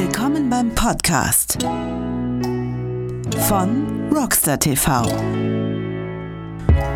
Willkommen 0.00 0.48
beim 0.48 0.72
Podcast 0.76 1.58
von 3.48 4.08
Rockstar 4.14 4.56
TV 4.60 5.02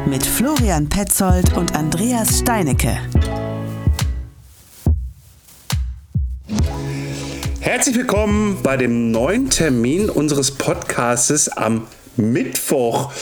mit 0.07 0.25
Florian 0.25 0.89
Petzold 0.89 1.57
und 1.57 1.75
Andreas 1.75 2.39
Steinecke. 2.39 2.97
Herzlich 7.59 7.97
willkommen 7.97 8.63
bei 8.63 8.77
dem 8.77 9.11
neuen 9.11 9.51
Termin 9.51 10.09
unseres 10.09 10.53
Podcastes 10.53 11.49
am 11.49 11.89
Mittwoch. 12.17 13.13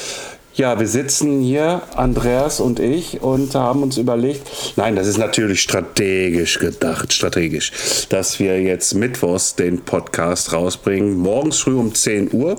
Ja, 0.61 0.79
wir 0.79 0.89
sitzen 0.89 1.41
hier, 1.41 1.81
Andreas 1.97 2.61
und 2.61 2.81
ich, 2.81 3.23
und 3.23 3.55
haben 3.55 3.83
uns 3.83 3.97
überlegt, 3.97 4.43
nein, 4.77 4.95
das 4.95 5.07
ist 5.07 5.17
natürlich 5.17 5.63
strategisch 5.63 6.59
gedacht, 6.59 7.15
strategisch, 7.15 7.73
dass 8.11 8.39
wir 8.39 8.61
jetzt 8.61 8.93
mittwochs 8.93 9.55
den 9.55 9.81
Podcast 9.81 10.53
rausbringen, 10.53 11.17
morgens 11.17 11.61
früh 11.61 11.75
um 11.75 11.95
10 11.95 12.35
Uhr. 12.35 12.57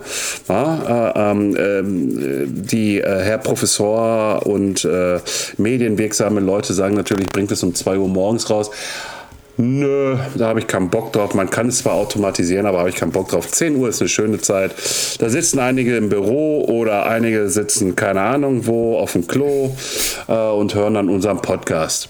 Ja, 0.50 1.14
äh, 1.14 1.32
äh, 1.32 1.84
die 2.48 3.02
äh, 3.02 3.22
Herr 3.22 3.38
Professor 3.38 4.48
und 4.48 4.84
äh, 4.84 5.20
medienwirksame 5.58 6.40
Leute 6.40 6.74
sagen 6.74 6.96
natürlich, 6.96 7.28
bringt 7.28 7.52
es 7.52 7.62
um 7.62 7.76
2 7.76 8.00
Uhr 8.00 8.08
morgens 8.08 8.50
raus. 8.50 8.72
Nö, 9.62 10.18
da 10.36 10.48
habe 10.48 10.60
ich 10.60 10.66
keinen 10.66 10.90
Bock 10.90 11.14
drauf. 11.14 11.36
Man 11.36 11.48
kann 11.48 11.68
es 11.68 11.80
zwar 11.80 11.94
automatisieren, 11.94 12.66
aber 12.66 12.80
habe 12.80 12.90
ich 12.90 12.96
keinen 12.96 13.12
Bock 13.12 13.30
drauf. 13.30 13.48
10 13.48 13.76
Uhr 13.76 13.90
ist 13.90 14.02
eine 14.02 14.10
schöne 14.10 14.42
Zeit. 14.42 14.74
Da 15.20 15.30
sitzen 15.30 15.60
einige 15.60 15.98
im 15.98 16.10
Büro 16.10 16.66
oder 16.66 17.06
einige 17.06 17.48
sitzen, 17.48 17.96
keine 17.96 18.22
Ahnung 18.22 18.66
wo, 18.66 18.98
auf 18.98 19.12
dem 19.12 19.28
Klo 19.28 19.76
äh, 20.28 20.34
und 20.34 20.74
hören 20.74 20.96
dann 20.96 21.10
unseren 21.10 21.44
Podcast. 21.44 22.10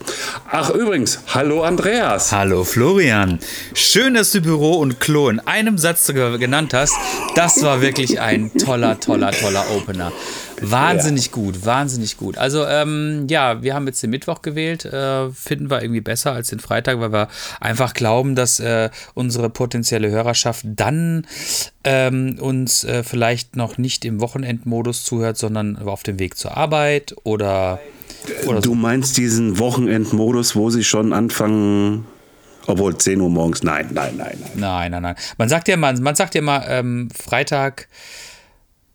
Ach, 0.49 0.69
übrigens, 0.69 1.19
hallo 1.27 1.63
Andreas. 1.63 2.31
Hallo 2.31 2.63
Florian. 2.63 3.39
Schön, 3.73 4.13
dass 4.13 4.31
du 4.31 4.39
Büro 4.39 4.75
und 4.75 5.01
Klo 5.01 5.27
in 5.27 5.41
einem 5.41 5.77
Satz 5.77 6.07
genannt 6.07 6.73
hast. 6.73 6.93
Das 7.35 7.61
war 7.63 7.81
wirklich 7.81 8.21
ein 8.21 8.51
toller, 8.53 8.97
toller, 8.97 9.31
toller 9.31 9.65
Opener. 9.75 10.13
Wahnsinnig 10.61 11.27
ja. 11.27 11.31
gut, 11.31 11.65
wahnsinnig 11.65 12.17
gut. 12.17 12.37
Also 12.37 12.65
ähm, 12.65 13.27
ja, 13.29 13.61
wir 13.61 13.73
haben 13.73 13.87
jetzt 13.87 14.01
den 14.03 14.09
Mittwoch 14.09 14.41
gewählt, 14.41 14.85
äh, 14.85 15.29
finden 15.31 15.69
wir 15.69 15.81
irgendwie 15.81 16.01
besser 16.01 16.33
als 16.33 16.49
den 16.49 16.59
Freitag, 16.59 16.99
weil 16.99 17.11
wir 17.11 17.27
einfach 17.59 17.93
glauben, 17.93 18.35
dass 18.35 18.59
äh, 18.59 18.89
unsere 19.13 19.49
potenzielle 19.49 20.09
Hörerschaft 20.09 20.65
dann 20.65 21.27
ähm, 21.83 22.37
uns 22.39 22.83
äh, 22.83 23.03
vielleicht 23.03 23.55
noch 23.55 23.77
nicht 23.77 24.05
im 24.05 24.21
Wochenendmodus 24.21 25.03
zuhört, 25.03 25.37
sondern 25.37 25.77
auf 25.77 26.03
dem 26.03 26.19
Weg 26.19 26.37
zur 26.37 26.55
Arbeit 26.55 27.15
oder, 27.23 27.79
oder 28.45 28.61
Du 28.61 28.75
meinst 28.75 29.17
diesen 29.17 29.57
Wochenendmodus, 29.59 30.55
wo 30.55 30.69
sie 30.69 30.83
schon 30.83 31.13
anfangen 31.13 32.05
obwohl 32.67 32.97
10 32.97 33.19
Uhr 33.19 33.29
morgens, 33.29 33.63
nein, 33.63 33.89
nein, 33.91 34.15
nein, 34.17 34.37
nein. 34.39 34.51
Nein, 34.55 34.91
nein, 34.91 35.01
nein. 35.01 35.15
Man 35.37 35.49
sagt 35.49 35.67
ja 35.67 35.77
mal, 35.77 35.99
man 35.99 36.15
sagt 36.15 36.35
ja 36.35 36.41
mal, 36.41 36.63
ähm, 36.67 37.09
Freitag, 37.11 37.87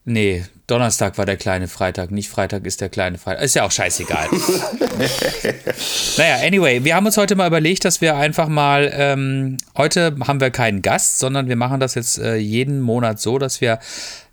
nee, 0.04 0.44
Donnerstag 0.66 1.16
war 1.16 1.26
der 1.26 1.36
kleine 1.36 1.68
Freitag, 1.68 2.10
nicht 2.10 2.28
Freitag 2.28 2.66
ist 2.66 2.80
der 2.80 2.88
kleine 2.88 3.18
Freitag. 3.18 3.44
Ist 3.44 3.54
ja 3.54 3.64
auch 3.64 3.70
scheißegal. 3.70 4.28
naja, 6.18 6.44
anyway, 6.44 6.82
wir 6.82 6.96
haben 6.96 7.06
uns 7.06 7.16
heute 7.16 7.36
mal 7.36 7.46
überlegt, 7.46 7.84
dass 7.84 8.00
wir 8.00 8.16
einfach 8.16 8.48
mal, 8.48 8.90
ähm, 8.92 9.58
heute 9.76 10.16
haben 10.26 10.40
wir 10.40 10.50
keinen 10.50 10.82
Gast, 10.82 11.20
sondern 11.20 11.48
wir 11.48 11.54
machen 11.54 11.78
das 11.78 11.94
jetzt 11.94 12.18
äh, 12.18 12.34
jeden 12.34 12.80
Monat 12.80 13.20
so, 13.20 13.38
dass 13.38 13.60
wir 13.60 13.78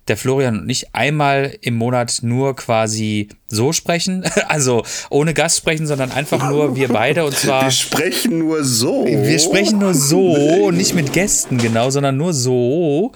der 0.08 0.16
Florian 0.16 0.60
und 0.60 0.70
ich 0.70 0.94
einmal 0.94 1.56
im 1.62 1.74
Monat 1.74 2.18
nur 2.22 2.54
quasi 2.56 3.28
so 3.48 3.72
sprechen, 3.72 4.24
also 4.48 4.84
ohne 5.10 5.32
Gast 5.32 5.58
sprechen, 5.58 5.86
sondern 5.86 6.10
einfach 6.10 6.50
nur 6.50 6.76
wir 6.76 6.88
beide 6.88 7.24
und 7.24 7.36
zwar. 7.36 7.64
Wir 7.64 7.70
sprechen 7.70 8.38
nur 8.38 8.64
so. 8.64 9.06
Wir 9.06 9.38
sprechen 9.38 9.78
nur 9.78 9.94
so, 9.94 10.70
nicht 10.70 10.94
mit 10.94 11.12
Gästen 11.12 11.58
genau, 11.58 11.90
sondern 11.90 12.16
nur 12.16 12.34
so. 12.34 13.12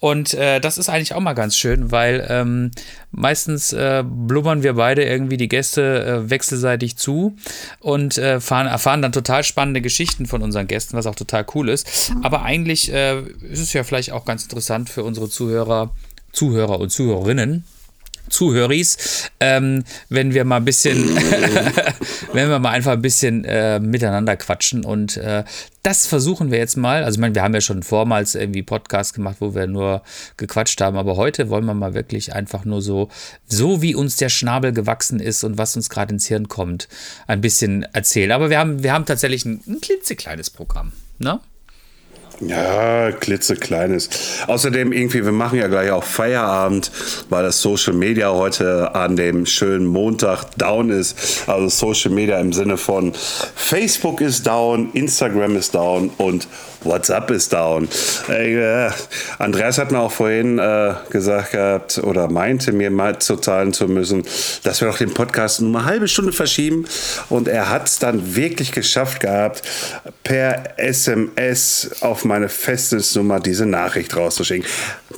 Und 0.00 0.34
äh, 0.34 0.60
das 0.60 0.78
ist 0.78 0.88
eigentlich 0.88 1.14
auch 1.14 1.20
mal 1.20 1.34
ganz 1.34 1.56
schön, 1.56 1.90
weil 1.90 2.26
ähm, 2.28 2.70
meistens 3.10 3.72
äh, 3.72 4.02
blubbern 4.04 4.62
wir 4.62 4.74
beide 4.74 5.04
irgendwie 5.04 5.36
die 5.36 5.48
Gäste 5.48 6.04
äh, 6.04 6.30
wechselseitig 6.30 6.96
zu 6.96 7.36
und 7.80 8.18
äh, 8.18 8.40
fahren, 8.40 8.66
erfahren 8.66 9.02
dann 9.02 9.12
total 9.12 9.44
spannende 9.44 9.80
Geschichten 9.80 10.26
von 10.26 10.42
unseren 10.42 10.66
Gästen, 10.66 10.96
was 10.96 11.06
auch 11.06 11.14
total 11.14 11.46
cool 11.54 11.68
ist. 11.68 12.12
Aber 12.22 12.42
eigentlich 12.42 12.92
äh, 12.92 13.20
ist 13.20 13.60
es 13.60 13.72
ja 13.72 13.84
vielleicht 13.84 14.12
auch 14.12 14.24
ganz 14.24 14.42
interessant 14.42 14.88
für 14.88 15.04
unsere 15.04 15.28
Zuhörer 15.28 15.92
Zuhörer 16.32 16.80
und 16.80 16.90
Zuhörerinnen, 16.90 17.64
Zuhöris, 18.32 19.30
ähm, 19.40 19.84
wenn 20.08 20.32
wir 20.32 20.44
mal 20.44 20.56
ein 20.56 20.64
bisschen, 20.64 21.14
wenn 22.32 22.48
wir 22.48 22.58
mal 22.58 22.70
einfach 22.70 22.92
ein 22.92 23.02
bisschen 23.02 23.44
äh, 23.44 23.78
miteinander 23.78 24.36
quatschen 24.36 24.84
und 24.84 25.16
äh, 25.18 25.44
das 25.82 26.06
versuchen 26.06 26.50
wir 26.50 26.58
jetzt 26.58 26.76
mal. 26.76 27.04
Also 27.04 27.16
ich 27.16 27.20
meine, 27.20 27.34
wir 27.34 27.42
haben 27.42 27.54
ja 27.54 27.60
schon 27.60 27.82
vormals 27.82 28.34
irgendwie 28.34 28.62
Podcasts 28.62 29.12
gemacht, 29.12 29.36
wo 29.40 29.54
wir 29.54 29.66
nur 29.66 30.02
gequatscht 30.36 30.80
haben, 30.80 30.96
aber 30.96 31.16
heute 31.16 31.50
wollen 31.50 31.66
wir 31.66 31.74
mal 31.74 31.94
wirklich 31.94 32.32
einfach 32.32 32.64
nur 32.64 32.80
so, 32.80 33.08
so 33.46 33.82
wie 33.82 33.94
uns 33.94 34.16
der 34.16 34.28
Schnabel 34.28 34.72
gewachsen 34.72 35.20
ist 35.20 35.44
und 35.44 35.58
was 35.58 35.76
uns 35.76 35.90
gerade 35.90 36.14
ins 36.14 36.26
Hirn 36.26 36.48
kommt, 36.48 36.88
ein 37.26 37.40
bisschen 37.40 37.82
erzählen. 37.92 38.32
Aber 38.32 38.48
wir 38.48 38.58
haben, 38.58 38.82
wir 38.82 38.92
haben 38.92 39.04
tatsächlich 39.04 39.44
ein, 39.44 39.60
ein 39.66 39.80
klitzekleines 39.80 40.50
Programm, 40.50 40.92
ne? 41.18 41.40
Ja, 42.40 43.12
klitzekleines. 43.12 44.08
Außerdem 44.46 44.92
irgendwie, 44.92 45.24
wir 45.24 45.32
machen 45.32 45.58
ja 45.58 45.68
gleich 45.68 45.90
auch 45.90 46.04
Feierabend, 46.04 46.90
weil 47.28 47.44
das 47.44 47.60
Social 47.62 47.92
Media 47.92 48.32
heute 48.32 48.94
an 48.94 49.16
dem 49.16 49.46
schönen 49.46 49.86
Montag 49.86 50.44
down 50.56 50.90
ist. 50.90 51.44
Also 51.46 51.68
Social 51.68 52.10
Media 52.10 52.38
im 52.40 52.52
Sinne 52.52 52.76
von 52.76 53.12
Facebook 53.54 54.20
ist 54.20 54.46
down, 54.46 54.90
Instagram 54.92 55.56
ist 55.56 55.74
down 55.74 56.10
und 56.18 56.48
WhatsApp 56.84 57.30
ist 57.30 57.52
down. 57.52 57.88
Äh, 58.28 58.90
Andreas 59.38 59.78
hat 59.78 59.92
mir 59.92 60.00
auch 60.00 60.12
vorhin 60.12 60.58
äh, 60.58 60.94
gesagt 61.10 61.52
gehabt 61.52 61.98
oder 61.98 62.28
meinte 62.28 62.72
mir 62.72 62.90
mal 62.90 63.18
zuteilen 63.18 63.72
zu 63.72 63.88
müssen, 63.88 64.24
dass 64.62 64.80
wir 64.80 64.88
doch 64.88 64.98
den 64.98 65.14
Podcast 65.14 65.60
nur 65.60 65.80
eine 65.80 65.88
halbe 65.88 66.08
Stunde 66.08 66.32
verschieben. 66.32 66.86
Und 67.28 67.48
er 67.48 67.70
hat 67.70 67.88
es 67.88 67.98
dann 67.98 68.34
wirklich 68.36 68.72
geschafft 68.72 69.20
gehabt, 69.20 69.62
per 70.22 70.78
SMS 70.78 71.90
auf 72.00 72.24
meine 72.24 72.48
Festnetznummer 72.48 73.40
diese 73.40 73.66
Nachricht 73.66 74.16
rauszuschicken. 74.16 74.66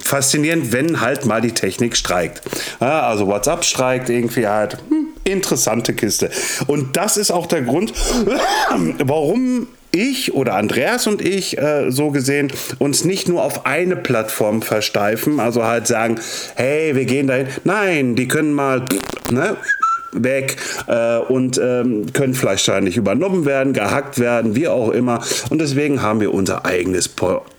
Faszinierend, 0.01 0.73
wenn 0.73 1.01
halt 1.01 1.27
mal 1.27 1.41
die 1.41 1.53
Technik 1.53 1.97
streikt. 1.97 2.43
Ja, 2.81 3.07
also 3.07 3.27
WhatsApp 3.27 3.65
streikt 3.65 4.11
irgendwie 4.11 4.47
halt. 4.47 4.79
Hm, 4.89 5.09
interessante 5.25 5.95
Kiste. 5.95 6.31
Und 6.67 6.97
das 6.97 7.17
ist 7.17 7.31
auch 7.31 7.47
der 7.47 7.63
Grund, 7.63 7.93
warum 8.99 9.69
ich 9.95 10.35
oder 10.35 10.55
Andreas 10.55 11.07
und 11.07 11.23
ich 11.23 11.59
äh, 11.59 11.91
so 11.91 12.11
gesehen 12.11 12.53
uns 12.79 13.05
nicht 13.05 13.29
nur 13.29 13.43
auf 13.43 13.67
eine 13.67 13.97
Plattform 13.97 14.63
versteifen, 14.63 15.41
also 15.41 15.65
halt 15.65 15.87
sagen, 15.87 16.17
hey, 16.57 16.95
wir 16.95 17.05
gehen 17.05 17.27
dahin. 17.27 17.47
Nein, 17.65 18.15
die 18.17 18.29
können 18.29 18.53
mal 18.53 18.85
ne, 19.31 19.57
weg 20.13 20.57
äh, 20.87 21.19
und 21.19 21.59
ähm, 21.59 22.13
können 22.13 22.35
vielleicht 22.35 22.69
nicht 22.83 22.97
übernommen 22.97 23.45
werden, 23.45 23.73
gehackt 23.73 24.19
werden, 24.19 24.57
wie 24.57 24.69
auch 24.69 24.91
immer. 24.91 25.21
Und 25.51 25.61
deswegen 25.61 26.03
haben 26.03 26.21
wir 26.21 26.33
unser 26.33 26.65
eigenes 26.65 27.09
Portal 27.09 27.54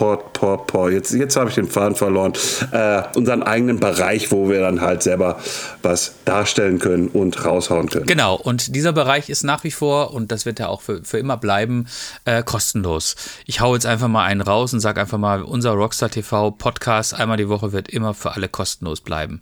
Port, 0.00 0.32
Port, 0.32 0.66
Port. 0.66 0.92
Jetzt, 0.94 1.12
jetzt 1.12 1.36
habe 1.36 1.50
ich 1.50 1.56
den 1.56 1.68
Faden 1.68 1.94
verloren. 1.94 2.32
Äh, 2.72 3.02
unseren 3.16 3.42
eigenen 3.42 3.80
Bereich, 3.80 4.32
wo 4.32 4.48
wir 4.48 4.60
dann 4.60 4.80
halt 4.80 5.02
selber 5.02 5.38
was 5.82 6.14
darstellen 6.24 6.78
können 6.78 7.08
und 7.08 7.44
raushauen 7.44 7.90
können. 7.90 8.06
Genau, 8.06 8.34
und 8.34 8.74
dieser 8.74 8.94
Bereich 8.94 9.28
ist 9.28 9.42
nach 9.42 9.62
wie 9.62 9.70
vor, 9.70 10.14
und 10.14 10.32
das 10.32 10.46
wird 10.46 10.58
ja 10.58 10.68
auch 10.68 10.80
für, 10.80 11.04
für 11.04 11.18
immer 11.18 11.36
bleiben, 11.36 11.86
äh, 12.24 12.42
kostenlos. 12.42 13.14
Ich 13.44 13.60
hau 13.60 13.74
jetzt 13.74 13.84
einfach 13.84 14.08
mal 14.08 14.24
einen 14.24 14.40
raus 14.40 14.72
und 14.72 14.80
sage 14.80 15.02
einfach 15.02 15.18
mal, 15.18 15.42
unser 15.42 15.72
Rockstar 15.72 16.08
TV 16.08 16.50
Podcast 16.52 17.12
einmal 17.12 17.36
die 17.36 17.50
Woche 17.50 17.72
wird 17.72 17.90
immer 17.90 18.14
für 18.14 18.32
alle 18.32 18.48
kostenlos 18.48 19.02
bleiben. 19.02 19.40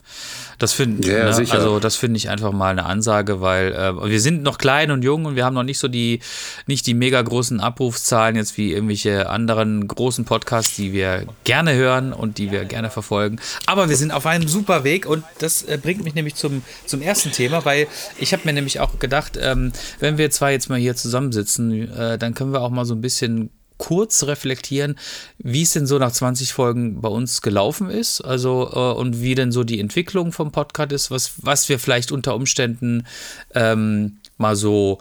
Das 0.59 0.73
finde 0.73 1.07
ja, 1.09 1.31
ne? 1.31 1.47
also 1.53 1.79
das 1.79 1.95
finde 1.95 2.17
ich 2.17 2.31
einfach 2.31 2.51
mal 2.51 2.71
eine 2.71 2.85
Ansage, 2.85 3.41
weil 3.41 3.73
äh, 3.75 4.11
wir 4.11 4.21
sind 4.21 4.43
noch 4.43 4.59
klein 4.59 4.91
und 4.91 5.05
jung 5.05 5.25
und 5.25 5.37
wir 5.37 5.45
haben 5.45 5.55
noch 5.55 5.63
nicht 5.63 5.79
so 5.79 5.87
die, 5.87 6.19
nicht 6.67 6.85
die 6.89 6.95
mega 6.95 7.23
großen 7.23 7.61
Abrufszahlen 7.61 8.35
jetzt 8.35 8.59
wie 8.59 8.73
irgendwelche 8.73 9.31
anderen 9.31 9.87
großen 9.87 10.25
Podcasts 10.25 10.48
Podcasts, 10.49 10.77
die 10.77 10.95
wir 10.95 11.27
gerne 11.45 11.75
hören 11.75 12.15
und 12.15 12.39
die 12.39 12.51
wir 12.51 12.65
gerne 12.65 12.89
verfolgen. 12.89 13.39
Aber 13.67 13.91
wir 13.91 13.97
sind 13.97 14.13
auf 14.13 14.25
einem 14.25 14.49
super 14.49 14.83
Weg 14.83 15.05
und 15.05 15.23
das 15.41 15.63
äh, 15.63 15.79
bringt 15.81 16.03
mich 16.03 16.15
nämlich 16.15 16.37
zum, 16.37 16.63
zum 16.87 17.03
ersten 17.03 17.33
Thema, 17.33 17.67
weil 17.67 17.87
ich 18.19 18.33
habe 18.33 18.45
mir 18.47 18.55
nämlich 18.55 18.81
auch 18.81 18.99
gedacht, 18.99 19.39
ähm, 19.39 19.73
wenn 20.01 20.17
wir 20.17 20.31
zwei 20.31 20.53
jetzt 20.53 20.71
mal 20.71 20.79
hier 20.79 20.97
zusammensitzen, 20.97 21.93
äh, 21.93 22.17
dann 22.17 22.33
können 22.33 22.55
wir 22.55 22.63
auch 22.63 22.71
mal 22.71 22.87
so 22.87 22.95
ein 22.95 23.03
bisschen 23.03 23.51
kurz 23.77 24.25
reflektieren, 24.25 24.99
wie 25.37 25.63
es 25.63 25.75
denn 25.75 25.87
so 25.87 25.99
nach 25.99 26.13
20 26.13 26.55
Folgen 26.55 27.03
bei 27.03 27.11
uns 27.11 27.43
gelaufen 27.43 27.91
ist, 27.91 28.23
also 28.23 28.71
äh, 28.73 28.99
und 28.99 29.21
wie 29.21 29.35
denn 29.35 29.53
so 29.53 29.65
die 29.65 29.81
Entwicklung 29.81 30.33
vom 30.33 30.51
Podcast 30.51 30.93
ist, 30.93 31.11
was, 31.11 31.33
was 31.43 31.69
wir 31.69 31.79
vielleicht 31.79 32.11
unter 32.11 32.35
Umständen 32.35 33.07
ähm, 33.55 34.17
mal 34.39 34.57
so 34.57 34.99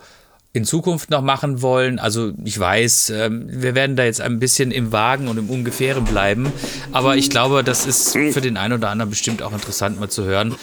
in 0.58 0.66
Zukunft 0.66 1.10
noch 1.10 1.22
machen 1.22 1.62
wollen. 1.62 2.00
Also 2.00 2.34
ich 2.44 2.60
weiß, 2.60 3.12
ähm, 3.12 3.46
wir 3.50 3.76
werden 3.76 3.96
da 3.96 4.04
jetzt 4.04 4.20
ein 4.20 4.40
bisschen 4.40 4.72
im 4.72 4.92
Wagen 4.92 5.28
und 5.28 5.38
im 5.38 5.50
Ungefähren 5.50 6.04
bleiben, 6.04 6.52
aber 6.92 7.16
ich 7.16 7.30
glaube, 7.30 7.64
das 7.64 7.86
ist 7.86 8.12
für 8.14 8.42
den 8.42 8.58
einen 8.58 8.74
oder 8.74 8.90
anderen 8.90 9.10
bestimmt 9.10 9.42
auch 9.42 9.54
interessant 9.54 10.00
mal 10.00 10.10
zu 10.10 10.26
hören, 10.26 10.56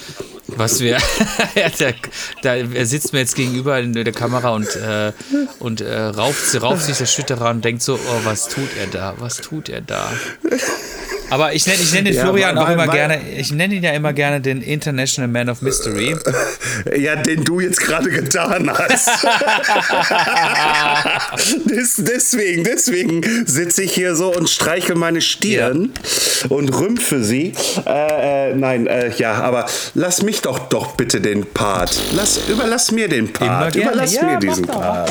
was 0.48 0.80
wir, 0.80 0.98
da, 2.42 2.54
er 2.54 2.86
sitzt 2.86 3.12
mir 3.12 3.20
jetzt 3.20 3.36
gegenüber 3.36 3.78
in 3.78 3.92
der 3.92 4.12
Kamera 4.12 4.50
und, 4.50 4.74
äh, 4.76 5.12
und 5.58 5.80
äh, 5.80 6.00
rauft, 6.00 6.60
rauft 6.60 6.82
sich 6.82 6.98
der 6.98 7.06
Schütterer 7.06 7.50
und 7.50 7.64
denkt 7.64 7.82
so, 7.82 7.94
oh, 7.94 8.20
was 8.24 8.48
tut 8.48 8.68
er 8.78 8.86
da, 8.88 9.14
was 9.18 9.38
tut 9.38 9.68
er 9.68 9.80
da? 9.80 10.12
Aber 11.30 11.54
ich 11.54 11.66
nenne 11.66 11.80
ich 11.80 11.92
nenn 11.92 12.04
den 12.04 12.14
Ja, 12.14 12.22
Florian 12.22 12.58
auch 12.58 12.68
immer 12.68 12.88
gerne, 12.88 13.20
ich 13.36 13.52
nenne 13.52 13.74
ihn 13.74 13.82
ja 13.82 13.92
immer 13.92 14.12
gerne 14.12 14.40
den 14.40 14.62
International 14.62 15.28
Man 15.28 15.48
of 15.48 15.62
Mystery. 15.62 16.16
Ja, 16.96 17.16
den 17.16 17.44
du 17.44 17.60
jetzt 17.60 17.80
gerade 17.80 18.10
getan 18.10 18.70
hast. 18.72 19.08
Des, 21.64 21.96
deswegen, 21.98 22.64
deswegen 22.64 23.22
sitze 23.46 23.82
ich 23.82 23.94
hier 23.94 24.14
so 24.16 24.32
und 24.32 24.48
streiche 24.48 24.94
meine 24.94 25.20
Stirn 25.20 25.92
und 26.48 26.68
rümpfe 26.70 27.22
sie. 27.22 27.52
Äh, 27.86 28.50
äh, 28.50 28.54
nein, 28.54 28.86
äh, 28.86 29.10
ja, 29.16 29.34
aber 29.34 29.66
lass 29.94 30.22
mich 30.22 30.42
doch 30.42 30.58
doch 30.68 30.94
bitte 30.96 31.20
den 31.20 31.46
Part. 31.46 31.98
Lass, 32.14 32.40
überlass 32.48 32.90
mir 32.90 33.08
den 33.08 33.32
Part. 33.32 33.74
Überlass 33.74 34.14
Ja, 34.14 34.24
mir 34.24 34.38
diesen 34.38 34.66
doch, 34.66 34.74
Part. 34.80 35.10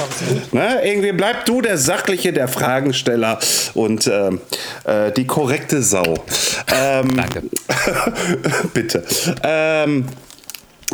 Ne? 0.52 0.80
Irgendwie 0.84 1.12
bleib 1.12 1.46
du 1.46 1.62
der 1.62 1.78
Sachliche, 1.78 2.34
der 2.34 2.48
Fragensteller 2.48 3.40
und 3.74 4.08
ähm, 4.08 4.42
äh, 4.84 5.12
die 5.12 5.26
korrekte 5.26 5.82
Sau. 5.82 6.03
Ähm, 6.74 7.16
Danke. 7.16 7.44
bitte. 8.74 9.04
Ähm, 9.44 10.06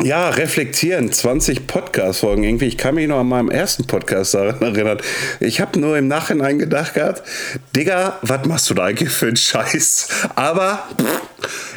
ja, 0.02 0.30
reflektieren, 0.30 1.12
20 1.12 1.66
Podcast-Folgen 1.66 2.42
irgendwie. 2.42 2.66
Ich 2.66 2.78
kann 2.78 2.94
mich 2.94 3.06
noch 3.06 3.18
an 3.18 3.28
meinem 3.28 3.50
ersten 3.50 3.86
Podcast 3.86 4.32
daran 4.32 4.62
erinnern. 4.62 4.98
Ich 5.40 5.60
habe 5.60 5.78
nur 5.78 5.98
im 5.98 6.08
Nachhinein 6.08 6.58
gedacht 6.58 6.94
gehabt, 6.94 7.22
Digga, 7.76 8.18
was 8.22 8.46
machst 8.46 8.70
du 8.70 8.74
da 8.74 8.84
eigentlich 8.84 9.10
für 9.10 9.26
einen 9.26 9.36
Scheiß? 9.36 10.08
Aber 10.36 10.88
pff, 10.98 11.20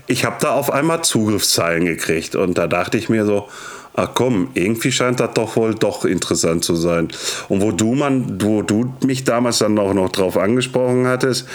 ich 0.07 0.23
habe 0.23 0.37
da 0.39 0.53
auf 0.53 0.71
einmal 0.71 1.03
Zugriffszahlen 1.03 1.85
gekriegt 1.85 2.35
und 2.35 2.57
da 2.57 2.67
dachte 2.67 2.97
ich 2.97 3.09
mir 3.09 3.25
so, 3.25 3.49
ach 3.95 4.09
komm, 4.13 4.49
irgendwie 4.53 4.91
scheint 4.91 5.19
das 5.19 5.33
doch 5.33 5.55
wohl 5.55 5.75
doch 5.75 6.05
interessant 6.05 6.63
zu 6.63 6.75
sein. 6.75 7.09
Und 7.49 7.61
wo 7.61 7.71
du, 7.71 7.93
man, 7.93 8.41
wo 8.41 8.61
du 8.61 8.93
mich 9.05 9.23
damals 9.23 9.59
dann 9.59 9.77
auch 9.77 9.93
noch 9.93 10.09
drauf 10.09 10.37
angesprochen 10.37 11.07
hattest, 11.07 11.47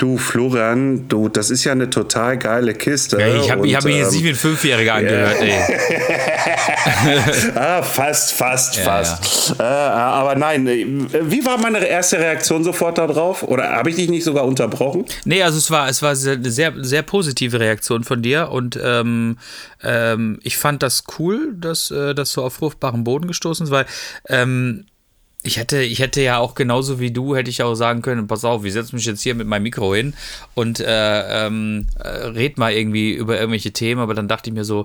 du 0.00 0.16
Florian, 0.16 1.08
du, 1.08 1.28
das 1.28 1.50
ist 1.50 1.64
ja 1.64 1.72
eine 1.72 1.90
total 1.90 2.38
geile 2.38 2.74
Kiste. 2.74 3.20
Ja, 3.20 3.28
ich 3.28 3.50
habe 3.50 3.68
hab 3.74 3.84
mich 3.84 3.96
jetzt 3.96 4.04
ähm, 4.12 4.12
nicht 4.12 4.24
wie 4.24 4.28
ein 4.30 4.34
Fünfjähriger 4.34 4.94
angehört, 4.94 5.36
ey. 5.40 5.52
Ah, 7.54 7.82
fast, 7.82 8.32
fast, 8.32 8.76
Ja, 8.76 8.84
fast. 8.84 9.54
Äh, 9.58 9.62
aber 9.62 10.34
nein, 10.34 10.66
äh, 10.66 10.86
wie 11.22 11.44
war 11.44 11.58
meine 11.58 11.86
erste 11.86 12.18
Reaktion 12.18 12.64
sofort 12.64 12.98
darauf? 12.98 13.42
Oder 13.42 13.70
habe 13.70 13.90
ich 13.90 13.96
dich 13.96 14.08
nicht 14.08 14.24
sogar 14.24 14.44
unterbrochen? 14.44 15.04
Nee, 15.24 15.42
also 15.42 15.58
es 15.58 15.70
war, 15.70 15.88
es 15.88 16.02
war 16.02 16.10
eine 16.10 16.50
sehr, 16.50 16.72
sehr 16.78 17.02
positive 17.02 17.60
Reaktion 17.60 18.04
von 18.04 18.22
dir 18.22 18.50
und 18.50 18.78
ähm, 18.82 19.36
ähm, 19.82 20.38
ich 20.42 20.56
fand 20.56 20.82
das 20.82 21.04
cool, 21.18 21.54
dass 21.56 21.90
äh, 21.90 22.14
das 22.14 22.32
so 22.32 22.44
auf 22.44 22.54
fruchtbaren 22.54 23.04
Boden 23.04 23.26
gestoßen 23.26 23.64
ist, 23.64 23.70
weil 23.70 23.86
ähm, 24.28 24.86
ich 25.42 25.56
hätte, 25.56 25.80
ich 25.82 26.00
hätte 26.00 26.20
ja 26.20 26.38
auch 26.38 26.54
genauso 26.54 27.00
wie 27.00 27.10
du, 27.10 27.34
hätte 27.34 27.48
ich 27.48 27.62
auch 27.62 27.74
sagen 27.74 28.02
können, 28.02 28.26
pass 28.26 28.44
auf, 28.44 28.64
ich 28.64 28.74
setze 28.74 28.94
mich 28.94 29.06
jetzt 29.06 29.22
hier 29.22 29.34
mit 29.34 29.46
meinem 29.46 29.62
Mikro 29.62 29.94
hin 29.94 30.12
und 30.54 30.80
äh, 30.80 31.46
ähm, 31.46 31.86
äh, 31.98 32.08
red 32.08 32.58
mal 32.58 32.72
irgendwie 32.72 33.12
über 33.12 33.38
irgendwelche 33.38 33.72
Themen, 33.72 34.02
aber 34.02 34.12
dann 34.12 34.28
dachte 34.28 34.50
ich 34.50 34.54
mir 34.54 34.64
so, 34.64 34.84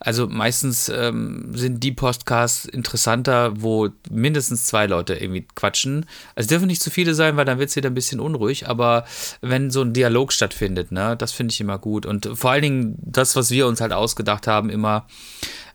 also 0.00 0.26
meistens 0.26 0.88
ähm, 0.88 1.50
sind 1.54 1.84
die 1.84 1.92
Podcasts 1.92 2.64
interessanter, 2.64 3.52
wo 3.60 3.90
mindestens 4.10 4.64
zwei 4.64 4.86
Leute 4.86 5.14
irgendwie 5.14 5.46
quatschen. 5.54 6.06
Es 6.34 6.46
dürfen 6.46 6.68
nicht 6.68 6.82
zu 6.82 6.90
viele 6.90 7.14
sein, 7.14 7.36
weil 7.36 7.44
dann 7.44 7.58
wird 7.58 7.68
es 7.68 7.76
wieder 7.76 7.90
ein 7.90 7.94
bisschen 7.94 8.20
unruhig, 8.20 8.68
aber 8.68 9.04
wenn 9.42 9.70
so 9.70 9.82
ein 9.82 9.92
Dialog 9.92 10.32
stattfindet, 10.32 10.92
ne, 10.92 11.14
das 11.14 11.32
finde 11.32 11.52
ich 11.52 11.60
immer 11.60 11.78
gut. 11.78 12.06
Und 12.06 12.30
vor 12.34 12.52
allen 12.52 12.62
Dingen 12.62 12.94
das, 13.02 13.36
was 13.36 13.50
wir 13.50 13.66
uns 13.66 13.82
halt 13.82 13.92
ausgedacht 13.92 14.46
haben, 14.46 14.70
immer 14.70 15.06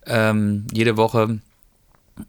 ähm, 0.07 0.66
jede 0.74 0.98
Woche 0.98 1.39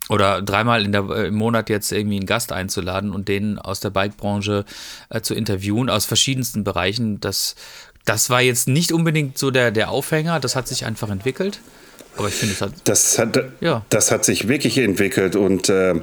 oder 0.09 0.43
dreimal 0.43 0.85
in 0.85 0.93
der, 0.93 1.09
äh, 1.11 1.27
im 1.29 1.35
Monat 1.35 1.71
jetzt 1.71 1.93
irgendwie 1.93 2.17
einen 2.17 2.27
Gast 2.27 2.53
einzuladen 2.53 3.13
und 3.13 3.29
den 3.29 3.59
aus 3.59 3.81
der 3.81 3.91
Bikebranche 3.91 4.65
äh, 5.11 5.21
zu 5.21 5.35
interviewen, 5.35 5.89
aus 5.91 6.05
verschiedensten 6.05 6.65
Bereichen, 6.65 7.21
das, 7.21 7.55
das 8.05 8.31
war 8.31 8.41
jetzt 8.41 8.69
nicht 8.69 8.93
unbedingt 8.93 9.39
so 9.39 9.51
der, 9.51 9.71
der 9.71 9.91
Aufhänger, 9.91 10.41
das 10.41 10.57
hat 10.57 10.69
sich 10.69 10.85
einfach 10.87 11.11
entwickelt. 11.11 11.61
Aber 12.19 12.29
ich 12.29 12.35
finde, 12.35 12.55
es 12.55 12.63
hat. 12.63 12.73
Das 12.85 13.19
hat, 13.19 13.39
Ja. 13.61 13.85
das 13.91 14.11
hat 14.11 14.25
sich 14.25 14.49
wirklich 14.49 14.79
entwickelt 14.79 15.37
und 15.37 15.69
äh, 15.69 15.95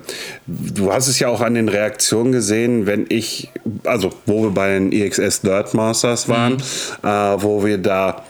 du 0.45 0.93
hast 0.93 1.07
es 1.07 1.17
ja 1.19 1.27
auch 1.27 1.41
an 1.41 1.55
den 1.55 1.69
Reaktionen 1.69 2.31
gesehen, 2.31 2.85
wenn 2.85 3.07
ich, 3.09 3.49
also 3.83 4.13
wo 4.27 4.43
wir 4.43 4.51
bei 4.51 4.73
den 4.73 4.91
EXS 4.91 5.41
Nerd 5.41 5.73
Masters 5.73 6.29
waren, 6.29 6.61
äh, 7.01 7.07
wo 7.07 7.65
wir 7.65 7.79
da 7.79 8.23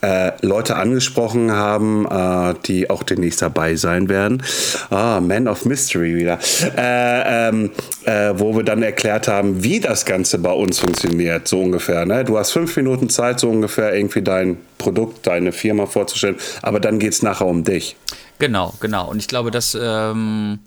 äh, 0.00 0.32
Leute 0.46 0.76
angesprochen 0.76 1.52
haben, 1.52 2.06
äh, 2.06 2.54
die 2.66 2.90
auch 2.90 3.02
demnächst 3.02 3.42
dabei 3.42 3.74
sein 3.76 4.08
werden. 4.08 4.42
Ah, 4.90 5.20
Man 5.20 5.48
of 5.48 5.64
Mystery 5.64 6.16
wieder. 6.16 6.38
Äh, 6.76 7.48
ähm, 7.48 7.70
äh, 8.04 8.32
wo 8.36 8.56
wir 8.56 8.62
dann 8.62 8.82
erklärt 8.82 9.28
haben, 9.28 9.62
wie 9.62 9.80
das 9.80 10.04
Ganze 10.04 10.38
bei 10.38 10.52
uns 10.52 10.78
funktioniert, 10.78 11.48
so 11.48 11.60
ungefähr. 11.60 12.06
Ne? 12.06 12.24
Du 12.24 12.38
hast 12.38 12.52
fünf 12.52 12.76
Minuten 12.76 13.10
Zeit, 13.10 13.40
so 13.40 13.48
ungefähr 13.50 13.94
irgendwie 13.94 14.22
dein 14.22 14.58
Produkt, 14.78 15.26
deine 15.26 15.52
Firma 15.52 15.86
vorzustellen, 15.86 16.36
aber 16.62 16.80
dann 16.80 16.98
geht 16.98 17.12
es 17.12 17.22
nachher 17.22 17.46
um 17.46 17.64
dich. 17.64 17.96
Genau, 18.38 18.74
genau. 18.80 19.10
Und 19.10 19.18
ich 19.18 19.28
glaube, 19.28 19.50
das, 19.50 19.76
ähm, 19.80 20.60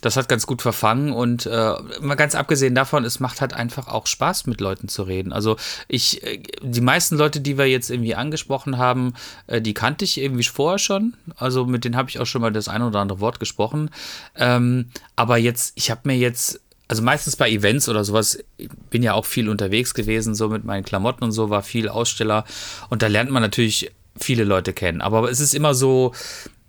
das 0.00 0.16
hat 0.16 0.28
ganz 0.28 0.46
gut 0.46 0.62
verfangen 0.62 1.12
und 1.12 1.46
äh, 1.46 1.74
mal 2.00 2.14
ganz 2.14 2.34
abgesehen 2.34 2.74
davon, 2.74 3.04
es 3.04 3.20
macht 3.20 3.40
halt 3.40 3.52
einfach 3.52 3.88
auch 3.88 4.06
Spaß, 4.06 4.46
mit 4.46 4.60
Leuten 4.60 4.88
zu 4.88 5.02
reden. 5.02 5.32
Also 5.32 5.56
ich, 5.88 6.22
äh, 6.24 6.42
die 6.62 6.80
meisten 6.80 7.16
Leute, 7.16 7.40
die 7.40 7.58
wir 7.58 7.66
jetzt 7.66 7.90
irgendwie 7.90 8.14
angesprochen 8.14 8.78
haben, 8.78 9.14
äh, 9.46 9.60
die 9.60 9.74
kannte 9.74 10.04
ich 10.04 10.20
irgendwie 10.20 10.44
vorher 10.44 10.78
schon. 10.78 11.14
Also 11.36 11.66
mit 11.66 11.84
denen 11.84 11.96
habe 11.96 12.10
ich 12.10 12.18
auch 12.20 12.26
schon 12.26 12.42
mal 12.42 12.52
das 12.52 12.68
ein 12.68 12.82
oder 12.82 13.00
andere 13.00 13.20
Wort 13.20 13.40
gesprochen. 13.40 13.90
Ähm, 14.36 14.90
aber 15.16 15.36
jetzt, 15.36 15.72
ich 15.76 15.90
habe 15.90 16.02
mir 16.04 16.16
jetzt 16.16 16.60
also 16.88 17.02
meistens 17.02 17.36
bei 17.36 17.50
Events 17.50 17.88
oder 17.88 18.02
sowas, 18.02 18.38
ich 18.56 18.70
bin 18.88 19.02
ja 19.02 19.12
auch 19.12 19.26
viel 19.26 19.50
unterwegs 19.50 19.92
gewesen, 19.92 20.34
so 20.34 20.48
mit 20.48 20.64
meinen 20.64 20.84
Klamotten 20.84 21.22
und 21.22 21.32
so, 21.32 21.50
war 21.50 21.62
viel 21.62 21.88
Aussteller 21.88 22.44
und 22.88 23.02
da 23.02 23.08
lernt 23.08 23.30
man 23.30 23.42
natürlich 23.42 23.92
viele 24.16 24.44
Leute 24.44 24.72
kennen. 24.72 25.02
Aber 25.02 25.30
es 25.30 25.38
ist 25.38 25.54
immer 25.54 25.74
so, 25.74 26.12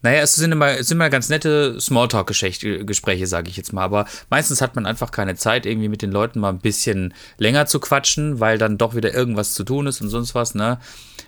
naja, 0.02 0.22
es 0.22 0.36
sind 0.36 0.52
immer, 0.52 0.78
es 0.78 0.88
sind 0.88 0.98
immer 0.98 1.10
ganz 1.10 1.30
nette 1.30 1.80
Smalltalk-Gespräche, 1.80 3.28
sage 3.28 3.50
ich 3.50 3.58
jetzt 3.58 3.74
mal. 3.74 3.84
Aber 3.84 4.06
meistens 4.30 4.62
hat 4.62 4.76
man 4.76 4.86
einfach 4.86 5.12
keine 5.12 5.36
Zeit, 5.36 5.66
irgendwie 5.66 5.90
mit 5.90 6.02
den 6.02 6.12
Leuten 6.12 6.40
mal 6.40 6.50
ein 6.50 6.60
bisschen 6.60 7.14
länger 7.38 7.66
zu 7.66 7.80
quatschen, 7.80 8.40
weil 8.40 8.58
dann 8.58 8.78
doch 8.78 8.96
wieder 8.96 9.14
irgendwas 9.14 9.54
zu 9.54 9.64
tun 9.64 9.88
ist 9.88 10.02
und 10.02 10.10
sonst 10.10 10.36
was, 10.36 10.56
ne? 10.56 10.80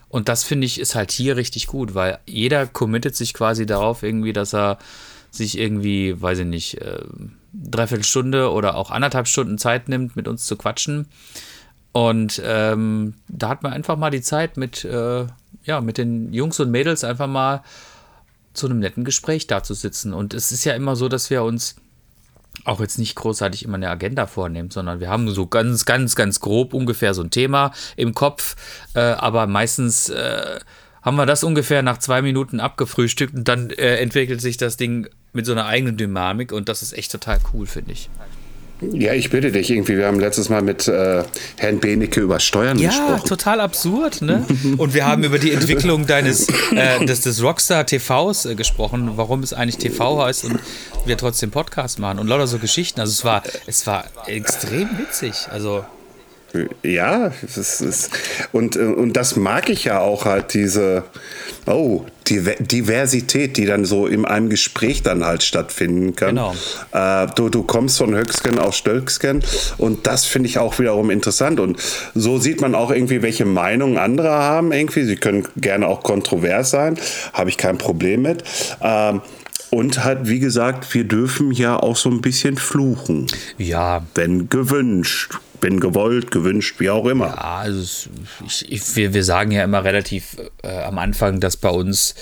Und 0.08 0.28
das 0.28 0.44
finde 0.44 0.66
ich 0.66 0.80
ist 0.80 0.96
halt 0.96 1.12
hier 1.12 1.38
richtig 1.38 1.68
gut, 1.68 1.96
weil 1.96 2.20
jeder 2.26 2.68
committet 2.68 3.16
sich 3.16 3.34
quasi 3.34 3.66
darauf 3.66 4.04
irgendwie, 4.04 4.34
dass 4.34 4.54
er 4.54 4.78
sich 5.32 5.58
irgendwie, 5.58 6.22
weiß 6.22 6.40
ich 6.40 6.46
nicht, 6.46 6.82
äh, 6.82 7.00
dreiviertel 7.54 8.04
Stunde 8.04 8.52
oder 8.52 8.76
auch 8.76 8.92
anderthalb 8.92 9.28
Stunden 9.28 9.58
Zeit 9.58 9.90
nimmt, 9.90 10.16
mit 10.16 10.28
uns 10.28 10.46
zu 10.46 10.58
quatschen. 10.58 11.08
Und 11.94 12.42
ähm, 12.46 13.16
da 13.28 13.50
hat 13.50 13.64
man 13.64 13.74
einfach 13.74 13.98
mal 13.98 14.12
die 14.12 14.22
Zeit 14.22 14.58
mit, 14.58 14.86
äh, 14.86 15.26
ja, 15.64 15.82
mit 15.82 15.98
den 15.98 16.34
Jungs 16.34 16.60
und 16.60 16.72
Mädels 16.72 17.04
einfach 17.04 17.28
mal 17.28 17.64
zu 18.54 18.68
einem 18.68 18.80
netten 18.80 19.04
Gespräch 19.04 19.48
da 19.48 19.64
zu 19.64 19.74
sitzen. 19.74 20.14
Und 20.14 20.34
es 20.34 20.52
ist 20.52 20.64
ja 20.66 20.74
immer 20.74 20.96
so, 20.96 21.08
dass 21.08 21.30
wir 21.30 21.44
uns 21.44 21.76
auch 22.66 22.80
jetzt 22.80 22.98
nicht 22.98 23.16
großartig 23.16 23.64
immer 23.64 23.76
eine 23.76 23.90
Agenda 23.90 24.28
vornehmen, 24.28 24.72
sondern 24.72 25.00
wir 25.00 25.10
haben 25.10 25.30
so 25.30 25.48
ganz, 25.48 25.86
ganz, 25.86 26.16
ganz 26.16 26.40
grob 26.40 26.74
ungefähr 26.74 27.14
so 27.14 27.22
ein 27.22 27.32
Thema 27.32 27.72
im 27.96 28.14
Kopf, 28.14 28.56
äh, 28.94 29.00
aber 29.00 29.48
meistens 29.48 30.10
äh, 30.10 30.60
haben 31.02 31.16
wir 31.16 31.26
das 31.26 31.44
ungefähr 31.44 31.82
nach 31.82 31.98
zwei 31.98 32.22
Minuten 32.22 32.60
abgefrühstückt 32.60 33.34
und 33.34 33.48
dann 33.48 33.70
äh, 33.72 33.98
entwickelt 33.98 34.42
sich 34.42 34.58
das 34.58 34.78
Ding 34.78 35.08
mit 35.34 35.46
so 35.46 35.54
einer 35.54 35.66
eigenen 35.66 35.98
Dynamik 35.98 36.52
und 36.52 36.70
das 36.70 36.82
ist 36.82 36.94
echt 36.94 37.12
total 37.12 37.40
cool, 37.54 37.66
finde 37.66 37.94
ich. 37.94 38.10
Ja, 38.82 39.14
ich 39.14 39.30
bitte 39.30 39.52
dich 39.52 39.70
irgendwie. 39.70 39.96
Wir 39.98 40.08
haben 40.08 40.20
letztes 40.20 40.50
Mal 40.50 40.62
mit 40.64 40.88
äh, 40.88 41.24
Herrn 41.58 41.80
Benecke 41.80 42.20
über 42.22 42.40
Steuern 42.40 42.80
Ja, 42.80 42.90
gesprochen. 42.90 43.28
total 43.30 43.62
absurd, 43.62 44.22
ne? 44.24 44.44
Und 44.78 44.94
wir 44.96 45.06
haben 45.06 45.24
über 45.24 45.38
die 45.38 45.52
Entwicklung 45.52 46.08
deines 46.08 46.48
äh, 46.74 47.06
des, 47.06 47.22
des 47.22 47.44
Rockstar 47.44 47.86
TVs 47.86 48.46
äh, 48.46 48.56
gesprochen, 48.56 49.12
warum 49.18 49.44
es 49.44 49.54
eigentlich 49.54 49.78
TV 49.78 50.24
heißt 50.26 50.46
und 50.46 50.60
wir 51.06 51.18
trotzdem 51.18 51.52
Podcast 51.52 52.00
machen 52.00 52.18
und 52.20 52.28
lauter 52.28 52.48
so 52.48 52.58
Geschichten. 52.58 53.00
Also 53.00 53.12
es 53.12 53.24
war, 53.26 53.44
es 53.68 53.86
war 53.86 54.06
extrem 54.28 54.90
witzig. 54.98 55.34
Also 55.52 55.86
Ja, 56.84 57.32
es 57.46 57.82
ist, 57.82 58.10
und, 58.52 58.76
äh, 58.76 58.80
und 58.80 59.14
das 59.14 59.36
mag 59.36 59.70
ich 59.70 59.86
ja 59.86 60.00
auch 60.00 60.26
halt, 60.26 60.54
diese 60.54 61.04
oh, 61.66 62.06
Diver- 62.28 62.62
Diversität, 62.62 63.58
die 63.58 63.66
dann 63.66 63.86
so 63.86 64.08
in 64.08 64.26
einem 64.26 64.50
Gespräch 64.50 65.04
dann 65.04 65.24
halt 65.26 65.44
stattfinden 65.44 66.16
kann. 66.16 66.36
Genau. 66.36 66.56
Äh, 66.92 67.28
du, 67.36 67.50
du 67.50 67.64
kommst 67.64 67.98
von 67.98 68.14
Höcksken 68.16 68.60
auf 68.60 68.76
Stölksken 68.76 69.44
und 69.78 70.08
das 70.08 70.26
finde 70.26 70.50
ich 70.50 70.58
auch 70.58 70.80
wiederum 70.80 71.10
interessant. 71.10 71.60
Und 71.60 71.78
so 72.16 72.38
sieht 72.38 72.62
man 72.62 72.76
auch 72.76 72.92
irgendwie, 72.92 73.22
welche 73.22 73.46
Meinungen 73.46 73.98
andere 73.98 74.30
haben 74.30 74.72
irgendwie. 74.72 75.04
Sie 75.04 75.16
können 75.16 75.48
gerne 75.58 75.88
auch 75.88 76.04
kontrovers 76.04 76.72
sein, 76.72 76.98
habe 77.34 77.50
ich 77.50 77.58
kein 77.58 77.78
Problem 77.78 78.24
mit. 78.24 78.44
Ähm, 78.82 79.22
und 79.70 80.04
halt, 80.04 80.28
wie 80.28 80.40
gesagt, 80.40 80.94
wir 80.94 81.06
dürfen 81.06 81.52
ja 81.52 81.78
auch 81.78 81.96
so 81.96 82.10
ein 82.10 82.20
bisschen 82.20 82.58
fluchen, 82.58 83.28
ja, 83.58 84.06
wenn 84.16 84.50
gewünscht. 84.50 85.40
Bin 85.62 85.80
gewollt, 85.80 86.32
gewünscht, 86.32 86.76
wie 86.80 86.90
auch 86.90 87.06
immer. 87.06 87.28
Ja, 87.28 87.60
also 87.60 88.10
ich, 88.46 88.72
ich, 88.72 88.96
wir, 88.96 89.14
wir 89.14 89.24
sagen 89.24 89.52
ja 89.52 89.64
immer 89.64 89.84
relativ 89.84 90.36
äh, 90.64 90.84
am 90.84 90.98
Anfang, 90.98 91.40
dass 91.40 91.56
bei 91.56 91.70
uns 91.70 92.16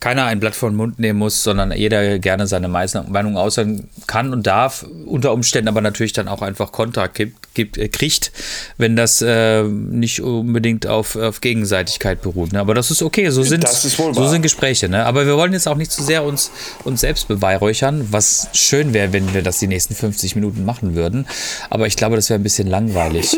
keiner 0.00 0.24
ein 0.24 0.40
Blatt 0.40 0.56
vor 0.56 0.70
den 0.70 0.76
Mund 0.76 0.98
nehmen 0.98 1.18
muss, 1.18 1.42
sondern 1.42 1.70
jeder 1.72 2.18
gerne 2.18 2.46
seine 2.46 2.68
Meinung 2.68 3.36
äußern 3.36 3.88
kann 4.06 4.32
und 4.32 4.46
darf, 4.46 4.86
unter 5.06 5.32
Umständen 5.32 5.68
aber 5.68 5.82
natürlich 5.82 6.14
dann 6.14 6.28
auch 6.28 6.42
einfach 6.42 6.72
Kontra 6.72 7.06
gibt, 7.06 7.54
gibt, 7.54 7.76
äh, 7.76 7.88
kriegt, 7.88 8.32
wenn 8.78 8.96
das 8.96 9.20
äh, 9.20 9.64
nicht 9.64 10.22
unbedingt 10.22 10.86
auf, 10.86 11.16
auf 11.16 11.40
Gegenseitigkeit 11.40 12.22
beruht. 12.22 12.52
Ne? 12.52 12.60
Aber 12.60 12.74
das 12.74 12.90
ist 12.90 13.02
okay, 13.02 13.30
so 13.30 13.42
sind, 13.42 13.66
so 13.68 14.28
sind 14.28 14.42
Gespräche. 14.42 14.88
Ne? 14.88 15.04
Aber 15.04 15.26
wir 15.26 15.36
wollen 15.36 15.52
jetzt 15.52 15.68
auch 15.68 15.76
nicht 15.76 15.90
zu 15.90 16.02
sehr 16.02 16.24
uns, 16.24 16.50
uns 16.84 17.00
selbst 17.00 17.28
beweihräuchern, 17.28 18.08
was 18.10 18.48
schön 18.52 18.94
wäre, 18.94 19.12
wenn 19.12 19.34
wir 19.34 19.42
das 19.42 19.58
die 19.58 19.66
nächsten 19.66 19.94
50 19.94 20.36
Minuten 20.36 20.64
machen 20.64 20.94
würden. 20.94 21.26
Aber 21.68 21.86
ich 21.86 21.96
glaube, 21.96 22.16
das 22.16 22.30
wäre 22.30 22.38
ein 22.38 22.44
bisschen 22.44 22.68
langweilig. 22.78 23.30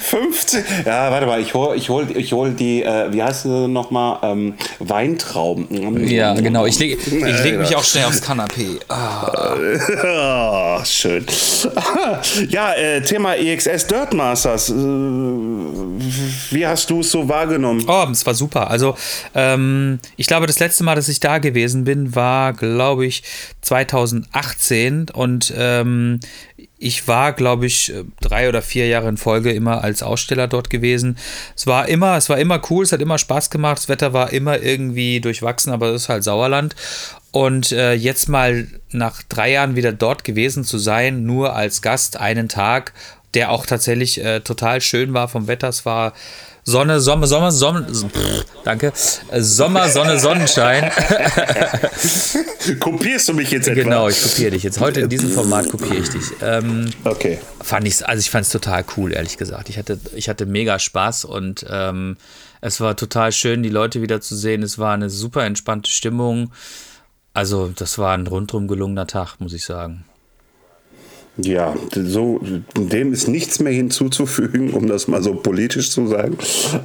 50? 0.00 0.64
Ja, 0.86 1.10
warte 1.10 1.26
mal, 1.26 1.40
ich 1.40 1.52
hole 1.54 1.76
ich 1.76 1.88
hol, 1.88 2.06
ich 2.14 2.32
hol 2.32 2.52
die, 2.52 2.82
äh, 2.82 3.12
wie 3.12 3.22
heißt 3.22 3.42
sie 3.42 3.68
nochmal, 3.68 4.18
ähm, 4.22 4.54
Weintrauben. 4.78 6.08
Ja, 6.08 6.34
genau. 6.34 6.66
Ich 6.66 6.78
lege 6.78 6.96
ich 6.96 7.12
leg 7.42 7.58
mich 7.58 7.76
auch 7.76 7.84
schnell 7.84 8.06
aufs 8.06 8.22
Kanapee. 8.22 8.78
Ah. 8.88 9.54
oh, 10.80 10.84
schön. 10.84 11.26
ja, 12.48 12.72
äh, 12.74 13.02
Thema 13.02 13.34
EXS 13.36 13.86
Dirt 13.86 14.14
Masters. 14.14 14.70
Äh, 14.70 14.74
wie 14.74 16.66
hast 16.66 16.88
du 16.90 17.00
es 17.00 17.10
so 17.10 17.28
wahrgenommen? 17.28 17.84
Oh, 17.86 18.06
es 18.10 18.24
war 18.24 18.34
super. 18.34 18.70
Also, 18.70 18.96
ähm, 19.34 19.98
ich 20.16 20.26
glaube, 20.26 20.46
das 20.46 20.58
letzte 20.58 20.84
Mal, 20.84 20.94
dass 20.94 21.08
ich 21.08 21.20
da 21.20 21.38
gewesen 21.38 21.84
bin, 21.84 22.14
war, 22.14 22.54
glaube 22.54 23.06
ich, 23.06 23.22
2018 23.62 25.10
und 25.10 25.52
ähm, 25.56 26.20
ich 26.78 27.08
war, 27.08 27.32
glaube 27.32 27.66
ich, 27.66 27.92
drei 28.20 28.48
oder 28.48 28.62
vier 28.62 28.86
Jahre 28.86 29.08
in 29.08 29.16
Folge 29.16 29.52
immer 29.52 29.82
als 29.82 30.02
Aussteller 30.02 30.46
dort 30.46 30.70
gewesen. 30.70 31.18
Es 31.56 31.66
war 31.66 31.88
immer, 31.88 32.16
es 32.16 32.28
war 32.28 32.38
immer 32.38 32.60
cool, 32.70 32.84
es 32.84 32.92
hat 32.92 33.02
immer 33.02 33.18
Spaß 33.18 33.50
gemacht, 33.50 33.78
das 33.78 33.88
Wetter 33.88 34.12
war 34.12 34.32
immer 34.32 34.60
irgendwie 34.62 35.20
durchwachsen, 35.20 35.72
aber 35.72 35.88
es 35.88 36.02
ist 36.02 36.08
halt 36.08 36.24
Sauerland. 36.24 36.76
Und 37.32 37.72
äh, 37.72 37.92
jetzt 37.92 38.28
mal 38.28 38.68
nach 38.90 39.22
drei 39.28 39.52
Jahren 39.52 39.76
wieder 39.76 39.92
dort 39.92 40.24
gewesen 40.24 40.64
zu 40.64 40.78
sein, 40.78 41.24
nur 41.24 41.54
als 41.54 41.82
Gast 41.82 42.16
einen 42.16 42.48
Tag, 42.48 42.92
der 43.34 43.50
auch 43.50 43.66
tatsächlich 43.66 44.24
äh, 44.24 44.40
total 44.40 44.80
schön 44.80 45.12
war 45.14 45.28
vom 45.28 45.46
Wetter. 45.46 45.68
Es 45.68 45.84
war 45.84 46.14
Sonne, 46.68 47.00
Sommer, 47.00 47.26
Sommer, 47.26 47.50
Sommer, 47.50 47.82
pff, 47.82 48.44
danke. 48.62 48.92
Sommer, 48.94 49.88
Sonne, 49.88 50.18
Sonnenschein. 50.18 50.92
Kopierst 52.78 53.26
du 53.30 53.32
mich 53.32 53.50
jetzt 53.50 53.68
etwa? 53.68 53.84
Genau, 53.84 54.08
ich 54.10 54.22
kopiere 54.22 54.50
dich 54.50 54.64
jetzt. 54.64 54.78
Heute 54.78 55.00
in 55.00 55.08
diesem 55.08 55.30
Format 55.30 55.70
kopiere 55.70 55.96
ich 55.96 56.10
dich. 56.10 56.24
Ähm, 56.42 56.90
okay. 57.04 57.38
Fand 57.62 57.86
ich's, 57.86 58.02
also 58.02 58.20
ich 58.20 58.28
fand 58.28 58.44
es 58.44 58.52
total 58.52 58.84
cool, 58.98 59.14
ehrlich 59.14 59.38
gesagt. 59.38 59.70
Ich 59.70 59.78
hatte, 59.78 59.98
ich 60.14 60.28
hatte 60.28 60.44
mega 60.44 60.78
Spaß 60.78 61.24
und 61.24 61.64
ähm, 61.70 62.18
es 62.60 62.82
war 62.82 62.96
total 62.96 63.32
schön, 63.32 63.62
die 63.62 63.70
Leute 63.70 64.02
wieder 64.02 64.20
zu 64.20 64.36
sehen. 64.36 64.62
Es 64.62 64.78
war 64.78 64.92
eine 64.92 65.08
super 65.08 65.46
entspannte 65.46 65.90
Stimmung. 65.90 66.52
Also, 67.32 67.72
das 67.74 67.96
war 67.96 68.12
ein 68.12 68.26
rundrum 68.26 68.68
gelungener 68.68 69.06
Tag, 69.06 69.36
muss 69.38 69.54
ich 69.54 69.64
sagen. 69.64 70.04
Ja, 71.40 71.76
so, 71.94 72.40
dem 72.76 73.12
ist 73.12 73.28
nichts 73.28 73.60
mehr 73.60 73.72
hinzuzufügen, 73.72 74.72
um 74.72 74.88
das 74.88 75.06
mal 75.06 75.22
so 75.22 75.34
politisch 75.34 75.90
zu 75.90 76.08
sagen. 76.08 76.36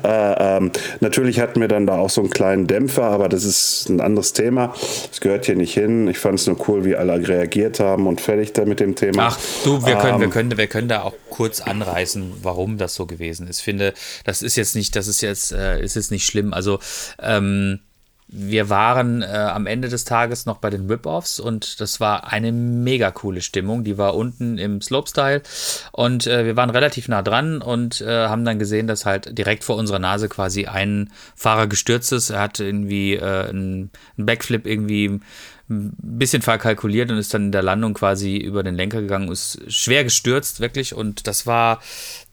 Äh, 0.03 0.57
ähm, 0.57 0.72
natürlich 1.00 1.39
hatten 1.39 1.60
wir 1.60 1.67
dann 1.67 1.88
da 1.88 1.98
auch 1.98 2.12
so 2.12 2.22
einen 2.22 2.29
kleinen 2.29 2.67
Dämpfer, 2.67 3.03
aber 3.03 3.29
das 3.29 3.45
ist 3.45 3.89
ein 3.89 4.00
anderes 4.00 4.33
Thema. 4.33 4.75
Das 5.10 5.22
gehört 5.22 5.48
hier 5.48 5.55
nicht 5.55 5.74
hin. 5.74 6.07
Ich 6.07 6.19
fand 6.19 6.39
es 6.39 6.45
nur 6.45 6.57
cool, 6.67 6.86
wie 6.86 6.95
alle 6.95 7.27
reagiert 7.27 7.79
haben 7.79 8.05
und 8.05 8.22
fertig 8.22 8.53
da 8.53 8.65
mit 8.65 8.79
dem 8.79 8.95
Thema. 8.95 9.29
Ach, 9.29 9.39
du, 9.63 9.83
wir 9.86 9.95
können, 9.95 10.15
ähm, 10.15 10.22
wir 10.22 10.29
können, 10.29 10.57
wir 10.57 10.67
können 10.67 10.88
da 10.88 11.01
auch 11.01 11.15
kurz 11.31 11.60
anreißen, 11.60 12.33
warum 12.43 12.77
das 12.77 12.93
so 12.93 13.07
gewesen 13.07 13.48
ist. 13.48 13.57
Ich 13.60 13.63
finde, 13.63 13.93
das 14.24 14.43
ist 14.43 14.55
jetzt 14.55 14.75
nicht, 14.75 14.95
das 14.95 15.07
ist 15.07 15.22
jetzt, 15.22 15.51
äh, 15.51 15.81
ist 15.81 15.95
jetzt 15.95 16.12
nicht 16.12 16.27
schlimm. 16.27 16.53
Also, 16.53 16.77
ähm, 17.19 17.79
wir 18.36 18.70
waren 18.70 19.22
äh, 19.22 19.25
am 19.25 19.68
Ende 19.68 19.90
des 19.90 20.06
Tages 20.06 20.48
noch 20.48 20.58
bei 20.58 20.72
den 20.72 20.88
Rip-Offs 20.90 21.40
und 21.40 21.80
das 21.80 22.00
war 22.00 22.32
eine 22.32 22.52
mega 22.52 23.12
coole 23.12 23.42
Stimmung. 23.42 23.84
Die 23.84 24.00
war 24.00 24.16
unten 24.16 24.58
im 24.58 24.82
Slopestyle 24.82 25.44
und 25.92 26.25
äh, 26.25 26.44
wir 26.44 26.56
waren 26.56 26.72
relativ 26.72 27.08
nah 27.08 27.22
dran 27.22 27.62
und 27.62 28.02
äh, 28.02 28.28
haben 28.28 28.44
dann 28.44 28.58
gesehen, 28.58 28.88
dass 28.88 29.06
halt 29.06 29.38
direkt 29.38 29.63
vor 29.63 29.75
unserer 29.75 30.00
Nase 30.00 30.30
quasi 30.30 30.66
ein 30.66 31.12
Fahrer 31.36 31.68
gestürzt 31.68 32.12
ist. 32.12 32.32
Er 32.32 32.42
hat 32.42 32.60
irgendwie 32.60 33.13
äh, 33.13 33.50
einen 33.50 33.92
Backflip 34.18 34.66
irgendwie 34.66 35.20
ein 35.70 35.96
bisschen 35.98 36.41
verkalkuliert 36.41 37.10
und 37.10 37.17
ist 37.17 37.34
dann 37.34 37.46
in 37.46 37.51
der 37.53 37.63
Landung 37.63 37.93
quasi 37.93 38.36
über 38.38 38.63
den 38.63 38.75
Lenker 38.75 39.01
gegangen, 39.01 39.32
ist 39.32 39.60
schwer 39.67 40.03
gestürzt, 40.03 40.60
wirklich. 40.60 40.93
Und 40.93 41.25
das 41.25 41.48
war, 41.48 41.82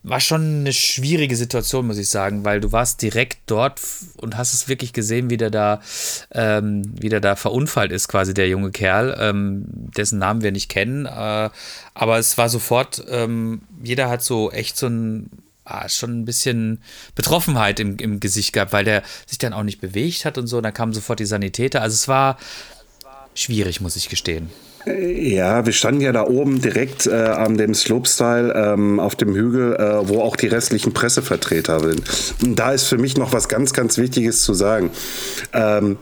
war 0.03 0.19
schon 0.19 0.61
eine 0.61 0.73
schwierige 0.73 1.35
Situation, 1.37 1.87
muss 1.87 1.97
ich 1.97 2.09
sagen, 2.09 2.43
weil 2.43 2.59
du 2.59 2.71
warst 2.71 3.01
direkt 3.01 3.39
dort 3.45 3.79
und 4.17 4.37
hast 4.37 4.53
es 4.53 4.67
wirklich 4.67 4.91
gesehen, 4.91 5.29
wie 5.29 5.37
der 5.37 5.49
da, 5.49 5.81
ähm, 6.31 6.93
wie 6.99 7.09
der 7.09 7.21
da 7.21 7.37
verunfallt 7.37 7.93
ist, 7.93 8.09
quasi 8.09 8.33
der 8.33 8.49
junge 8.49 8.71
Kerl, 8.71 9.15
ähm, 9.19 9.63
dessen 9.67 10.19
Namen 10.19 10.41
wir 10.41 10.51
nicht 10.51 10.69
kennen. 10.69 11.05
Äh, 11.05 11.49
aber 11.93 12.19
es 12.19 12.37
war 12.37 12.49
sofort, 12.49 13.03
ähm, 13.09 13.61
jeder 13.81 14.09
hat 14.09 14.23
so 14.23 14.51
echt 14.51 14.77
so 14.77 14.87
ein 14.87 15.29
ah, 15.71 15.87
schon 15.89 16.21
ein 16.21 16.25
bisschen 16.25 16.81
Betroffenheit 17.15 17.79
im, 17.79 17.97
im 17.97 18.19
Gesicht 18.19 18.53
gehabt, 18.53 18.73
weil 18.73 18.83
der 18.83 19.03
sich 19.25 19.37
dann 19.37 19.53
auch 19.53 19.63
nicht 19.63 19.81
bewegt 19.81 20.25
hat 20.25 20.37
und 20.37 20.47
so. 20.47 20.61
Dann 20.61 20.73
kamen 20.73 20.93
sofort 20.93 21.19
die 21.19 21.25
Sanitäter. 21.25 21.81
Also 21.81 21.95
es 21.95 22.07
war, 22.07 22.37
schwierig, 23.33 23.81
muss 23.81 23.95
ich 23.95 24.09
gestehen. 24.09 24.49
Ja, 24.85 25.65
wir 25.65 25.73
standen 25.73 26.01
ja 26.01 26.11
da 26.11 26.25
oben 26.25 26.59
direkt 26.59 27.05
äh, 27.05 27.11
an 27.11 27.55
dem 27.55 27.75
Slopestyle 27.75 28.53
ähm, 28.55 28.99
auf 28.99 29.15
dem 29.15 29.35
Hügel, 29.35 29.75
äh, 29.75 30.07
wo 30.07 30.21
auch 30.21 30.35
die 30.35 30.47
restlichen 30.47 30.91
Pressevertreter 30.91 31.79
sind. 31.81 32.01
Und 32.41 32.55
da 32.55 32.71
ist 32.71 32.85
für 32.85 32.97
mich 32.97 33.15
noch 33.15 33.31
was 33.31 33.47
ganz, 33.47 33.73
ganz 33.73 33.99
Wichtiges 33.99 34.41
zu 34.41 34.55
sagen. 34.55 34.89
Ähm, 35.53 35.97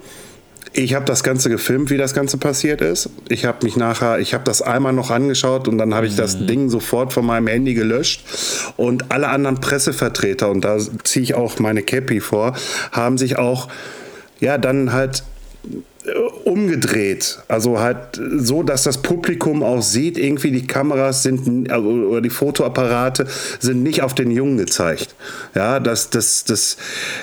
ich 0.71 0.93
habe 0.93 1.03
das 1.05 1.23
Ganze 1.23 1.49
gefilmt, 1.49 1.89
wie 1.89 1.97
das 1.97 2.13
Ganze 2.13 2.37
passiert 2.37 2.79
ist. 2.79 3.09
Ich 3.27 3.43
habe 3.45 3.65
mich 3.65 3.75
nachher, 3.75 4.19
ich 4.19 4.33
habe 4.33 4.43
das 4.43 4.61
einmal 4.61 4.93
noch 4.93 5.09
angeschaut 5.09 5.67
und 5.67 5.77
dann 5.77 5.93
habe 5.93 6.07
ich 6.07 6.15
das 6.15 6.39
mhm. 6.39 6.47
Ding 6.47 6.69
sofort 6.69 7.11
von 7.11 7.25
meinem 7.25 7.47
Handy 7.47 7.73
gelöscht. 7.73 8.23
Und 8.77 9.11
alle 9.11 9.29
anderen 9.29 9.59
Pressevertreter, 9.59 10.49
und 10.49 10.61
da 10.61 10.77
ziehe 11.03 11.23
ich 11.23 11.33
auch 11.33 11.59
meine 11.59 11.81
Cappy 11.81 12.21
vor, 12.21 12.55
haben 12.91 13.17
sich 13.17 13.37
auch 13.37 13.67
ja 14.39 14.57
dann 14.57 14.93
halt 14.93 15.23
umgedreht. 16.49 17.39
Also 17.47 17.79
halt 17.79 18.19
so, 18.37 18.63
dass 18.63 18.83
das 18.83 18.97
Publikum 19.01 19.63
auch 19.63 19.81
sieht, 19.81 20.17
irgendwie 20.17 20.51
die 20.51 20.65
Kameras 20.65 21.23
sind, 21.23 21.71
also, 21.71 21.87
oder 21.87 22.21
die 22.21 22.29
Fotoapparate 22.29 23.27
sind 23.59 23.83
nicht 23.83 24.01
auf 24.01 24.13
den 24.13 24.31
Jungen 24.31 24.57
gezeigt. 24.57 25.15
Ja, 25.55 25.79
das, 25.79 26.09
das, 26.09 26.43
das, 26.43 26.77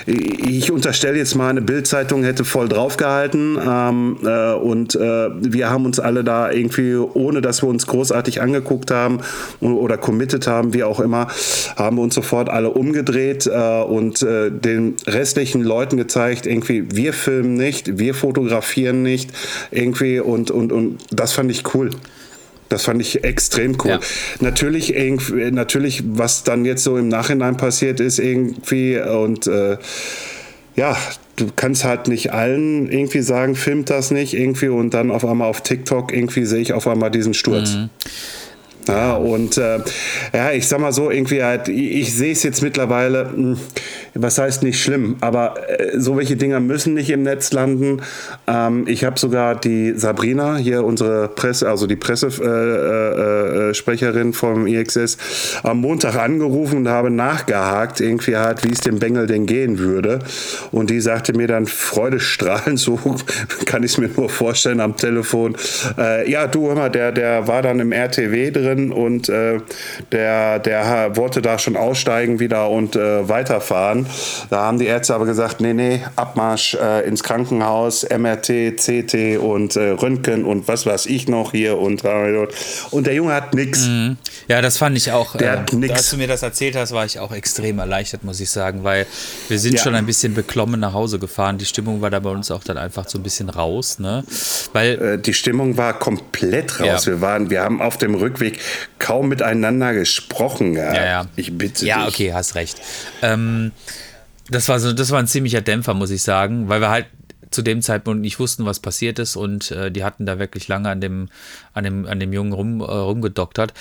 ich 0.05 0.71
unterstelle 0.71 1.17
jetzt 1.17 1.35
mal, 1.35 1.49
eine 1.49 1.61
Bildzeitung 1.61 2.23
hätte 2.23 2.45
voll 2.45 2.69
draufgehalten 2.69 3.57
ähm, 3.63 4.17
äh, 4.23 4.53
und 4.53 4.95
äh, 4.95 5.29
wir 5.31 5.69
haben 5.69 5.85
uns 5.85 5.99
alle 5.99 6.23
da 6.23 6.49
irgendwie, 6.51 6.95
ohne 6.95 7.41
dass 7.41 7.61
wir 7.61 7.69
uns 7.69 7.85
großartig 7.85 8.41
angeguckt 8.41 8.91
haben 8.91 9.19
oder 9.59 9.97
committed 9.97 10.47
haben, 10.47 10.73
wie 10.73 10.83
auch 10.83 10.99
immer, 10.99 11.27
haben 11.75 11.97
wir 11.97 12.03
uns 12.03 12.15
sofort 12.15 12.49
alle 12.49 12.69
umgedreht 12.69 13.47
äh, 13.47 13.81
und 13.81 14.21
äh, 14.21 14.51
den 14.51 14.95
restlichen 15.05 15.61
Leuten 15.61 15.97
gezeigt, 15.97 16.45
irgendwie, 16.45 16.85
wir 16.95 17.13
filmen 17.13 17.55
nicht, 17.55 17.97
wir 17.97 18.13
fotografieren 18.13 18.37
fotografieren 18.37 19.03
nicht 19.17 19.31
irgendwie 19.71 20.19
und, 20.19 20.51
und, 20.51 20.71
und 20.71 20.99
das 21.11 21.33
fand 21.33 21.51
ich 21.51 21.73
cool. 21.73 21.89
Das 22.69 22.83
fand 22.83 23.01
ich 23.01 23.23
extrem 23.23 23.77
cool. 23.83 23.91
Ja. 23.91 23.99
Natürlich, 24.41 24.93
natürlich, 25.51 26.03
was 26.05 26.43
dann 26.43 26.65
jetzt 26.65 26.83
so 26.83 26.97
im 26.97 27.07
Nachhinein 27.07 27.55
passiert 27.55 27.99
ist, 28.01 28.19
irgendwie 28.19 28.99
und 28.99 29.47
äh, 29.47 29.77
ja, 30.75 30.97
du 31.37 31.47
kannst 31.55 31.85
halt 31.85 32.07
nicht 32.07 32.33
allen 32.33 32.91
irgendwie 32.91 33.21
sagen, 33.21 33.55
filmt 33.55 33.89
das 33.89 34.11
nicht 34.11 34.33
irgendwie 34.33 34.67
und 34.67 34.93
dann 34.93 35.11
auf 35.11 35.25
einmal 35.25 35.49
auf 35.49 35.61
TikTok 35.61 36.13
irgendwie 36.13 36.45
sehe 36.45 36.61
ich 36.61 36.73
auf 36.73 36.87
einmal 36.87 37.09
diesen 37.09 37.33
Sturz. 37.33 37.75
Mhm. 37.75 37.89
Ja, 38.87 39.15
und 39.15 39.57
äh, 39.57 39.79
ja, 40.33 40.51
ich 40.51 40.67
sag 40.67 40.79
mal 40.79 40.91
so, 40.91 41.11
irgendwie 41.11 41.43
halt, 41.43 41.67
ich, 41.67 41.91
ich 41.91 42.15
sehe 42.15 42.31
es 42.31 42.43
jetzt 42.43 42.61
mittlerweile, 42.61 43.25
mh, 43.25 43.33
hm, 43.33 43.57
was 44.13 44.37
heißt 44.37 44.63
nicht 44.63 44.81
schlimm, 44.81 45.17
aber 45.21 45.55
äh, 45.69 45.99
so 45.99 46.17
welche 46.17 46.35
Dinger 46.35 46.59
müssen 46.59 46.93
nicht 46.93 47.09
im 47.09 47.23
Netz 47.23 47.51
landen. 47.51 48.01
Ähm, 48.47 48.85
ich 48.87 49.03
habe 49.03 49.19
sogar 49.19 49.55
die 49.55 49.93
Sabrina, 49.95 50.57
hier 50.57 50.83
unsere 50.83 51.27
Presse, 51.27 51.69
also 51.69 51.87
die 51.87 51.95
Pressesprecherin 51.95 54.27
äh, 54.27 54.29
äh, 54.29 54.33
vom 54.33 54.67
IXS, 54.67 55.17
am 55.63 55.81
Montag 55.81 56.15
angerufen 56.15 56.79
und 56.79 56.87
habe 56.87 57.09
nachgehakt, 57.09 58.01
irgendwie 58.01 58.37
halt, 58.37 58.63
wie 58.63 58.71
es 58.71 58.79
dem 58.79 58.99
Bengel 58.99 59.27
denn 59.27 59.45
gehen 59.45 59.79
würde. 59.79 60.19
Und 60.71 60.89
die 60.89 61.01
sagte 61.01 61.33
mir 61.33 61.47
dann 61.47 61.65
freudestrahlend, 61.65 62.79
so 62.87 62.99
kann 63.65 63.83
ich 63.83 63.91
es 63.91 63.97
mir 63.97 64.09
nur 64.15 64.29
vorstellen 64.29 64.79
am 64.79 64.95
Telefon, 64.95 65.55
äh, 65.97 66.29
ja, 66.29 66.47
du, 66.47 66.67
hör 66.67 66.75
mal, 66.75 66.89
der, 66.89 67.11
der 67.11 67.47
war 67.47 67.61
dann 67.61 67.79
im 67.79 67.91
RTW 67.91 68.51
drin 68.51 68.76
können 68.77 68.91
und 68.91 69.29
äh, 69.29 69.59
der, 70.11 70.59
der 70.59 71.15
wollte 71.15 71.41
da 71.41 71.59
schon 71.59 71.75
aussteigen 71.75 72.39
wieder 72.39 72.69
und 72.69 72.95
äh, 72.95 73.27
weiterfahren. 73.27 74.05
Da 74.49 74.63
haben 74.63 74.79
die 74.79 74.85
Ärzte 74.85 75.15
aber 75.15 75.25
gesagt, 75.25 75.61
nee, 75.61 75.73
nee, 75.73 76.01
Abmarsch 76.15 76.75
äh, 76.75 77.07
ins 77.07 77.23
Krankenhaus, 77.23 78.07
MRT, 78.09 78.77
CT 78.77 79.37
und 79.39 79.75
äh, 79.75 79.89
Röntgen 79.89 80.45
und 80.45 80.67
was 80.67 80.85
weiß 80.85 81.07
ich 81.07 81.27
noch 81.27 81.51
hier 81.51 81.77
und, 81.77 82.03
und 82.91 83.07
der 83.07 83.13
Junge 83.13 83.33
hat 83.33 83.53
nichts. 83.53 83.87
Mhm. 83.87 84.17
Ja, 84.47 84.61
das 84.61 84.77
fand 84.77 84.95
ich 84.97 85.11
auch, 85.11 85.35
der 85.35 85.51
hat 85.51 85.73
nix. 85.73 85.93
als 85.93 86.09
du 86.11 86.17
mir 86.17 86.27
das 86.27 86.43
erzählt 86.43 86.75
hast, 86.75 86.93
war 86.93 87.05
ich 87.05 87.19
auch 87.19 87.31
extrem 87.31 87.79
erleichtert, 87.79 88.23
muss 88.23 88.39
ich 88.39 88.49
sagen, 88.49 88.83
weil 88.83 89.05
wir 89.49 89.59
sind 89.59 89.73
ja. 89.73 89.83
schon 89.83 89.95
ein 89.95 90.05
bisschen 90.05 90.33
beklommen 90.33 90.79
nach 90.79 90.93
Hause 90.93 91.19
gefahren. 91.19 91.57
Die 91.57 91.65
Stimmung 91.65 92.01
war 92.01 92.09
da 92.09 92.19
bei 92.19 92.29
uns 92.29 92.51
auch 92.51 92.63
dann 92.63 92.77
einfach 92.77 93.07
so 93.09 93.17
ein 93.17 93.23
bisschen 93.23 93.49
raus, 93.49 93.99
ne? 93.99 94.23
Weil 94.73 95.01
äh, 95.01 95.19
die 95.19 95.33
Stimmung 95.33 95.77
war 95.77 95.97
komplett 95.99 96.79
raus. 96.79 97.05
Ja. 97.05 97.13
Wir 97.13 97.21
waren, 97.21 97.49
wir 97.49 97.61
haben 97.61 97.81
auf 97.81 97.97
dem 97.97 98.15
Rückweg 98.15 98.59
kaum 98.99 99.29
miteinander 99.29 99.93
gesprochen. 99.93 100.73
Ja, 100.75 100.93
ja. 100.93 101.05
ja. 101.05 101.25
Ich 101.35 101.57
bitte 101.57 101.85
Ja, 101.85 102.05
dich. 102.05 102.13
okay, 102.15 102.33
hast 102.33 102.55
recht. 102.55 102.81
Ähm, 103.21 103.71
das 104.49 104.69
war 104.69 104.79
so, 104.79 104.93
das 104.93 105.11
war 105.11 105.19
ein 105.19 105.27
ziemlicher 105.27 105.61
Dämpfer, 105.61 105.93
muss 105.93 106.09
ich 106.09 106.21
sagen, 106.21 106.69
weil 106.69 106.81
wir 106.81 106.89
halt 106.89 107.05
zu 107.51 107.61
dem 107.61 107.81
Zeitpunkt 107.81 108.21
nicht 108.21 108.39
wussten, 108.39 108.65
was 108.65 108.79
passiert 108.79 109.19
ist 109.19 109.35
und 109.35 109.71
äh, 109.71 109.91
die 109.91 110.03
hatten 110.03 110.25
da 110.25 110.39
wirklich 110.39 110.67
lange 110.67 110.89
an 110.89 111.01
dem, 111.01 111.29
an 111.73 111.83
dem, 111.83 112.05
an 112.05 112.19
dem 112.19 112.33
Jungen 112.33 112.53
rum, 112.53 112.81
äh, 112.81 112.83
rumgedoktert. 112.83 113.73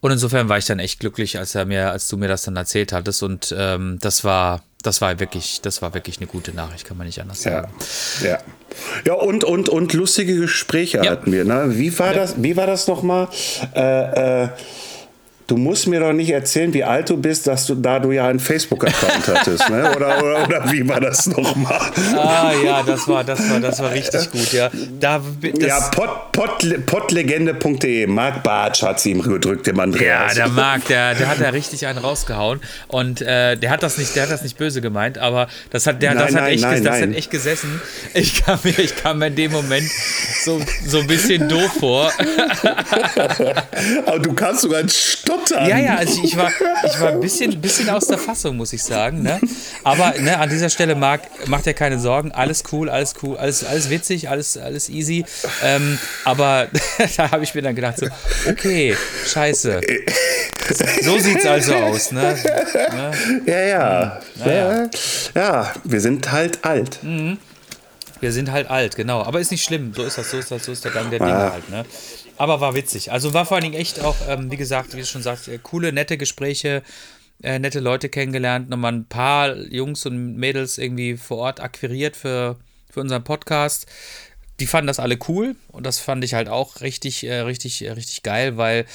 Und 0.00 0.10
insofern 0.10 0.48
war 0.48 0.58
ich 0.58 0.66
dann 0.66 0.78
echt 0.78 1.00
glücklich, 1.00 1.38
als 1.38 1.54
er 1.54 1.64
mir, 1.64 1.90
als 1.90 2.08
du 2.08 2.16
mir 2.16 2.28
das 2.28 2.42
dann 2.42 2.56
erzählt 2.56 2.92
hattest. 2.92 3.22
Und 3.22 3.54
ähm, 3.56 3.98
das 4.00 4.24
war, 4.24 4.62
das 4.82 5.00
war 5.00 5.18
wirklich, 5.18 5.60
das 5.62 5.82
war 5.82 5.94
wirklich 5.94 6.18
eine 6.18 6.26
gute 6.26 6.54
Nachricht, 6.54 6.86
kann 6.86 6.96
man 6.96 7.06
nicht 7.06 7.20
anders 7.20 7.42
sagen. 7.42 7.72
Ja, 8.22 8.28
ja. 8.28 8.38
ja 9.06 9.14
und, 9.14 9.44
und, 9.44 9.68
und 9.68 9.92
lustige 9.92 10.36
Gespräche 10.36 10.98
ja. 10.98 11.10
hatten 11.10 11.32
wir. 11.32 11.44
Ne? 11.44 11.78
Wie 11.78 11.98
war 11.98 12.08
ja. 12.08 12.14
das, 12.14 12.42
wie 12.42 12.56
war 12.56 12.66
das 12.66 12.86
nochmal? 12.86 13.28
Äh, 13.74 14.44
äh, 14.44 14.48
Du 15.46 15.58
musst 15.58 15.86
mir 15.86 16.00
doch 16.00 16.14
nicht 16.14 16.30
erzählen, 16.30 16.72
wie 16.72 16.84
alt 16.84 17.10
du 17.10 17.18
bist, 17.18 17.46
dass 17.46 17.66
du, 17.66 17.74
da 17.74 17.98
du 17.98 18.12
ja 18.12 18.26
einen 18.28 18.40
Facebook-Account 18.40 19.28
hattest, 19.28 19.68
ne? 19.68 19.94
Oder, 19.94 20.22
oder, 20.22 20.44
oder, 20.44 20.72
wie 20.72 20.88
war 20.88 21.00
das 21.00 21.26
nochmal? 21.26 21.80
Ah 22.16 22.50
ja, 22.64 22.82
das 22.82 23.06
war, 23.06 23.24
das 23.24 23.50
war, 23.50 23.60
das 23.60 23.78
war 23.80 23.92
richtig 23.92 24.30
gut, 24.30 24.52
ja. 24.54 24.70
Da, 24.98 25.20
ja, 25.58 25.80
pot, 25.90 26.32
pot, 26.32 26.86
potlegende.de. 26.86 28.06
Marc 28.06 28.42
Bartsch 28.42 28.82
hat 28.82 29.00
sie 29.00 29.10
ihm 29.10 29.20
gedrückt, 29.20 29.66
dem 29.66 29.78
Andreas. 29.80 30.34
Ja, 30.34 30.46
der 30.46 30.48
Marc, 30.48 30.86
der, 30.86 31.14
der 31.14 31.28
hat 31.28 31.38
da 31.42 31.50
richtig 31.50 31.86
einen 31.86 31.98
rausgehauen. 31.98 32.60
Und 32.88 33.20
äh, 33.20 33.56
der 33.56 33.68
hat 33.68 33.82
das 33.82 33.98
nicht, 33.98 34.16
der 34.16 34.22
hat 34.22 34.30
das 34.30 34.42
nicht 34.42 34.56
böse 34.56 34.80
gemeint, 34.80 35.18
aber 35.18 35.48
das 35.68 35.86
hat, 35.86 36.00
der, 36.00 36.14
nein, 36.14 36.26
das, 36.26 36.36
hat 36.36 36.48
echt, 36.48 36.62
nein, 36.62 36.84
das 36.84 37.02
hat 37.02 37.14
echt 37.14 37.30
gesessen. 37.30 37.82
Ich 38.14 38.42
kam 38.42 38.58
mir, 38.64 38.78
ich 38.78 38.96
kam 38.96 39.18
mir 39.18 39.26
in 39.26 39.36
dem 39.36 39.52
Moment 39.52 39.90
so, 40.42 40.58
so 40.86 41.00
ein 41.00 41.06
bisschen 41.06 41.50
doof 41.50 41.70
vor. 41.80 42.10
aber 44.06 44.18
du 44.20 44.32
kannst 44.32 44.62
sogar 44.62 44.80
einen 44.80 44.88
Stopp 44.88 45.33
stottern. 45.34 45.68
Ja, 45.68 45.78
ja, 45.78 45.96
also 45.96 46.22
ich 46.22 46.36
war, 46.36 46.50
ich 46.84 47.00
war 47.00 47.10
ein 47.10 47.20
bisschen, 47.20 47.60
bisschen 47.60 47.88
aus 47.90 48.06
der 48.06 48.18
Fassung, 48.18 48.56
muss 48.56 48.72
ich 48.72 48.82
sagen. 48.82 49.22
Ne? 49.22 49.40
Aber 49.82 50.14
ne, 50.18 50.38
an 50.38 50.48
dieser 50.48 50.70
Stelle, 50.70 50.94
Marc, 50.94 51.22
macht 51.48 51.66
dir 51.66 51.74
keine 51.74 51.98
Sorgen. 51.98 52.32
Alles 52.32 52.64
cool, 52.72 52.88
alles 52.88 53.14
cool, 53.22 53.36
alles, 53.36 53.64
alles 53.64 53.90
witzig, 53.90 54.28
alles, 54.28 54.56
alles 54.56 54.88
easy. 54.88 55.24
Ähm, 55.62 55.98
aber 56.24 56.68
da 57.16 57.30
habe 57.30 57.44
ich 57.44 57.54
mir 57.54 57.62
dann 57.62 57.74
gedacht, 57.74 57.98
so, 57.98 58.06
okay, 58.48 58.96
scheiße. 59.26 59.80
So 61.02 61.18
sieht's 61.18 61.46
also 61.46 61.74
aus, 61.74 62.12
ne? 62.12 62.36
ne? 62.74 63.12
Ja, 63.46 63.60
ja. 63.60 64.20
Naja. 64.36 64.90
Ja, 65.34 65.72
wir 65.84 66.00
sind 66.00 66.32
halt 66.32 66.64
alt. 66.64 67.00
Mhm. 67.02 67.38
Wir 68.20 68.32
sind 68.32 68.50
halt 68.50 68.70
alt, 68.70 68.96
genau. 68.96 69.22
Aber 69.22 69.40
ist 69.40 69.50
nicht 69.50 69.64
schlimm. 69.64 69.92
So 69.94 70.02
ist 70.02 70.16
das, 70.16 70.30
so 70.30 70.38
ist 70.38 70.50
das, 70.50 70.64
so 70.64 70.72
ist 70.72 70.84
der 70.84 70.92
Gang 70.92 71.10
der 71.10 71.18
Dinge 71.18 71.34
ah. 71.34 71.52
halt, 71.52 71.68
ne? 71.68 71.84
Aber 72.36 72.60
war 72.60 72.74
witzig. 72.74 73.12
Also 73.12 73.32
war 73.32 73.46
vor 73.46 73.56
allen 73.56 73.64
Dingen 73.64 73.80
echt 73.80 74.00
auch, 74.00 74.16
ähm, 74.28 74.50
wie 74.50 74.56
gesagt, 74.56 74.94
wie 74.94 75.00
du 75.00 75.06
schon 75.06 75.22
sagst, 75.22 75.48
äh, 75.48 75.58
coole, 75.62 75.92
nette 75.92 76.18
Gespräche, 76.18 76.82
äh, 77.42 77.58
nette 77.58 77.80
Leute 77.80 78.08
kennengelernt, 78.08 78.68
nochmal 78.68 78.92
ein 78.92 79.06
paar 79.06 79.56
Jungs 79.56 80.06
und 80.06 80.36
Mädels 80.36 80.78
irgendwie 80.78 81.16
vor 81.16 81.38
Ort 81.38 81.60
akquiriert 81.60 82.16
für, 82.16 82.56
für 82.90 83.00
unseren 83.00 83.24
Podcast. 83.24 83.86
Die 84.60 84.66
fanden 84.66 84.86
das 84.86 85.00
alle 85.00 85.18
cool 85.28 85.56
und 85.68 85.84
das 85.84 85.98
fand 85.98 86.24
ich 86.24 86.34
halt 86.34 86.48
auch 86.48 86.80
richtig, 86.80 87.24
äh, 87.24 87.40
richtig, 87.40 87.84
äh, 87.84 87.90
richtig 87.90 88.22
geil, 88.22 88.56
weil 88.56 88.86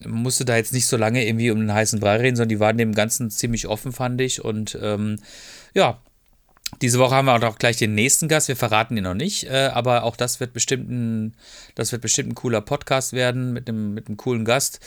man 0.00 0.22
musste 0.22 0.44
da 0.44 0.56
jetzt 0.56 0.72
nicht 0.72 0.86
so 0.86 0.96
lange 0.96 1.26
irgendwie 1.26 1.50
um 1.50 1.60
den 1.60 1.72
heißen 1.72 2.00
Brei 2.00 2.16
reden, 2.16 2.36
sondern 2.36 2.50
die 2.50 2.60
waren 2.60 2.78
dem 2.78 2.94
Ganzen 2.94 3.30
ziemlich 3.30 3.66
offen, 3.66 3.92
fand 3.92 4.20
ich. 4.20 4.44
Und 4.44 4.78
ähm, 4.82 5.18
ja, 5.72 6.00
diese 6.82 6.98
Woche 6.98 7.14
haben 7.14 7.26
wir 7.26 7.48
auch 7.48 7.58
gleich 7.58 7.76
den 7.76 7.94
nächsten 7.94 8.28
Gast. 8.28 8.48
Wir 8.48 8.56
verraten 8.56 8.96
ihn 8.96 9.04
noch 9.04 9.14
nicht, 9.14 9.44
äh, 9.44 9.70
aber 9.72 10.02
auch 10.02 10.16
das 10.16 10.40
wird 10.40 10.52
bestimmt 10.52 10.90
ein, 10.90 11.36
das 11.74 11.92
wird 11.92 12.02
bestimmt 12.02 12.30
ein 12.30 12.34
cooler 12.34 12.60
Podcast 12.60 13.12
werden 13.12 13.52
mit 13.52 13.68
einem, 13.68 13.94
mit 13.94 14.08
einem 14.08 14.16
coolen 14.16 14.44
Gast. 14.44 14.80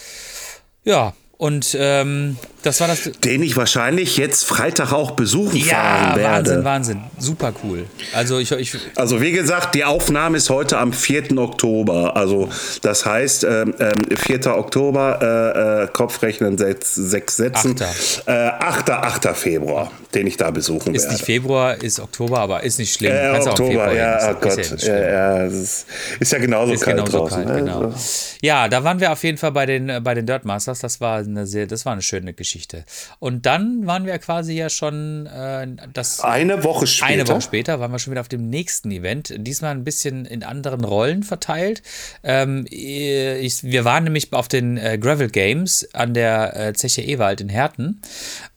Ja, 0.84 1.14
und 1.38 1.78
ähm, 1.80 2.38
das 2.64 2.82
war 2.82 2.88
das. 2.88 3.12
Den 3.24 3.44
ich 3.44 3.56
wahrscheinlich 3.56 4.18
jetzt 4.18 4.44
Freitag 4.46 4.92
auch 4.92 5.12
besuchen 5.12 5.58
ja, 5.58 5.76
fahren 5.76 6.16
werde. 6.18 6.50
Wahnsinn, 6.50 6.64
Wahnsinn. 6.64 7.02
Super 7.20 7.54
cool. 7.64 7.86
Also, 8.14 8.40
ich, 8.40 8.52
ich, 8.52 8.76
also 8.96 9.22
wie 9.22 9.32
gesagt, 9.32 9.76
die 9.76 9.86
Aufnahme 9.86 10.38
ist 10.38 10.50
heute 10.50 10.80
am 10.80 10.94
4. 10.94 11.38
Oktober. 11.38 12.16
Also 12.18 12.50
das 12.82 13.06
heißt, 13.06 13.44
ähm, 13.44 13.76
4. 14.16 14.46
Ähm, 14.46 14.52
Oktober, 14.52 15.20
äh, 15.22 15.84
äh, 15.84 15.88
Kopfrechnen 15.94 16.58
sechs, 16.58 16.96
sechs 16.96 17.36
Sätzen. 17.36 17.76
8. 17.80 18.24
Äh, 18.26 18.32
8. 18.32 18.90
8. 18.90 19.38
Februar, 19.38 19.92
den 20.16 20.26
ich 20.26 20.38
da 20.38 20.50
besuchen 20.50 20.96
ist 20.96 21.04
werde. 21.04 21.14
Ist 21.14 21.20
nicht 21.20 21.26
Februar, 21.26 21.82
ist 21.84 22.00
Oktober, 22.00 22.40
aber 22.40 22.64
ist 22.64 22.80
nicht 22.80 22.94
schlimm. 22.94 23.14
Äh, 23.14 23.40
Oktober, 23.40 23.94
ja, 23.94 24.32
oh 24.32 24.36
Gott. 24.42 24.58
Ist 24.58 24.88
ja, 24.88 25.00
ja, 25.00 25.44
ist, 25.44 25.86
ist 26.20 26.32
ja 26.32 26.40
genauso 26.40 26.74
ist 26.74 26.82
kalt 26.82 26.98
genauso 26.98 27.20
draußen. 27.20 27.46
Kalt, 27.46 27.64
ne? 27.64 27.72
genau. 27.72 27.94
Ja, 28.42 28.68
da 28.68 28.84
waren 28.84 29.00
wir 29.00 29.12
auf 29.12 29.24
jeden 29.24 29.38
Fall 29.38 29.52
bei 29.52 29.68
den, 29.68 29.90
äh, 29.90 30.02
bei 30.04 30.16
den 30.16 30.26
Dirt 30.26 30.44
Masters. 30.44 30.80
Das 30.80 31.00
war 31.00 31.27
eine 31.30 31.46
sehr, 31.46 31.68
das 31.68 31.86
war 31.86 31.94
eine 31.94 32.02
schöne 32.02 32.34
Geschichte. 32.34 32.86
Und 33.20 33.46
dann 33.46 33.86
waren 33.86 34.06
wir 34.06 34.18
quasi 34.20 34.54
ja 34.54 34.70
schon 34.70 35.26
äh, 35.26 35.68
das 35.94 36.22
eine 36.22 36.64
Woche 36.64 36.88
später. 36.88 37.12
Eine 37.12 37.28
Woche 37.28 37.42
später 37.42 37.80
waren 37.80 37.92
wir 37.92 38.00
schon 38.00 38.12
wieder 38.12 38.22
auf 38.22 38.28
dem 38.28 38.50
nächsten 38.50 38.92
Event. 38.92 39.34
Diesmal 39.38 39.72
ein 39.72 39.84
bisschen 39.84 40.26
in 40.26 40.44
anderen 40.44 40.84
Rollen 40.84 41.24
verteilt. 41.24 41.84
Ähm, 42.24 42.66
ich, 42.70 43.64
wir 43.64 43.86
waren 43.86 44.06
nämlich 44.06 44.34
auf 44.34 44.48
den 44.48 44.78
äh, 44.78 44.98
Gravel 44.98 45.30
Games 45.30 45.88
an 45.94 46.14
der 46.14 46.56
äh, 46.56 46.74
Zeche 46.74 47.02
Ewald 47.02 47.42
in 47.42 47.50
Herten, 47.50 48.02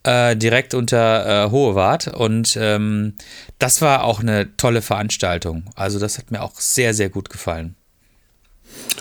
äh, 0.03 0.37
direkt 0.37 0.75
unter 0.75 1.47
äh, 1.47 1.51
Hohewart. 1.51 2.09
Und 2.09 2.57
ähm, 2.61 3.15
das 3.59 3.83
war 3.83 4.05
auch 4.05 4.21
eine 4.21 4.57
tolle 4.57 4.83
Veranstaltung. 4.83 5.65
Also 5.75 5.99
das 5.99 6.19
hat 6.19 6.31
mir 6.31 6.43
auch 6.43 6.59
sehr, 6.59 6.95
sehr 6.95 7.09
gut 7.09 7.31
gefallen. 7.31 7.77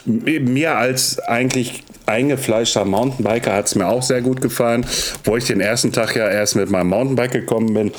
Mir 0.05 0.77
als 0.77 1.19
eigentlich 1.19 1.84
eingefleischter 2.09 2.85
Mountainbiker 2.85 3.53
hat 3.53 3.67
es 3.67 3.75
mir 3.75 3.87
auch 3.87 4.03
sehr 4.03 4.21
gut 4.21 4.41
gefallen, 4.41 4.85
wo 5.23 5.37
ich 5.37 5.45
den 5.45 5.61
ersten 5.61 5.93
Tag 5.93 6.15
ja 6.15 6.27
erst 6.27 6.55
mit 6.55 6.69
meinem 6.69 6.89
Mountainbike 6.89 7.31
gekommen 7.31 7.73
bin. 7.73 7.91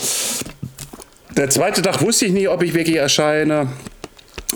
Der 1.37 1.49
zweite 1.49 1.81
Tag 1.81 2.03
wusste 2.03 2.27
ich 2.27 2.33
nie, 2.33 2.49
ob 2.49 2.63
ich 2.63 2.75
wirklich 2.75 2.97
erscheine. 2.97 3.69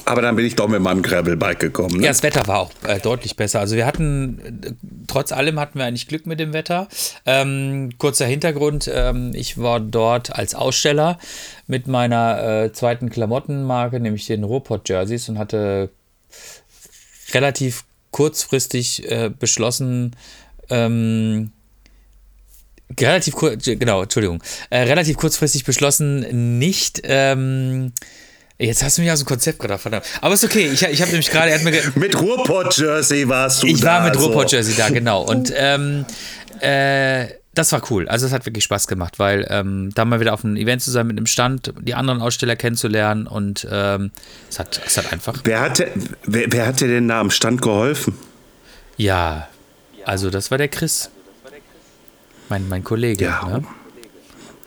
Aber 0.06 0.22
dann 0.22 0.34
bin 0.34 0.44
ich 0.44 0.56
doch 0.56 0.68
mit 0.68 0.80
meinem 0.82 1.02
Gravelbike 1.02 1.60
gekommen. 1.60 1.98
Ne? 1.98 2.02
Ja, 2.02 2.08
das 2.08 2.22
Wetter 2.22 2.46
war 2.46 2.58
auch 2.58 2.70
äh, 2.86 2.98
deutlich 2.98 3.36
besser. 3.36 3.60
Also 3.60 3.76
wir 3.76 3.86
hatten, 3.86 4.60
äh, 4.62 4.72
trotz 5.06 5.30
allem 5.30 5.60
hatten 5.60 5.78
wir 5.78 5.86
eigentlich 5.86 6.08
Glück 6.08 6.26
mit 6.26 6.40
dem 6.40 6.52
Wetter. 6.52 6.88
Ähm, 7.24 7.90
kurzer 7.96 8.26
Hintergrund, 8.26 8.90
ähm, 8.92 9.30
ich 9.34 9.56
war 9.56 9.78
dort 9.78 10.36
als 10.36 10.54
Aussteller 10.54 11.18
mit 11.66 11.86
meiner 11.86 12.64
äh, 12.64 12.72
zweiten 12.72 13.08
Klamottenmarke, 13.08 14.00
nämlich 14.00 14.26
den 14.26 14.42
Ruhrpott 14.42 14.88
Jerseys 14.88 15.28
und 15.28 15.38
hatte 15.38 15.90
relativ 17.32 17.84
kurzfristig 18.14 19.10
äh, 19.10 19.28
beschlossen, 19.28 20.14
ähm, 20.70 21.50
relativ 22.98 23.34
kurz, 23.34 23.64
genau, 23.64 24.02
Entschuldigung, 24.02 24.40
äh, 24.70 24.82
relativ 24.82 25.16
kurzfristig 25.16 25.64
beschlossen, 25.64 26.58
nicht, 26.58 27.00
ähm, 27.02 27.92
Jetzt 28.56 28.84
hast 28.84 28.96
du 28.96 29.02
mich 29.02 29.10
aus 29.10 29.18
dem 29.18 29.26
Konzept 29.26 29.58
gerade 29.58 29.78
verdammt. 29.78 30.06
Aber 30.20 30.32
ist 30.32 30.44
okay. 30.44 30.70
Ich, 30.72 30.80
ich 30.80 31.00
habe 31.00 31.10
nämlich 31.10 31.28
gerade. 31.28 31.58
Mit 31.96 32.20
Ruhrpott-Jersey 32.20 33.28
warst 33.28 33.64
du 33.64 33.66
ich 33.66 33.72
da. 33.72 33.78
Ich 33.78 33.84
war 33.84 34.04
mit 34.04 34.14
so. 34.14 34.26
Ruhrpott-Jersey 34.26 34.76
da, 34.76 34.90
genau. 34.90 35.22
Und 35.22 35.52
ähm, 35.56 36.06
äh, 36.60 37.26
das 37.54 37.72
war 37.72 37.82
cool. 37.90 38.08
Also 38.08 38.26
es 38.26 38.32
hat 38.32 38.46
wirklich 38.46 38.64
Spaß 38.64 38.86
gemacht, 38.86 39.18
weil 39.18 39.46
ähm, 39.48 39.90
da 39.94 40.04
mal 40.04 40.20
wieder 40.20 40.34
auf 40.34 40.44
einem 40.44 40.56
Event 40.56 40.82
zu 40.82 40.90
sein 40.90 41.06
mit 41.06 41.16
einem 41.16 41.26
Stand, 41.26 41.72
die 41.80 41.94
anderen 41.94 42.20
Aussteller 42.20 42.56
kennenzulernen 42.56 43.26
und 43.26 43.66
ähm, 43.70 44.10
es, 44.50 44.58
hat, 44.58 44.80
es 44.84 44.96
hat 44.96 45.12
einfach. 45.12 45.40
Wer 45.44 45.60
hatte, 45.60 45.90
wer, 46.24 46.50
wer 46.50 46.66
hat 46.66 46.80
dir 46.80 46.88
denn 46.88 47.08
da 47.08 47.20
am 47.20 47.30
Stand 47.30 47.62
geholfen? 47.62 48.14
Ja, 48.96 49.48
also 50.04 50.30
das 50.30 50.50
war 50.50 50.58
der 50.58 50.68
Chris. 50.68 51.10
Mein, 52.48 52.68
mein 52.68 52.84
Kollege. 52.84 53.24
Ja. 53.24 53.46
Ne? 53.46 53.64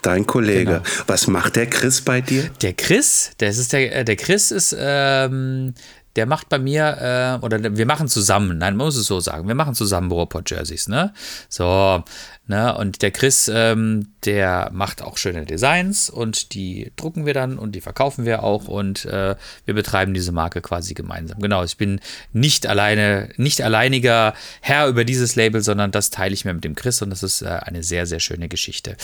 Dein 0.02 0.26
Kollege. 0.26 0.82
Genau. 0.84 1.06
Was 1.08 1.28
macht 1.28 1.56
der 1.56 1.68
Chris 1.68 2.02
bei 2.02 2.22
dir? 2.22 2.50
Der 2.62 2.74
Chris, 2.74 3.32
das 3.40 3.58
ist 3.58 3.74
der, 3.74 3.96
äh, 3.96 4.06
der 4.06 4.16
Chris 4.16 4.52
ist 4.52 4.76
ähm, 4.78 5.74
der 6.18 6.26
macht 6.26 6.50
bei 6.50 6.58
mir, 6.58 7.40
äh, 7.42 7.46
oder 7.46 7.78
wir 7.78 7.86
machen 7.86 8.08
zusammen, 8.08 8.58
nein, 8.58 8.76
man 8.76 8.88
muss 8.88 8.96
es 8.96 9.06
so 9.06 9.20
sagen, 9.20 9.48
wir 9.48 9.56
machen 9.56 9.76
zusammen 9.76 10.12
Ruhrpott-Jerseys, 10.12 10.88
ne? 10.88 11.14
So, 11.48 12.04
ne? 12.48 12.76
Und 12.76 13.04
der 13.04 13.12
Chris, 13.12 13.50
ähm, 13.54 14.08
der 14.26 14.72
macht 14.74 15.04
auch 15.04 15.18
schöne 15.18 15.46
Designs 15.46 16.10
und 16.10 16.54
die 16.56 16.92
drucken 16.96 17.28
wir 17.28 17.36
dann 17.36 17.60
und 17.60 17.74
die 17.74 17.82
verkaufen 17.82 18.26
wir 18.26 18.44
auch 18.44 18.68
und 18.68 19.06
äh, 19.06 19.36
wir 19.66 19.74
betreiben 19.76 20.16
diese 20.16 20.32
Marke 20.32 20.62
quasi 20.62 20.96
gemeinsam. 20.96 21.40
Genau, 21.40 21.64
ich 21.64 21.78
bin 21.78 22.02
nicht 22.34 22.66
alleine, 22.66 23.30
nicht 23.38 23.62
alleiniger 23.62 24.34
Herr 24.62 24.88
über 24.88 25.06
dieses 25.06 25.36
Label, 25.36 25.62
sondern 25.62 25.92
das 25.92 26.10
teile 26.10 26.34
ich 26.34 26.46
mir 26.46 26.54
mit 26.56 26.64
dem 26.64 26.74
Chris 26.74 27.02
und 27.04 27.12
das 27.12 27.22
ist 27.22 27.44
äh, 27.44 27.48
eine 27.48 27.84
sehr, 27.84 28.08
sehr 28.08 28.20
schöne 28.20 28.50
Geschichte. 28.50 28.98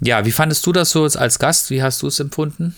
Ja, 0.00 0.24
wie 0.24 0.32
fandest 0.32 0.66
du 0.66 0.72
das 0.72 0.90
so 0.90 1.04
als 1.04 1.38
Gast? 1.38 1.68
Wie 1.68 1.82
hast 1.82 2.00
du 2.00 2.06
es 2.06 2.18
empfunden? 2.18 2.74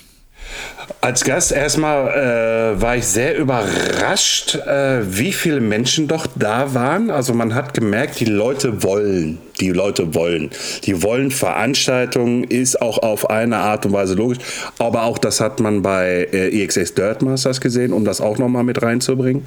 Als 1.01 1.25
Gast 1.25 1.53
erstmal 1.53 2.77
äh, 2.77 2.81
war 2.81 2.97
ich 2.97 3.07
sehr 3.07 3.37
überrascht, 3.37 4.55
äh, 4.55 5.01
wie 5.05 5.33
viele 5.33 5.61
Menschen 5.61 6.09
doch 6.09 6.27
da 6.37 6.75
waren. 6.75 7.11
Also 7.11 7.35
man 7.35 7.55
hat 7.55 7.75
gemerkt, 7.75 8.21
die 8.21 8.25
Leute 8.27 8.83
wollen 8.83 9.39
die 9.63 9.71
Leute 9.71 10.15
wollen. 10.15 10.51
Die 10.85 11.03
wollen 11.03 11.31
Veranstaltungen, 11.31 12.45
ist 12.45 12.83
auch 12.83 12.99
auf 12.99 13.31
eine 13.31 13.59
Art 13.59 13.87
und 13.87 13.93
Weise 13.93 14.15
logisch. 14.15 14.39
Aber 14.79 15.05
auch 15.05 15.19
das 15.19 15.41
hat 15.41 15.61
man 15.61 15.83
bei 15.83 16.29
äh, 16.33 16.63
EXS 16.63 16.95
Dirt 16.95 17.23
Masters 17.23 17.61
gesehen, 17.61 17.93
um 17.93 18.05
das 18.05 18.21
auch 18.21 18.39
nochmal 18.39 18.65
mit 18.65 18.83
reinzubringen. 18.83 19.45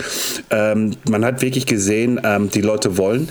Ähm, 0.51 0.91
man 1.09 1.25
hat 1.25 1.41
wirklich 1.41 1.65
gesehen, 1.65 2.21
ähm, 2.23 2.49
die 2.49 2.61
Leute 2.61 2.97
wollen. 2.97 3.27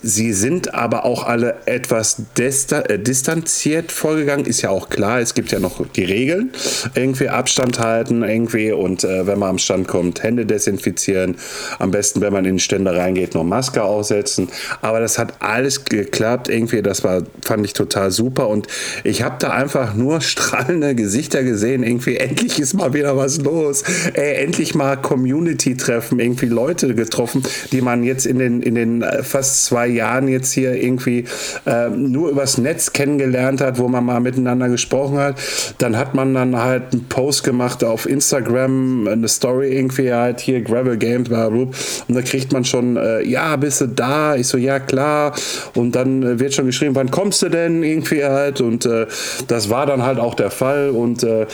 Sie 0.00 0.32
sind 0.32 0.74
aber 0.74 1.04
auch 1.04 1.26
alle 1.26 1.56
etwas 1.66 2.22
äh, 2.38 2.98
distanziert 2.98 3.90
vorgegangen. 3.90 4.46
Ist 4.46 4.62
ja 4.62 4.70
auch 4.70 4.88
klar, 4.88 5.18
es 5.18 5.34
gibt 5.34 5.50
ja 5.50 5.58
noch 5.58 5.84
die 5.88 6.04
Regeln. 6.04 6.52
Irgendwie 6.94 7.28
Abstand 7.28 7.80
halten, 7.80 8.22
irgendwie 8.22 8.70
und 8.70 9.02
äh, 9.02 9.26
wenn 9.26 9.40
man 9.40 9.50
am 9.50 9.58
Stand 9.58 9.88
kommt, 9.88 10.22
Hände 10.22 10.46
desinfizieren. 10.46 11.36
Am 11.80 11.90
besten, 11.90 12.20
wenn 12.20 12.32
man 12.32 12.44
in 12.44 12.58
die 12.58 12.62
Stände 12.62 12.94
reingeht, 12.94 13.34
noch 13.34 13.42
Maske 13.42 13.82
aufsetzen. 13.82 14.48
Aber 14.82 15.00
das 15.00 15.18
hat 15.18 15.34
alles 15.40 15.84
geklappt 15.84 16.27
geklappt. 16.28 16.48
Irgendwie, 16.48 16.82
das 16.82 17.04
war, 17.04 17.22
fand 17.42 17.64
ich 17.64 17.72
total 17.72 18.10
super. 18.10 18.48
Und 18.48 18.66
ich 19.04 19.22
habe 19.22 19.36
da 19.38 19.50
einfach 19.50 19.94
nur 19.94 20.20
strahlende 20.20 20.94
Gesichter 20.94 21.42
gesehen. 21.42 21.82
Irgendwie, 21.82 22.16
endlich 22.16 22.58
ist 22.58 22.74
mal 22.74 22.92
wieder 22.94 23.16
was 23.16 23.38
los. 23.38 23.82
Ey, 24.14 24.44
endlich 24.44 24.74
mal 24.74 24.96
Community-Treffen, 24.96 26.20
irgendwie 26.20 26.46
Leute 26.46 26.94
getroffen, 26.94 27.42
die 27.72 27.80
man 27.80 28.02
jetzt 28.04 28.26
in 28.26 28.38
den, 28.38 28.62
in 28.62 28.74
den 28.74 29.02
äh, 29.02 29.22
fast 29.22 29.64
zwei 29.64 29.86
Jahren 29.86 30.28
jetzt 30.28 30.52
hier 30.52 30.74
irgendwie 30.74 31.24
äh, 31.66 31.88
nur 31.88 32.30
übers 32.30 32.58
Netz 32.58 32.92
kennengelernt 32.92 33.60
hat, 33.60 33.78
wo 33.78 33.88
man 33.88 34.04
mal 34.04 34.20
miteinander 34.20 34.68
gesprochen 34.68 35.18
hat. 35.18 35.36
Dann 35.78 35.96
hat 35.96 36.14
man 36.14 36.34
dann 36.34 36.56
halt 36.56 36.92
einen 36.92 37.04
Post 37.08 37.44
gemacht 37.44 37.84
auf 37.84 38.08
Instagram, 38.08 39.08
eine 39.08 39.28
Story 39.28 39.74
irgendwie 39.74 40.12
halt 40.12 40.40
hier, 40.40 40.60
Gravel 40.60 40.96
Games, 40.96 41.28
bla, 41.28 41.48
bla, 41.48 41.58
und 41.58 42.14
da 42.14 42.22
kriegt 42.22 42.52
man 42.52 42.64
schon, 42.64 42.96
äh, 42.96 43.22
ja, 43.22 43.56
bist 43.56 43.80
du 43.80 43.86
da? 43.86 44.36
Ich 44.36 44.46
so, 44.46 44.58
ja, 44.58 44.78
klar. 44.78 45.34
Und 45.74 45.92
dann 45.92 46.07
dann 46.08 46.22
äh, 46.22 46.38
wird 46.38 46.54
schon 46.54 46.66
geschrieben, 46.66 46.94
wann 46.94 47.10
kommst 47.10 47.42
du 47.42 47.48
denn 47.48 47.82
irgendwie 47.82 48.24
halt. 48.24 48.60
Und 48.60 48.86
äh, 48.86 49.06
das 49.46 49.70
war 49.70 49.86
dann 49.86 50.02
halt 50.02 50.18
auch 50.18 50.34
der 50.34 50.50
Fall. 50.50 50.90
Und 50.90 51.22
äh, 51.22 51.46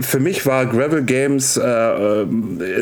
für 0.00 0.20
mich 0.20 0.46
war 0.46 0.66
Gravel 0.66 1.02
Games 1.02 1.56
äh, 1.56 1.62
äh, 1.64 2.26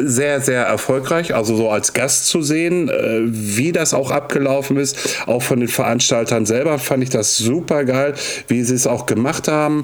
sehr, 0.04 0.40
sehr 0.40 0.62
erfolgreich, 0.64 1.34
also 1.34 1.56
so 1.56 1.70
als 1.70 1.92
Gast 1.92 2.26
zu 2.26 2.42
sehen, 2.42 2.88
äh, 2.88 3.20
wie 3.22 3.72
das 3.72 3.94
auch 3.94 4.10
abgelaufen 4.10 4.76
ist, 4.76 5.16
auch 5.26 5.42
von 5.42 5.60
den 5.60 5.68
Veranstaltern 5.68 6.46
selber 6.46 6.78
fand 6.78 7.02
ich 7.02 7.10
das 7.10 7.36
super 7.36 7.84
geil, 7.84 8.14
wie 8.48 8.62
sie 8.62 8.74
es 8.74 8.86
auch 8.86 9.06
gemacht 9.06 9.48
haben, 9.48 9.82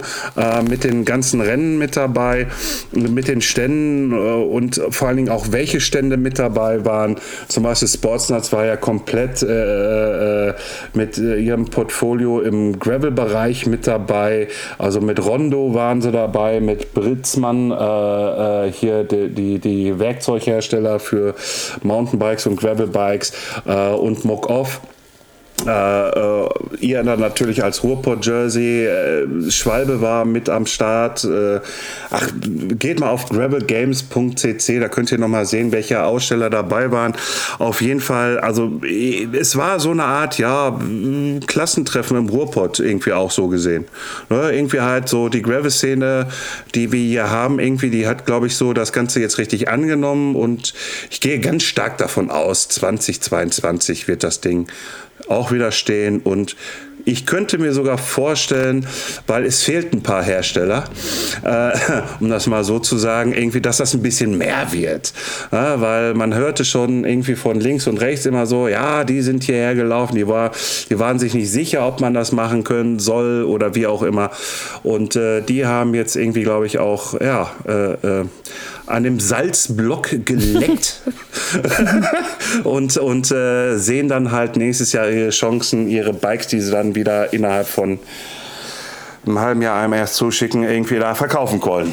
mit 0.69 0.85
den 0.85 1.05
ganzen 1.05 1.41
Rennen 1.41 1.79
mit 1.79 1.97
dabei, 1.97 2.47
mit 2.93 3.29
den 3.29 3.41
Ständen 3.41 4.13
und 4.13 4.81
vor 4.91 5.09
allen 5.09 5.17
Dingen 5.17 5.29
auch 5.29 5.47
welche 5.51 5.81
Stände 5.81 6.17
mit 6.17 6.39
dabei 6.39 6.85
waren, 6.85 7.17
zum 7.49 7.63
Beispiel 7.65 7.89
Sportsnuts 7.89 8.53
war 8.53 8.65
ja 8.65 8.77
komplett 8.77 9.43
mit 10.95 11.08
mit 11.09 11.19
äh, 11.19 11.39
ihrem 11.39 11.67
Portfolio 11.67 12.41
im 12.41 12.79
Gravel-Bereich 12.79 13.67
mit 13.67 13.87
dabei. 13.87 14.49
Also 14.77 15.01
mit 15.01 15.25
Rondo 15.25 15.75
waren 15.75 16.03
sie 16.03 16.13
dabei, 16.13 16.61
mit 16.61 16.93
Britzmann, 16.93 17.71
äh, 17.71 18.67
äh, 18.67 18.73
hier 18.73 19.05
die, 19.05 19.29
die, 19.31 19.59
die, 19.59 19.99
Werkzeughersteller 19.99 21.01
für 21.01 21.35
Mountainbikes 21.83 22.47
und 22.47 22.57
Gravelbikes 22.57 23.33
äh, 23.67 23.91
und 23.91 24.25
Mock 24.25 24.51
Off. 24.51 24.81
Äh, 25.67 26.09
äh, 26.11 26.49
ihr 26.81 27.03
natürlich 27.03 27.65
als 27.65 27.83
Ruhrpott-Jersey, 27.83 28.87
äh, 28.87 29.51
Schwalbe 29.51 30.01
war 30.01 30.25
mit 30.25 30.49
am 30.49 30.67
Start. 30.67 31.25
Äh, 31.25 31.61
ach, 32.11 32.29
geht 32.79 33.01
mal 33.01 33.11
auf 33.11 33.29
gravelgames.cc, 33.29 34.79
da 34.79 34.89
könnt 34.89 35.11
ihr 35.11 35.19
nochmal 35.19 35.47
sehen, 35.47 35.73
welche 35.73 36.03
Aussteller 36.03 36.51
dabei 36.51 36.91
waren. 36.93 37.15
Auf 37.59 37.81
jeden 37.83 38.01
Fall, 38.01 38.39
also 38.39 38.81
es 38.83 39.57
war 39.57 39.81
so 39.81 39.91
eine 39.91 40.05
Art, 40.05 40.39
ja, 40.39 40.79
Klassentreffen 41.47 42.17
im 42.17 42.29
Ruhrpott 42.29 42.79
irgendwie 42.79 43.13
auch 43.13 43.31
so 43.31 43.49
gesehen. 43.49 43.87
Ne? 44.31 44.53
Irgendwie 44.53 44.81
halt 44.81 45.09
so 45.09 45.29
die 45.29 45.43
Gravel-Szene, 45.43 46.29
die 46.75 46.93
wir 46.93 47.01
hier 47.01 47.31
haben, 47.31 47.59
irgendwie, 47.59 47.91
die 47.91 48.07
hat, 48.07 48.27
glaube 48.27 48.47
ich, 48.47 48.57
so 48.57 48.73
das 48.73 48.93
Ganze 48.93 49.21
jetzt 49.21 49.39
richtig 49.39 49.69
angenommen 49.69 50.37
und 50.37 50.75
ich 51.11 51.21
gehe 51.21 51.41
ganz 51.41 51.65
stark 51.65 51.99
davon 51.99 52.31
aus, 52.31 52.69
2022 52.69 54.09
wird 54.09 54.23
das 54.23 54.41
Ding 54.41 54.69
auch 55.29 55.53
wieder 55.53 55.73
stehen 55.73 56.21
und 56.21 56.57
ich 57.09 57.25
könnte 57.25 57.57
mir 57.57 57.73
sogar 57.73 57.97
vorstellen, 57.97 58.87
weil 59.27 59.47
es 59.47 59.63
fehlt 59.63 59.95
ein 59.95 60.03
paar 60.03 60.23
Hersteller, 60.23 60.85
äh, 61.43 61.71
um 62.21 62.29
das 62.29 62.47
mal 62.47 62.65
so 62.65 62.79
zu 62.79 62.99
sagen, 62.99 63.33
irgendwie, 63.33 63.63
dass 63.63 63.79
das 63.79 63.95
ein 63.95 64.03
bisschen 64.03 64.37
mehr 64.37 64.73
wird. 64.73 65.15
Ja, 65.51 65.81
weil 65.81 66.13
man 66.13 66.35
hörte 66.35 66.67
schon 66.67 67.05
irgendwie 67.05 67.35
von 67.35 67.61
links 67.61 67.87
und 67.87 67.99
rechts 67.99 68.27
immer 68.27 68.45
so, 68.45 68.69
ja, 68.69 69.05
die 69.05 69.23
sind 69.23 69.45
hierher 69.45 69.75
gelaufen, 69.75 70.17
die, 70.17 70.29
war, 70.29 70.51
die 70.91 70.99
waren 70.99 71.19
sich 71.19 71.33
nicht 71.33 71.51
sicher, 71.51 71.87
ob 71.87 72.01
man 72.01 72.13
das 72.13 72.33
machen 72.33 72.63
können 72.63 72.99
soll 72.99 73.45
oder 73.45 73.75
wie 73.75 73.87
auch 73.87 74.03
immer. 74.03 74.31
Und 74.83 75.17
äh, 75.17 75.41
die 75.41 75.65
haben 75.65 75.95
jetzt 75.95 76.15
irgendwie, 76.15 76.43
glaube 76.43 76.67
ich, 76.67 76.79
auch, 76.79 77.19
ja, 77.19 77.51
äh, 77.67 77.93
äh 77.93 78.25
an 78.89 79.05
dem 79.05 79.21
Salzblock 79.21 80.25
geleckt 80.25 81.03
und, 82.65 82.97
und 82.97 83.31
äh, 83.31 83.77
sehen 83.77 84.09
dann 84.09 84.33
halt 84.33 84.57
nächstes 84.57 84.93
Jahr 84.93 85.09
ihre 85.09 85.31
Chancen, 85.31 85.89
ihre 85.89 86.13
Bikes, 86.13 86.49
die 86.49 86.61
sie 86.61 86.71
dann 86.71 86.95
wieder 86.95 87.33
innerhalb 87.33 87.67
von 87.67 87.99
einem 89.27 89.39
halben 89.41 89.63
Jahr 89.63 89.81
einem 89.81 89.93
erst 89.93 90.15
zuschicken, 90.15 90.63
irgendwie 90.65 90.99
da 90.99 91.15
verkaufen 91.15 91.63
wollen. 91.65 91.93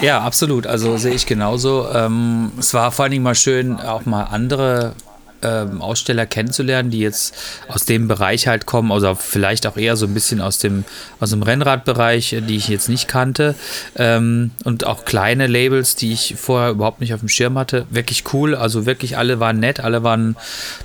Ja, 0.00 0.20
absolut. 0.20 0.66
Also 0.66 0.96
sehe 0.96 1.14
ich 1.14 1.26
genauso. 1.26 1.86
Ähm, 1.92 2.52
es 2.58 2.74
war 2.74 2.90
vor 2.92 3.04
allen 3.04 3.12
Dingen 3.12 3.24
mal 3.24 3.34
schön, 3.34 3.78
auch 3.78 4.06
mal 4.06 4.24
andere 4.24 4.94
ähm, 5.42 5.80
Aussteller 5.80 6.26
kennenzulernen, 6.26 6.90
die 6.90 7.00
jetzt 7.00 7.34
aus 7.68 7.84
dem 7.84 8.08
Bereich 8.08 8.46
halt 8.46 8.66
kommen, 8.66 8.92
also 8.92 9.14
vielleicht 9.14 9.66
auch 9.66 9.76
eher 9.76 9.96
so 9.96 10.06
ein 10.06 10.14
bisschen 10.14 10.40
aus 10.40 10.58
dem, 10.58 10.84
aus 11.20 11.30
dem 11.30 11.42
Rennradbereich, 11.42 12.36
die 12.48 12.56
ich 12.56 12.68
jetzt 12.68 12.88
nicht 12.88 13.08
kannte. 13.08 13.54
Ähm, 13.96 14.50
und 14.64 14.86
auch 14.86 15.04
kleine 15.04 15.46
Labels, 15.46 15.96
die 15.96 16.12
ich 16.12 16.34
vorher 16.38 16.70
überhaupt 16.70 17.00
nicht 17.00 17.14
auf 17.14 17.20
dem 17.20 17.28
Schirm 17.28 17.58
hatte. 17.58 17.86
Wirklich 17.90 18.24
cool, 18.32 18.54
also 18.54 18.86
wirklich 18.86 19.16
alle 19.16 19.40
waren 19.40 19.60
nett, 19.60 19.80
alle 19.80 20.02
waren 20.02 20.36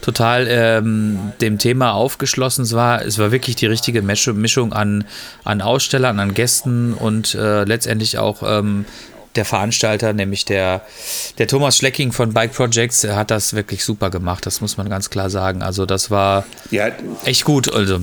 total 0.01 0.47
ähm, 0.49 1.33
dem 1.41 1.57
Thema 1.57 1.93
aufgeschlossen. 1.93 2.63
Es 2.63 2.73
war, 2.73 3.03
es 3.05 3.19
war 3.19 3.31
wirklich 3.31 3.55
die 3.55 3.65
richtige 3.67 4.01
Mischung 4.01 4.73
an, 4.73 5.05
an 5.43 5.61
Ausstellern, 5.61 6.19
an 6.19 6.33
Gästen 6.33 6.93
und 6.93 7.35
äh, 7.35 7.63
letztendlich 7.63 8.17
auch 8.17 8.43
ähm, 8.45 8.85
der 9.37 9.45
Veranstalter, 9.45 10.13
nämlich 10.13 10.45
der, 10.45 10.81
der 11.37 11.47
Thomas 11.47 11.77
Schlecking 11.77 12.11
von 12.11 12.33
Bike 12.33 12.53
Projects, 12.53 13.03
hat 13.05 13.31
das 13.31 13.53
wirklich 13.53 13.83
super 13.83 14.09
gemacht, 14.09 14.45
das 14.45 14.61
muss 14.61 14.77
man 14.77 14.89
ganz 14.89 15.09
klar 15.09 15.29
sagen. 15.29 15.61
Also 15.61 15.85
das 15.85 16.11
war 16.11 16.45
ja, 16.71 16.89
echt 17.23 17.45
gut. 17.45 17.71
Also. 17.73 18.01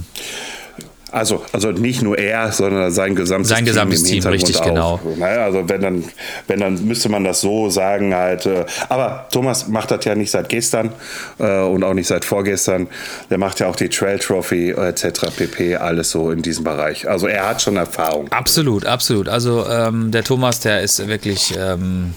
Also, 1.15 1.45
also 1.53 1.71
nicht 1.71 2.03
nur 2.03 2.19
er, 2.19 2.51
sondern 2.51 2.91
sein 2.91 3.15
gesamtes 3.15 3.49
sein 3.49 3.65
Team. 3.65 3.67
Sein 3.67 3.87
gesamtes 3.87 4.03
Team, 4.03 4.27
richtig, 4.27 4.57
auch. 4.57 4.65
genau. 4.65 5.01
Naja, 5.17 5.45
also 5.45 5.69
wenn 5.69 5.81
dann, 5.81 6.05
wenn 6.49 6.59
dann 6.59 6.85
müsste 6.85 7.09
man 7.09 7.23
das 7.23 7.41
so 7.41 7.71
sagen 7.71 8.15
halt. 8.15 8.47
Äh, 8.47 8.67
aber 8.89 9.29
Thomas 9.31 9.69
macht 9.69 9.93
das 9.93 10.05
ja 10.05 10.17
nicht 10.17 10.33
seit 10.33 10.49
gestern 10.49 10.91
äh, 11.39 11.61
und 11.61 11.85
auch 11.85 11.95
nicht 11.95 12.09
seit 12.09 12.25
vorgestern. 12.25 12.89
Der 13.31 13.39
macht 13.39 13.61
ja 13.61 13.69
auch 13.69 13.77
die 13.77 13.89
Trail 13.89 14.19
Trophy 14.19 14.71
etc. 14.71 15.27
pp. 15.37 15.77
Alles 15.77 16.11
so 16.11 16.33
in 16.33 16.43
diesem 16.43 16.65
Bereich. 16.65 17.09
Also 17.09 17.29
er 17.29 17.49
hat 17.49 17.63
schon 17.63 17.77
Erfahrung. 17.77 18.27
Absolut, 18.33 18.85
absolut. 18.85 19.29
Also 19.29 19.67
ähm, 19.69 20.11
der 20.11 20.25
Thomas, 20.25 20.59
der 20.59 20.83
ist 20.83 21.07
wirklich 21.07 21.55
ähm, 21.57 22.15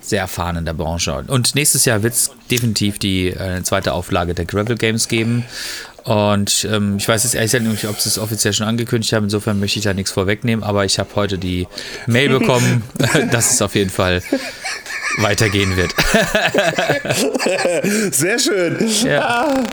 sehr 0.00 0.20
erfahren 0.20 0.56
in 0.56 0.64
der 0.64 0.74
Branche. 0.74 1.24
Und 1.26 1.56
nächstes 1.56 1.84
Jahr 1.84 2.04
wird 2.04 2.14
es 2.14 2.30
definitiv 2.48 3.00
die 3.00 3.28
äh, 3.28 3.62
zweite 3.64 3.92
Auflage 3.92 4.34
der 4.34 4.44
Gravel 4.44 4.76
Games 4.76 5.08
geben. 5.08 5.44
Und 6.06 6.68
ähm, 6.70 6.98
ich 6.98 7.08
weiß 7.08 7.24
jetzt 7.24 7.34
ehrlich 7.34 7.50
gesagt 7.50 7.68
nicht, 7.68 7.84
ob 7.88 7.98
sie 7.98 8.08
es 8.08 8.16
offiziell 8.16 8.52
schon 8.52 8.68
angekündigt 8.68 9.12
haben. 9.12 9.24
Insofern 9.24 9.58
möchte 9.58 9.80
ich 9.80 9.84
da 9.84 9.92
nichts 9.92 10.12
vorwegnehmen. 10.12 10.62
Aber 10.64 10.84
ich 10.84 11.00
habe 11.00 11.10
heute 11.16 11.36
die 11.36 11.66
Mail 12.06 12.28
bekommen, 12.28 12.84
dass 13.32 13.54
es 13.54 13.60
auf 13.60 13.74
jeden 13.74 13.90
Fall 13.90 14.22
weitergehen 15.18 15.76
wird. 15.76 15.94
Sehr 18.14 18.38
schön. 18.38 18.76
Ja. 19.04 19.20
Ah, 19.20 19.64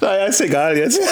naja, 0.00 0.26
ist 0.26 0.40
egal 0.40 0.76
jetzt. 0.76 1.00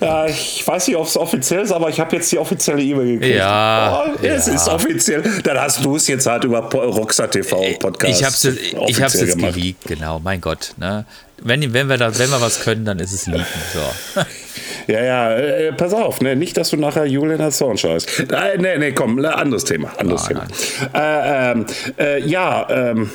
Ja, 0.00 0.26
ich 0.26 0.62
weiß 0.66 0.88
nicht, 0.88 0.96
ob 0.96 1.06
es 1.06 1.16
offiziell 1.16 1.62
ist, 1.62 1.70
aber 1.72 1.88
ich 1.88 2.00
habe 2.00 2.16
jetzt 2.16 2.30
die 2.30 2.38
offizielle 2.38 2.82
E-Mail 2.82 3.18
gekriegt. 3.18 3.36
Ja, 3.36 4.04
oh, 4.06 4.10
es 4.22 4.46
ja. 4.46 4.54
ist 4.54 4.68
offiziell. 4.68 5.22
Dann 5.42 5.58
hast 5.58 5.84
du 5.84 5.96
es 5.96 6.06
jetzt 6.08 6.26
halt 6.26 6.44
über 6.44 6.60
Rockstar 6.72 7.30
TV 7.30 7.74
Podcast. 7.78 8.20
Ich 8.20 8.24
hab's, 8.24 8.44
ich 8.44 9.02
hab's 9.02 9.14
jetzt 9.14 9.36
gemacht. 9.36 9.54
geleakt, 9.54 9.84
genau, 9.84 10.20
mein 10.20 10.40
Gott. 10.40 10.72
Ne? 10.76 11.06
Wenn, 11.42 11.72
wenn, 11.72 11.88
wir 11.88 11.96
da, 11.96 12.16
wenn 12.18 12.30
wir 12.30 12.40
was 12.40 12.60
können, 12.60 12.84
dann 12.84 12.98
ist 12.98 13.12
es 13.12 13.26
leaken. 13.26 13.46
So. 13.72 14.20
Ja, 14.86 15.02
ja, 15.02 15.34
äh, 15.34 15.72
pass 15.72 15.92
auf, 15.92 16.20
ne? 16.20 16.36
nicht, 16.36 16.56
dass 16.56 16.70
du 16.70 16.76
nachher 16.76 17.06
Julian 17.06 17.40
Assange 17.40 17.82
heißt. 17.82 18.20
Äh, 18.30 18.58
nee, 18.58 18.78
nee, 18.78 18.92
komm, 18.92 19.16
ne, 19.16 19.34
anderes 19.34 19.64
Thema. 19.64 19.90
Anderes 19.98 20.28
Nein, 20.28 20.48
Thema. 20.48 20.90
Äh, 20.94 21.52
ähm, 21.52 21.66
äh, 21.98 22.20
ja, 22.26 22.66
ähm, 22.70 23.10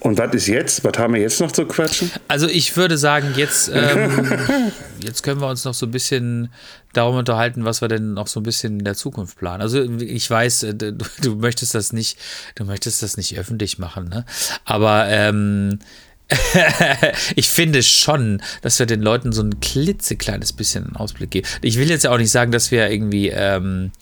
und 0.00 0.18
was 0.18 0.32
ist 0.34 0.46
jetzt? 0.46 0.84
Was 0.84 0.98
haben 0.98 1.14
wir 1.14 1.20
jetzt 1.20 1.40
noch 1.40 1.50
zu 1.50 1.66
quatschen? 1.66 2.10
Also 2.28 2.46
ich 2.46 2.76
würde 2.76 2.96
sagen, 2.96 3.32
jetzt, 3.36 3.68
ähm, 3.74 4.72
jetzt 5.00 5.22
können 5.22 5.40
wir 5.40 5.48
uns 5.48 5.64
noch 5.64 5.74
so 5.74 5.86
ein 5.86 5.90
bisschen 5.90 6.52
darum 6.92 7.16
unterhalten, 7.16 7.64
was 7.64 7.80
wir 7.80 7.88
denn 7.88 8.14
noch 8.14 8.28
so 8.28 8.40
ein 8.40 8.44
bisschen 8.44 8.78
in 8.78 8.84
der 8.84 8.94
Zukunft 8.94 9.36
planen. 9.38 9.62
Also 9.62 9.82
ich 9.82 10.30
weiß, 10.30 10.62
äh, 10.62 10.74
du, 10.74 10.92
du 11.22 11.34
möchtest 11.36 11.74
das 11.74 11.92
nicht, 11.92 12.18
du 12.54 12.64
möchtest 12.64 13.02
das 13.02 13.16
nicht 13.16 13.38
öffentlich 13.38 13.78
machen, 13.78 14.08
ne? 14.08 14.24
Aber 14.64 15.06
ähm, 15.08 15.80
ich 17.36 17.48
finde 17.48 17.82
schon, 17.82 18.42
dass 18.62 18.78
wir 18.78 18.86
den 18.86 19.00
Leuten 19.00 19.32
so 19.32 19.42
ein 19.42 19.60
klitzekleines 19.60 20.52
bisschen 20.52 20.86
einen 20.86 20.96
Ausblick 20.96 21.30
geben. 21.30 21.48
Ich 21.62 21.78
will 21.78 21.88
jetzt 21.88 22.04
ja 22.04 22.10
auch 22.10 22.18
nicht 22.18 22.30
sagen, 22.30 22.50
dass 22.50 22.70
wir 22.70 22.90
irgendwie 22.90 23.28
ähm, 23.28 23.92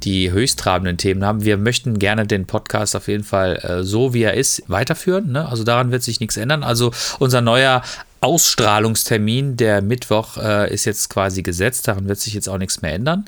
die 0.00 0.30
höchsttrabenden 0.32 0.96
Themen 0.96 1.24
haben. 1.24 1.44
Wir 1.44 1.56
möchten 1.56 1.98
gerne 1.98 2.26
den 2.26 2.46
Podcast 2.46 2.96
auf 2.96 3.08
jeden 3.08 3.24
Fall 3.24 3.56
äh, 3.56 3.82
so, 3.82 4.14
wie 4.14 4.22
er 4.22 4.34
ist, 4.34 4.62
weiterführen. 4.66 5.32
Ne? 5.32 5.48
Also 5.48 5.64
daran 5.64 5.90
wird 5.90 6.02
sich 6.02 6.20
nichts 6.20 6.36
ändern. 6.36 6.62
Also 6.62 6.92
unser 7.18 7.40
neuer 7.40 7.82
Ausstrahlungstermin, 8.22 9.56
der 9.56 9.80
Mittwoch, 9.80 10.36
äh, 10.36 10.72
ist 10.72 10.84
jetzt 10.84 11.08
quasi 11.08 11.42
gesetzt. 11.42 11.88
Daran 11.88 12.06
wird 12.06 12.20
sich 12.20 12.34
jetzt 12.34 12.48
auch 12.48 12.58
nichts 12.58 12.82
mehr 12.82 12.92
ändern. 12.92 13.24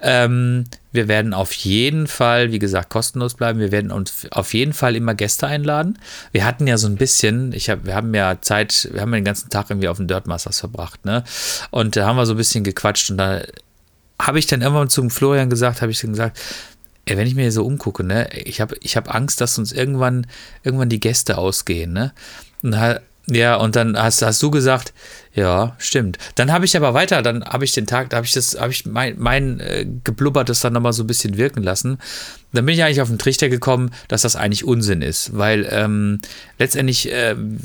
Ähm, 0.00 0.64
wir 0.92 1.08
werden 1.08 1.34
auf 1.34 1.52
jeden 1.52 2.06
Fall, 2.06 2.50
wie 2.50 2.58
gesagt, 2.58 2.88
kostenlos 2.88 3.34
bleiben. 3.34 3.60
Wir 3.60 3.70
werden 3.70 3.90
uns 3.90 4.26
auf 4.30 4.54
jeden 4.54 4.72
Fall 4.72 4.96
immer 4.96 5.14
Gäste 5.14 5.46
einladen. 5.46 5.98
Wir 6.32 6.46
hatten 6.46 6.66
ja 6.66 6.78
so 6.78 6.86
ein 6.86 6.96
bisschen, 6.96 7.52
ich 7.52 7.68
hab, 7.68 7.84
wir 7.84 7.94
haben 7.94 8.14
ja 8.14 8.40
Zeit, 8.40 8.88
wir 8.92 9.02
haben 9.02 9.12
den 9.12 9.24
ganzen 9.24 9.50
Tag 9.50 9.68
irgendwie 9.68 9.88
auf 9.88 9.98
dem 9.98 10.08
Dirt 10.08 10.26
Masters 10.26 10.60
verbracht, 10.60 11.04
ne? 11.04 11.22
Und 11.70 11.96
da 11.96 12.06
haben 12.06 12.16
wir 12.16 12.24
so 12.24 12.32
ein 12.32 12.38
bisschen 12.38 12.64
gequatscht 12.64 13.10
und 13.10 13.18
da 13.18 13.42
habe 14.20 14.38
ich 14.38 14.46
dann 14.46 14.62
irgendwann 14.62 14.88
zum 14.90 15.10
Florian 15.10 15.50
gesagt, 15.50 15.82
habe 15.82 15.92
ich 15.92 16.00
dann 16.00 16.10
gesagt, 16.10 16.38
ey, 17.06 17.16
wenn 17.16 17.26
ich 17.26 17.34
mir 17.34 17.50
so 17.52 17.64
umgucke, 17.64 18.04
ne, 18.04 18.28
ich 18.34 18.60
habe 18.60 18.76
ich 18.80 18.96
hab 18.96 19.12
Angst, 19.14 19.40
dass 19.40 19.58
uns 19.58 19.72
irgendwann, 19.72 20.26
irgendwann 20.62 20.88
die 20.88 21.00
Gäste 21.00 21.38
ausgehen, 21.38 21.92
ne? 21.92 22.12
Und 22.62 22.78
ha- 22.78 23.00
ja, 23.26 23.54
und 23.56 23.76
dann 23.76 23.96
hast, 23.96 24.22
hast 24.22 24.42
du 24.42 24.50
gesagt, 24.50 24.92
ja, 25.34 25.76
stimmt. 25.78 26.18
Dann 26.34 26.50
habe 26.50 26.64
ich 26.64 26.76
aber 26.76 26.94
weiter, 26.94 27.22
dann 27.22 27.44
habe 27.44 27.64
ich 27.64 27.72
den 27.72 27.86
Tag, 27.86 28.10
da 28.10 28.16
habe 28.16 28.26
ich 28.26 28.32
das, 28.32 28.58
habe 28.58 28.72
ich 28.72 28.86
mein, 28.86 29.14
mein 29.18 29.60
äh, 29.60 29.86
geblubbertes 30.02 30.60
dann 30.60 30.72
nochmal 30.72 30.92
so 30.92 31.04
ein 31.04 31.06
bisschen 31.06 31.36
wirken 31.36 31.62
lassen. 31.62 31.98
Dann 32.52 32.66
bin 32.66 32.74
ich 32.74 32.82
eigentlich 32.82 33.00
auf 33.00 33.08
den 33.08 33.18
Trichter 33.18 33.48
gekommen, 33.48 33.92
dass 34.08 34.22
das 34.22 34.34
eigentlich 34.34 34.64
Unsinn 34.64 35.00
ist, 35.02 35.36
weil 35.36 35.68
ähm, 35.70 36.20
letztendlich 36.58 37.08
ähm, 37.12 37.58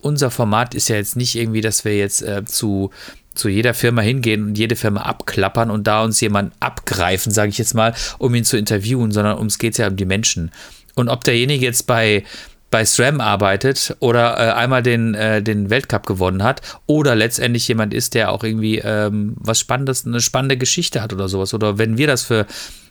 unser 0.00 0.32
Format 0.32 0.74
ist 0.74 0.88
ja 0.88 0.96
jetzt 0.96 1.14
nicht 1.14 1.36
irgendwie, 1.36 1.60
dass 1.60 1.84
wir 1.84 1.96
jetzt 1.96 2.22
äh, 2.22 2.44
zu 2.44 2.90
zu 3.34 3.48
jeder 3.48 3.74
Firma 3.74 4.02
hingehen 4.02 4.44
und 4.44 4.58
jede 4.58 4.76
Firma 4.76 5.02
abklappern 5.02 5.70
und 5.70 5.86
da 5.86 6.02
uns 6.02 6.20
jemand 6.20 6.52
abgreifen, 6.60 7.32
sage 7.32 7.50
ich 7.50 7.58
jetzt 7.58 7.74
mal, 7.74 7.94
um 8.18 8.34
ihn 8.34 8.44
zu 8.44 8.56
interviewen, 8.56 9.10
sondern 9.12 9.38
ums 9.38 9.58
geht 9.58 9.78
ja 9.78 9.88
um 9.88 9.96
die 9.96 10.04
Menschen. 10.04 10.50
Und 10.94 11.08
ob 11.08 11.24
derjenige 11.24 11.64
jetzt 11.64 11.86
bei 11.86 12.24
bei 12.72 12.84
SRAM 12.84 13.20
arbeitet 13.20 13.94
oder 14.00 14.38
äh, 14.38 14.52
einmal 14.54 14.82
den, 14.82 15.14
äh, 15.14 15.42
den 15.42 15.70
Weltcup 15.70 16.06
gewonnen 16.06 16.42
hat 16.42 16.62
oder 16.86 17.14
letztendlich 17.14 17.68
jemand 17.68 17.94
ist, 17.94 18.14
der 18.14 18.32
auch 18.32 18.42
irgendwie 18.42 18.78
ähm, 18.78 19.34
was 19.36 19.60
Spannendes, 19.60 20.04
eine 20.04 20.20
spannende 20.20 20.56
Geschichte 20.56 21.02
hat 21.02 21.12
oder 21.12 21.28
sowas. 21.28 21.54
Oder 21.54 21.78
wenn 21.78 21.98
wir 21.98 22.08
das 22.08 22.22
für 22.22 22.46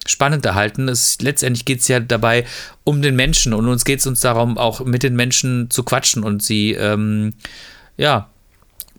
spannend 0.06 0.46
erhalten, 0.46 0.88
es, 0.88 1.20
letztendlich 1.20 1.66
geht 1.66 1.80
es 1.80 1.88
ja 1.90 2.00
dabei 2.00 2.46
um 2.84 3.02
den 3.02 3.16
Menschen 3.16 3.54
und 3.54 3.68
uns 3.68 3.84
geht 3.84 4.00
es 4.00 4.08
uns 4.08 4.22
darum, 4.22 4.58
auch 4.58 4.86
mit 4.86 5.04
den 5.04 5.16
Menschen 5.16 5.70
zu 5.70 5.84
quatschen 5.84 6.24
und 6.24 6.42
sie, 6.42 6.74
ähm, 6.74 7.34
ja, 7.98 8.31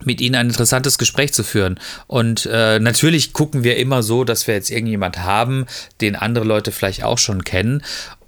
mit 0.05 0.21
ihnen 0.21 0.37
ein 0.37 0.49
interessantes 0.49 0.99
Gespräch 0.99 1.33
zu 1.33 1.43
führen. 1.43 1.79
Und 2.07 2.47
äh, 2.51 2.79
natürlich 2.79 3.33
gucken 3.33 3.65
wir 3.65 3.77
immer 3.77 4.03
so, 4.03 4.25
dass 4.25 4.47
wir 4.47 4.55
jetzt 4.55 4.71
irgendjemand 4.71 5.19
haben, 5.19 5.67
den 6.01 6.17
andere 6.17 6.45
Leute 6.45 6.73
vielleicht 6.73 7.05
auch 7.05 7.19
schon 7.19 7.45
kennen. 7.45 7.83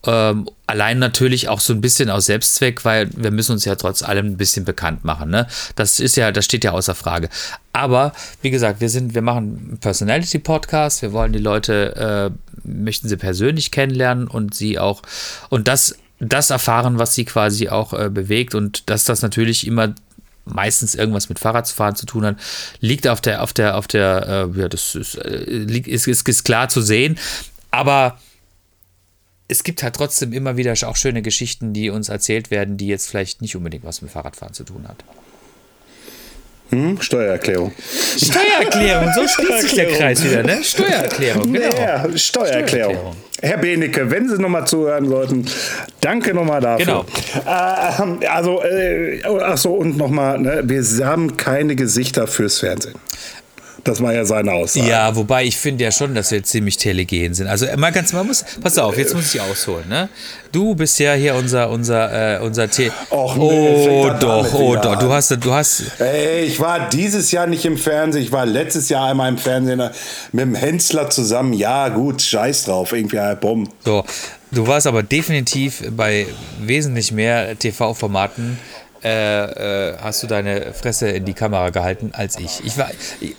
Ähm, 0.06 0.48
allein 0.66 0.98
natürlich 0.98 1.48
auch 1.48 1.60
so 1.60 1.72
ein 1.72 1.80
bisschen 1.80 2.10
aus 2.10 2.26
Selbstzweck, 2.26 2.84
weil 2.84 3.08
wir 3.16 3.30
müssen 3.30 3.52
uns 3.52 3.64
ja 3.64 3.74
trotz 3.74 4.02
allem 4.02 4.26
ein 4.26 4.36
bisschen 4.36 4.64
bekannt 4.64 5.04
machen. 5.04 5.30
Ne? 5.30 5.46
Das 5.76 6.00
ist 6.00 6.16
ja, 6.16 6.32
das 6.32 6.44
steht 6.44 6.64
ja 6.64 6.72
außer 6.72 6.94
Frage. 6.94 7.28
Aber 7.72 8.12
wie 8.42 8.50
gesagt, 8.50 8.80
wir 8.80 8.88
sind, 8.88 9.14
wir 9.14 9.22
machen 9.22 9.68
einen 9.68 9.78
Personality-Podcast. 9.78 11.02
Wir 11.02 11.12
wollen 11.12 11.32
die 11.32 11.38
Leute, 11.38 12.32
äh, 12.34 12.68
möchten 12.68 13.08
sie 13.08 13.16
persönlich 13.16 13.70
kennenlernen 13.70 14.28
und 14.28 14.54
sie 14.54 14.78
auch 14.78 15.02
und 15.48 15.68
das, 15.68 15.96
das 16.18 16.50
erfahren, 16.50 16.98
was 16.98 17.14
sie 17.14 17.24
quasi 17.24 17.68
auch 17.68 17.92
äh, 17.92 18.10
bewegt 18.10 18.54
und 18.54 18.88
dass 18.90 19.04
das 19.04 19.22
natürlich 19.22 19.66
immer 19.66 19.94
meistens 20.44 20.94
irgendwas 20.94 21.28
mit 21.28 21.38
Fahrradfahren 21.38 21.96
zu 21.96 22.06
tun 22.06 22.24
hat, 22.26 22.36
liegt 22.80 23.08
auf 23.08 23.20
der, 23.20 23.42
auf 23.42 23.52
der, 23.52 23.76
auf 23.76 23.86
der, 23.86 24.50
äh, 24.54 24.60
ja, 24.60 24.68
das 24.68 24.94
ist, 24.94 25.16
äh, 25.16 25.44
liegt, 25.44 25.88
ist, 25.88 26.06
ist, 26.06 26.28
ist 26.28 26.44
klar 26.44 26.68
zu 26.68 26.82
sehen. 26.82 27.18
Aber 27.70 28.18
es 29.48 29.64
gibt 29.64 29.82
halt 29.82 29.96
trotzdem 29.96 30.32
immer 30.32 30.56
wieder 30.56 30.74
auch 30.86 30.96
schöne 30.96 31.22
Geschichten, 31.22 31.72
die 31.72 31.90
uns 31.90 32.08
erzählt 32.08 32.50
werden, 32.50 32.76
die 32.76 32.86
jetzt 32.86 33.08
vielleicht 33.08 33.42
nicht 33.42 33.56
unbedingt 33.56 33.84
was 33.84 34.02
mit 34.02 34.10
Fahrradfahren 34.10 34.54
zu 34.54 34.64
tun 34.64 34.86
hat. 34.88 35.04
Hm? 36.70 37.00
Steuererklärung. 37.00 37.72
Steuererklärung, 38.16 39.10
so 39.14 39.28
schließt 39.28 39.60
sich 39.60 39.74
der 39.74 39.88
Kreis 39.92 40.24
wieder, 40.24 40.42
ne? 40.42 40.62
Steuererklärung, 40.62 41.52
genau. 41.52 41.66
Ja, 41.76 42.08
Steuererklärung. 42.16 42.18
Steuererklärung. 42.18 43.16
Herr 43.42 43.58
Benecke, 43.58 44.10
wenn 44.10 44.26
Sie 44.28 44.40
nochmal 44.40 44.66
zuhören 44.66 45.06
sollten, 45.06 45.44
danke 46.00 46.32
nochmal 46.32 46.62
dafür. 46.62 47.04
Genau. 47.04 47.04
Äh, 47.44 48.26
also, 48.26 48.62
äh, 48.62 49.22
achso, 49.24 49.74
und 49.74 49.98
nochmal, 49.98 50.38
ne, 50.38 50.62
wir 50.64 51.06
haben 51.06 51.36
keine 51.36 51.76
Gesichter 51.76 52.26
fürs 52.26 52.60
Fernsehen. 52.60 52.94
Das 53.84 54.02
war 54.02 54.14
ja 54.14 54.24
seine 54.24 54.52
Aussage. 54.52 54.88
Ja, 54.88 55.14
wobei 55.14 55.44
ich 55.44 55.58
finde 55.58 55.84
ja 55.84 55.92
schon, 55.92 56.14
dass 56.14 56.30
wir 56.30 56.42
ziemlich 56.42 56.78
telegen 56.78 57.34
sind. 57.34 57.46
Also 57.46 57.66
mal 57.76 57.92
ganz, 57.92 58.14
man 58.14 58.26
muss, 58.26 58.44
pass 58.62 58.78
auf, 58.78 58.96
jetzt 58.96 59.14
muss 59.14 59.34
ich 59.34 59.40
ausholen, 59.40 59.86
ne? 59.88 60.08
Du 60.52 60.74
bist 60.74 60.98
ja 60.98 61.12
hier 61.12 61.34
unser, 61.34 61.68
unser, 61.68 62.36
äh, 62.36 62.40
unser 62.40 62.70
T. 62.70 62.90
Och, 63.10 63.36
nee, 63.36 63.88
oh 63.88 64.10
doch, 64.18 64.54
oh 64.54 64.76
doch, 64.76 64.92
an. 64.92 64.98
du 65.00 65.12
hast, 65.12 65.30
du 65.30 65.52
hast, 65.52 65.82
Ey, 65.98 66.44
ich 66.44 66.58
war 66.60 66.88
dieses 66.88 67.30
Jahr 67.30 67.46
nicht 67.46 67.66
im 67.66 67.76
Fernsehen, 67.76 68.22
ich 68.22 68.32
war 68.32 68.46
letztes 68.46 68.88
Jahr 68.88 69.10
einmal 69.10 69.28
im 69.28 69.36
Fernsehen 69.36 69.82
mit 70.32 70.42
dem 70.42 70.54
Hensler 70.54 71.10
zusammen. 71.10 71.52
Ja, 71.52 71.90
gut, 71.90 72.22
scheiß 72.22 72.64
drauf, 72.64 72.92
irgendwie, 72.92 73.16
ja, 73.16 73.34
bumm. 73.34 73.68
So, 73.84 74.04
du 74.50 74.66
warst 74.66 74.86
aber 74.86 75.02
definitiv 75.02 75.82
bei 75.90 76.26
wesentlich 76.60 77.12
mehr 77.12 77.58
TV-Formaten. 77.58 78.58
Äh, 79.04 79.90
äh, 79.90 79.96
hast 80.02 80.22
du 80.22 80.26
deine 80.26 80.72
Fresse 80.72 81.08
in 81.10 81.26
die 81.26 81.34
Kamera 81.34 81.68
gehalten 81.68 82.12
als 82.14 82.38
ich. 82.38 82.62
Ich 82.64 82.78
war, 82.78 82.90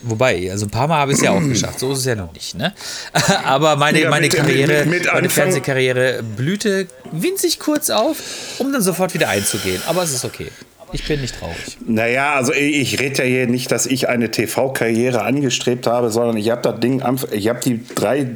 wobei, 0.04 0.51
also 0.51 0.67
ein 0.67 0.69
paar 0.69 0.88
Mal 0.88 0.99
habe 0.99 1.12
ich 1.13 1.17
es 1.17 1.23
ja 1.23 1.32
auch 1.32 1.41
geschafft. 1.47 1.80
So 1.80 1.91
ist 1.93 1.99
es 1.99 2.06
ja 2.06 2.13
noch 2.15 2.32
nicht, 2.34 2.56
ne? 2.56 2.71
Aber 3.43 3.75
meine, 3.75 4.01
Ja, 4.01 4.10
meine 4.12 4.28
mit- 4.28 4.36
Karriere, 4.36 4.86
mit- 4.86 5.04
mit 5.06 5.12
meine 5.13 5.28
Fernsehkarriere 5.30 6.21
blühte 6.21 6.88
winzig 7.12 7.60
kurz 7.60 7.89
auf, 7.89 8.17
um 8.60 8.71
dann 8.71 8.84
sofort 8.84 9.15
wieder 9.15 9.28
einzugehen. 9.30 9.82
Aber 9.88 10.04
es 10.04 10.12
ist 10.13 10.23
okay. 10.23 10.51
Ich 10.91 11.04
bin 11.08 11.19
nicht 11.21 11.39
traurig. 11.39 11.78
Naja, 11.86 12.36
also 12.36 12.54
ich, 12.54 12.93
ich 12.93 12.99
rede 12.99 13.23
ja 13.23 13.28
hier 13.28 13.47
nicht, 13.47 13.71
dass 13.71 13.88
ich 13.88 14.08
eine 14.08 14.30
TV-Karriere 14.30 15.23
angestrebt 15.23 15.88
habe, 15.88 16.12
sondern 16.12 16.38
ich 16.38 16.51
habe 16.51 16.62
das 16.62 16.80
Ding, 16.80 17.01
ich 17.32 17.49
habe 17.49 17.60
die 17.60 17.84
drei, 17.95 18.28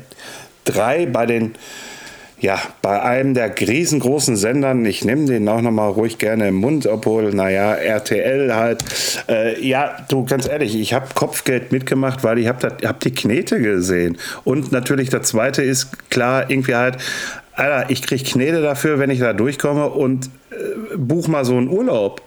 drei 0.65 1.05
bei 1.05 1.27
den, 1.27 1.53
ja, 2.39 2.59
bei 2.81 3.01
einem 3.01 3.33
der 3.33 3.53
riesengroßen 3.59 4.35
Sendern, 4.35 4.85
ich 4.85 5.03
nehme 5.03 5.25
den 5.25 5.47
auch 5.49 5.61
nochmal 5.61 5.91
ruhig 5.91 6.17
gerne 6.17 6.47
im 6.47 6.55
Mund, 6.55 6.87
obwohl, 6.87 7.33
naja, 7.33 7.73
RTL 7.73 8.53
halt, 8.55 8.83
äh, 9.27 9.65
ja, 9.65 9.97
du, 10.07 10.25
ganz 10.25 10.47
ehrlich, 10.47 10.75
ich 10.79 10.93
habe 10.93 11.07
Kopfgeld 11.13 11.71
mitgemacht, 11.71 12.23
weil 12.23 12.39
ich 12.39 12.47
habe 12.47 12.77
hab 12.83 12.99
die 13.01 13.11
Knete 13.11 13.61
gesehen. 13.61 14.17
Und 14.45 14.71
natürlich 14.71 15.09
das 15.09 15.27
Zweite 15.27 15.63
ist 15.63 16.09
klar, 16.09 16.49
irgendwie 16.49 16.75
halt, 16.75 16.97
Alter, 17.53 17.89
ich 17.89 18.01
kriege 18.01 18.23
Knete 18.23 18.61
dafür, 18.61 18.99
wenn 18.99 19.09
ich 19.09 19.19
da 19.19 19.33
durchkomme 19.33 19.89
und 19.89 20.27
äh, 20.51 20.95
buch 20.97 21.27
mal 21.27 21.43
so 21.43 21.57
einen 21.57 21.67
Urlaub. 21.67 22.21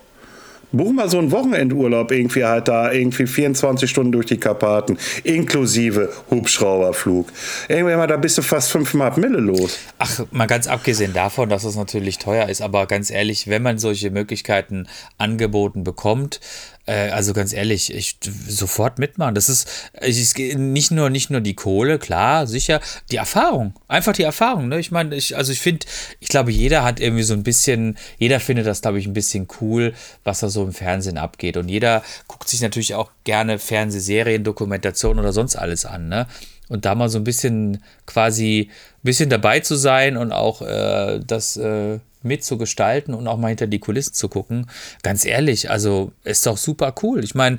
Buch 0.72 0.92
mal 0.92 1.08
so 1.08 1.18
einen 1.18 1.30
Wochenendurlaub 1.30 2.10
irgendwie 2.10 2.44
halt 2.44 2.68
da, 2.68 2.92
irgendwie 2.92 3.26
24 3.26 3.88
Stunden 3.88 4.12
durch 4.12 4.26
die 4.26 4.38
Karpaten, 4.38 4.98
inklusive 5.24 6.10
Hubschrauberflug. 6.30 7.28
Irgendwie 7.68 7.94
mal, 7.94 8.06
da 8.06 8.16
bist 8.16 8.38
du 8.38 8.42
fast 8.42 8.74
5,5 8.74 9.20
Mille 9.20 9.38
los. 9.38 9.78
Ach, 9.98 10.24
mal 10.30 10.46
ganz 10.46 10.66
abgesehen 10.66 11.12
davon, 11.12 11.48
dass 11.48 11.64
es 11.64 11.76
natürlich 11.76 12.18
teuer 12.18 12.48
ist, 12.48 12.62
aber 12.62 12.86
ganz 12.86 13.10
ehrlich, 13.10 13.48
wenn 13.48 13.62
man 13.62 13.78
solche 13.78 14.10
Möglichkeiten 14.10 14.86
angeboten 15.18 15.84
bekommt, 15.84 16.40
Äh, 16.86 17.10
also 17.10 17.32
ganz 17.32 17.52
ehrlich, 17.52 17.94
ich 17.94 18.16
sofort 18.48 18.98
mitmachen. 18.98 19.34
Das 19.34 19.48
ist 19.48 19.68
ich, 20.00 20.34
nicht 20.56 20.90
nur 20.90 21.10
nicht 21.10 21.30
nur 21.30 21.40
die 21.40 21.54
Kohle, 21.54 21.98
klar, 21.98 22.46
sicher, 22.46 22.80
die 23.10 23.16
Erfahrung, 23.16 23.74
einfach 23.88 24.12
die 24.12 24.24
Erfahrung. 24.24 24.68
Ne? 24.68 24.78
Ich 24.80 24.90
meine, 24.90 25.14
ich, 25.14 25.36
also 25.36 25.52
ich 25.52 25.60
finde, 25.60 25.86
ich 26.20 26.28
glaube, 26.28 26.50
jeder 26.50 26.82
hat 26.82 26.98
irgendwie 26.98 27.22
so 27.22 27.34
ein 27.34 27.44
bisschen, 27.44 27.96
jeder 28.18 28.40
findet 28.40 28.66
das, 28.66 28.82
glaube 28.82 28.98
ich, 28.98 29.06
ein 29.06 29.12
bisschen 29.12 29.46
cool, 29.60 29.94
was 30.24 30.40
da 30.40 30.48
so 30.48 30.64
im 30.64 30.72
Fernsehen 30.72 31.18
abgeht. 31.18 31.56
Und 31.56 31.68
jeder 31.68 32.02
guckt 32.26 32.48
sich 32.48 32.60
natürlich 32.60 32.94
auch 32.94 33.10
gerne 33.24 33.58
Fernsehserien, 33.58 34.44
Dokumentationen 34.44 35.20
oder 35.20 35.32
sonst 35.32 35.56
alles 35.56 35.84
an. 35.84 36.08
Ne? 36.08 36.26
Und 36.68 36.84
da 36.84 36.94
mal 36.94 37.08
so 37.08 37.18
ein 37.18 37.24
bisschen 37.24 37.82
quasi 38.06 38.70
ein 38.70 39.04
bisschen 39.04 39.30
dabei 39.30 39.60
zu 39.60 39.76
sein 39.76 40.16
und 40.16 40.32
auch 40.32 40.62
äh, 40.62 41.20
das 41.24 41.56
äh, 41.56 41.98
mitzugestalten 42.24 43.14
und 43.14 43.26
auch 43.26 43.38
mal 43.38 43.48
hinter 43.48 43.66
die 43.66 43.78
Kulissen 43.78 44.14
zu 44.14 44.28
gucken. 44.28 44.66
Ganz 45.02 45.24
ehrlich, 45.24 45.70
also 45.70 46.12
ist 46.24 46.46
doch 46.46 46.56
super 46.56 46.94
cool. 47.02 47.24
Ich 47.24 47.34
meine, 47.34 47.58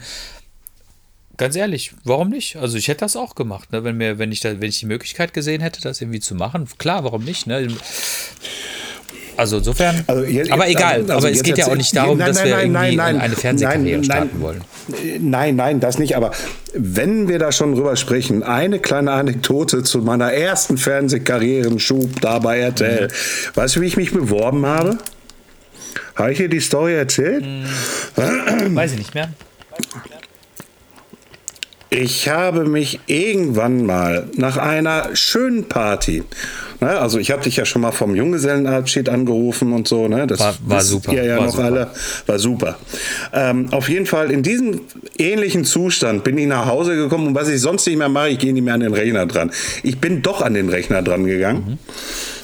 ganz 1.38 1.56
ehrlich, 1.56 1.94
warum 2.04 2.30
nicht? 2.30 2.56
Also 2.58 2.78
ich 2.78 2.88
hätte 2.88 3.02
das 3.02 3.16
auch 3.16 3.36
gemacht, 3.36 3.72
ne? 3.72 3.84
wenn 3.84 3.98
mir, 3.98 4.20
wenn 4.20 4.32
ich 4.32 4.40
da, 4.40 4.60
wenn 4.62 4.70
ich 4.70 4.80
die 4.80 4.86
Möglichkeit 4.86 5.34
gesehen 5.34 5.62
hätte, 5.62 5.82
das 5.82 6.02
irgendwie 6.02 6.20
zu 6.20 6.36
machen. 6.36 6.68
Klar, 6.78 7.04
warum 7.04 7.24
nicht? 7.24 7.48
Ne? 7.48 7.68
Also 9.38 9.58
insofern, 9.58 10.04
Also 10.08 10.24
jetzt- 10.24 10.52
aber 10.52 10.68
egal, 10.70 11.02
also 11.02 11.14
aber 11.14 11.32
es 11.32 11.44
geht 11.44 11.58
ja 11.58 11.68
auch 11.68 11.76
nicht 11.76 11.96
darum, 11.96 12.18
Nein, 12.18 12.28
dass 12.28 12.38
nein, 12.38 12.48
wir 12.48 12.68
nein, 12.68 12.94
irgendwie 12.94 13.00
eine 13.20 13.36
Fernsehkarriere 13.36 14.04
starten 14.04 14.42
wollen. 14.42 14.62
Nein, 15.20 15.56
nein, 15.56 15.80
das 15.80 15.98
nicht. 15.98 16.16
Aber 16.16 16.32
wenn 16.74 17.28
wir 17.28 17.40
da 17.40 17.52
schon 17.52 17.74
drüber 17.76 17.96
sprechen, 17.96 18.44
eine 18.44 18.80
kleine 18.80 19.12
Anekdote 19.12 19.84
zu 19.84 20.00
meiner 20.00 20.32
ersten 20.34 20.78
Fernsehkarrierenschub 20.78 22.22
da 22.22 22.40
bei 22.40 22.60
RTL. 22.60 23.08
Mhm. 23.08 23.56
Weißt 23.56 23.76
du, 23.76 23.82
wie 23.82 23.88
ich 23.88 23.98
mich 23.98 24.12
beworben 24.12 24.66
habe? 24.66 24.98
Habe 26.16 26.32
ich 26.32 26.38
dir 26.38 26.50
die 26.50 26.60
Story 26.60 26.94
erzählt? 26.96 27.44
Weiß 28.16 28.92
ich 28.94 29.00
nicht 29.00 29.16
mehr. 29.16 29.30
Ich 31.96 32.28
habe 32.28 32.66
mich 32.66 33.00
irgendwann 33.06 33.86
mal 33.86 34.28
nach 34.36 34.58
einer 34.58 35.10
schönen 35.16 35.66
Party, 35.66 36.24
ne, 36.82 36.90
also 37.00 37.20
ich 37.20 37.30
habe 37.30 37.44
dich 37.44 37.58
ja 37.58 37.66
schon 37.66 37.84
mal 37.84 37.92
vom 37.92 38.16
Junggesellenabschied 38.16 39.10
angerufen 39.10 39.74
und 39.74 39.88
so, 39.88 40.08
ne, 40.08 40.26
das 40.26 40.40
War- 40.40 40.56
war 40.66 40.82
super, 40.82 41.14
Ihr 41.14 41.24
ja 41.26 41.38
war 41.38 41.46
noch 41.46 41.52
super. 41.52 41.64
alle, 41.66 41.88
war 42.26 42.40
super. 42.40 42.78
Ähm, 43.32 43.68
auf 43.72 43.90
jeden 43.90 44.08
Fall 44.08 44.32
in 44.32 44.42
diesem 44.42 44.82
ähnlichen 45.20 45.66
Zustand 45.66 46.24
bin 46.24 46.36
ich 46.40 46.48
nach 46.48 46.66
Hause 46.66 46.96
gekommen 46.96 47.28
und 47.28 47.36
was 47.36 47.48
ich 47.50 47.62
sonst 47.62 47.86
nicht 47.86 47.98
mehr 47.98 48.10
mache, 48.10 48.30
ich 48.30 48.40
gehe 48.40 48.54
nicht 48.54 48.64
mehr 48.64 48.74
an 48.74 48.80
den 48.80 48.94
Rechner 48.94 49.28
dran. 49.28 49.52
Ich 49.84 50.00
bin 50.00 50.24
doch 50.24 50.42
an 50.42 50.56
den 50.56 50.70
Rechner 50.70 51.04
dran 51.04 51.26
gegangen. 51.26 51.78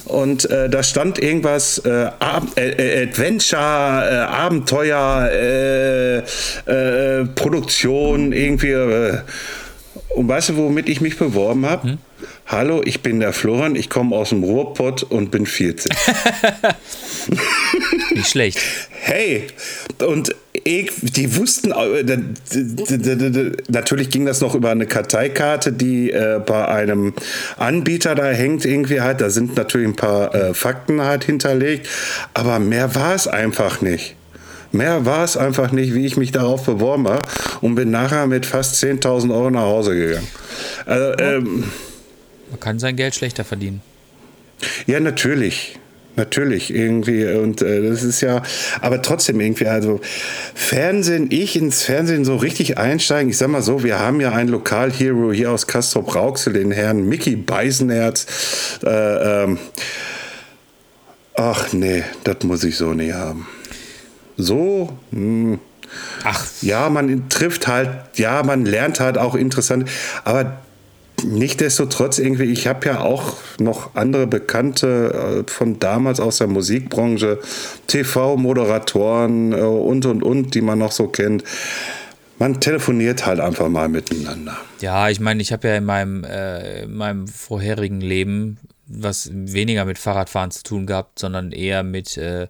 Und 0.10 0.50
äh, 0.50 0.70
da 0.70 0.82
stand 0.84 1.20
irgendwas 1.20 1.78
äh, 1.86 2.10
Ab 2.20 2.44
äh, 2.56 2.70
äh, 2.70 3.08
Adventure, 3.08 3.60
äh, 3.62 4.16
Abenteuer, 4.26 5.30
äh, 5.32 7.26
Produktion, 7.36 8.34
irgendwie. 8.34 8.76
Und 10.16 10.28
weißt 10.28 10.50
du, 10.50 10.58
womit 10.58 10.90
ich 10.90 11.00
mich 11.02 11.18
beworben 11.18 11.66
habe? 11.66 12.00
Hallo, 12.52 12.82
ich 12.84 13.02
bin 13.02 13.20
der 13.20 13.32
Florian, 13.32 13.76
ich 13.76 13.92
komme 13.92 14.16
aus 14.16 14.30
dem 14.30 14.44
Ruhrpott 14.44 15.04
und 15.04 15.30
bin 15.30 15.46
40. 15.46 15.92
Nicht 18.16 18.28
schlecht. 18.28 18.60
Hey, 18.90 19.46
und 20.04 20.36
ich, 20.54 20.92
die 21.00 21.36
wussten, 21.36 21.72
äh, 21.72 22.18
natürlich 23.68 24.10
ging 24.10 24.26
das 24.26 24.42
noch 24.42 24.56
über 24.56 24.72
eine 24.72 24.88
Karteikarte, 24.88 25.72
die 25.72 26.10
äh, 26.10 26.42
bei 26.44 26.68
einem 26.68 27.14
Anbieter 27.58 28.16
da 28.16 28.26
hängt 28.26 28.66
irgendwie 28.66 29.02
halt. 29.02 29.22
Da 29.22 29.30
sind 29.30 29.56
natürlich 29.56 29.90
ein 29.90 29.96
paar 29.96 30.34
äh, 30.34 30.56
Fakten 30.56 31.04
halt 31.04 31.26
hinterlegt, 31.26 31.88
aber 32.34 32.58
mehr 32.58 32.96
war 32.96 33.14
es 33.14 33.28
einfach 33.28 33.82
nicht. 33.82 34.16
Mehr 34.72 35.06
war 35.06 35.24
es 35.24 35.38
einfach 35.38 35.72
nicht, 35.72 35.94
wie 35.94 36.08
ich 36.08 36.18
mich 36.18 36.32
darauf 36.32 36.66
beworben 36.66 37.08
habe 37.08 37.22
und 37.62 37.76
bin 37.76 37.92
nachher 37.92 38.26
mit 38.26 38.48
fast 38.48 38.84
10.000 38.84 39.32
Euro 39.32 39.52
nach 39.52 39.62
Hause 39.62 39.94
gegangen. 39.94 40.28
Also, 40.88 41.14
ähm, 41.20 41.66
Man 42.50 42.60
kann 42.60 42.80
sein 42.80 42.96
Geld 42.96 43.16
schlechter 43.16 43.44
verdienen. 43.44 43.82
Ja, 44.88 45.00
natürlich. 45.00 45.80
Natürlich, 46.16 46.74
irgendwie. 46.74 47.26
Und 47.26 47.62
äh, 47.62 47.88
das 47.88 48.04
ist 48.04 48.20
ja, 48.20 48.42
aber 48.82 49.02
trotzdem 49.02 49.40
irgendwie, 49.40 49.68
also 49.68 50.02
Fernsehen, 50.54 51.28
ich 51.32 51.56
ins 51.56 51.84
Fernsehen 51.84 52.26
so 52.26 52.36
richtig 52.36 52.78
einsteigen. 52.78 53.30
Ich 53.30 53.38
sag 53.38 53.48
mal 53.48 53.62
so, 53.62 53.84
wir 53.84 54.00
haben 54.00 54.20
ja 54.20 54.34
einen 54.34 54.50
Lokalhero 54.50 55.32
hier 55.32 55.52
aus 55.52 55.66
Castrop 55.66 56.14
Rauxel, 56.16 56.54
den 56.54 56.72
Herrn 56.72 57.08
Mickey 57.08 57.38
Beisenherz. 57.38 58.26
Äh, 58.84 59.44
ähm, 59.44 59.60
ach 61.36 61.72
nee, 61.72 62.04
das 62.26 62.44
muss 62.44 62.66
ich 62.66 62.76
so 62.76 62.94
nie 62.94 63.14
haben. 63.14 63.48
So, 64.36 64.90
hm, 65.12 65.60
Ach, 66.24 66.46
ja, 66.62 66.90
man 66.90 67.30
trifft 67.30 67.68
halt, 67.68 67.90
ja, 68.16 68.44
man 68.44 68.66
lernt 68.66 69.00
halt 69.00 69.18
auch 69.18 69.36
interessant, 69.36 69.90
aber 70.24 70.60
Nichtsdestotrotz 71.24 72.20
irgendwie, 72.20 72.46
ich 72.46 72.68
habe 72.68 72.88
ja 72.88 73.02
auch 73.02 73.36
noch 73.60 73.96
andere 73.96 74.28
Bekannte 74.28 75.44
äh, 75.48 75.52
von 75.52 75.80
damals 75.80 76.20
aus 76.20 76.38
der 76.38 76.48
Musikbranche, 76.48 77.40
TV-Moderatoren 77.88 79.54
äh, 79.54 79.62
und 79.62 80.06
und 80.06 80.24
und, 80.24 80.56
die 80.56 80.62
man 80.62 80.80
noch 80.80 80.92
so 80.92 81.08
kennt. 81.08 81.44
Man 82.38 82.62
telefoniert 82.62 83.26
halt 83.26 83.42
einfach 83.42 83.68
mal 83.68 83.90
miteinander. 83.90 84.58
Ja, 84.80 85.10
ich 85.10 85.20
meine, 85.20 85.42
ich 85.42 85.52
habe 85.52 85.68
ja 85.68 85.76
in 85.76 85.84
meinem, 85.84 86.24
äh, 86.24 86.84
in 86.84 86.96
meinem 86.96 87.28
vorherigen 87.28 88.00
Leben 88.00 88.58
was 88.90 89.30
weniger 89.32 89.86
mit 89.86 89.98
Fahrradfahren 90.00 90.52
zu 90.52 90.64
tun 90.64 90.88
gehabt, 90.88 91.20
sondern 91.20 91.52
eher 91.52 91.84
mit 91.84 92.18
äh, 92.18 92.48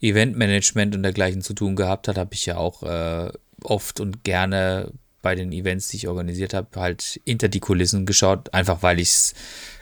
Eventmanagement 0.00 0.94
und 0.94 1.02
dergleichen 1.02 1.40
zu 1.40 1.54
tun 1.54 1.76
gehabt 1.76 2.08
hat, 2.08 2.18
habe 2.18 2.34
ich 2.34 2.46
ja 2.46 2.58
auch 2.58 2.82
äh, 2.82 3.30
oft 3.62 4.00
und 4.00 4.22
gerne 4.22 4.92
bei 5.22 5.34
den 5.34 5.52
Events, 5.52 5.88
die 5.88 5.96
ich 5.96 6.08
organisiert 6.08 6.54
habe, 6.54 6.68
halt 6.76 7.20
hinter 7.24 7.48
die 7.48 7.60
Kulissen 7.60 8.06
geschaut, 8.06 8.52
einfach 8.54 8.82
weil 8.82 9.00
ich 9.00 9.10
es 9.10 9.34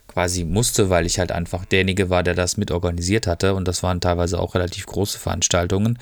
quasi 0.09 0.44
musste, 0.44 0.88
weil 0.88 1.07
ich 1.07 1.18
halt 1.18 1.33
einfach 1.33 1.64
derjenige 1.64 2.09
war, 2.11 2.22
der 2.22 2.35
das 2.35 2.57
mit 2.57 2.70
organisiert 2.70 3.27
hatte 3.27 3.55
und 3.55 3.68
das 3.68 3.83
waren 3.83 4.01
teilweise 4.01 4.38
auch 4.38 4.55
relativ 4.55 4.87
große 4.87 5.18
Veranstaltungen. 5.18 5.99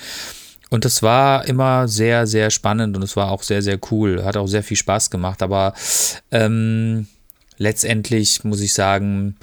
Und 0.70 0.84
das 0.84 1.02
war 1.02 1.46
immer 1.46 1.88
sehr, 1.88 2.26
sehr 2.26 2.50
spannend 2.50 2.96
und 2.96 3.02
es 3.02 3.16
war 3.16 3.30
auch 3.30 3.42
sehr, 3.42 3.62
sehr 3.62 3.78
cool. 3.90 4.24
Hat 4.24 4.36
auch 4.36 4.46
sehr 4.46 4.62
viel 4.62 4.76
Spaß 4.76 5.10
gemacht. 5.10 5.42
Aber 5.42 5.74
ähm, 6.32 7.06
letztendlich 7.58 8.42
muss 8.44 8.60
ich 8.60 8.72
sagen, 8.72 9.36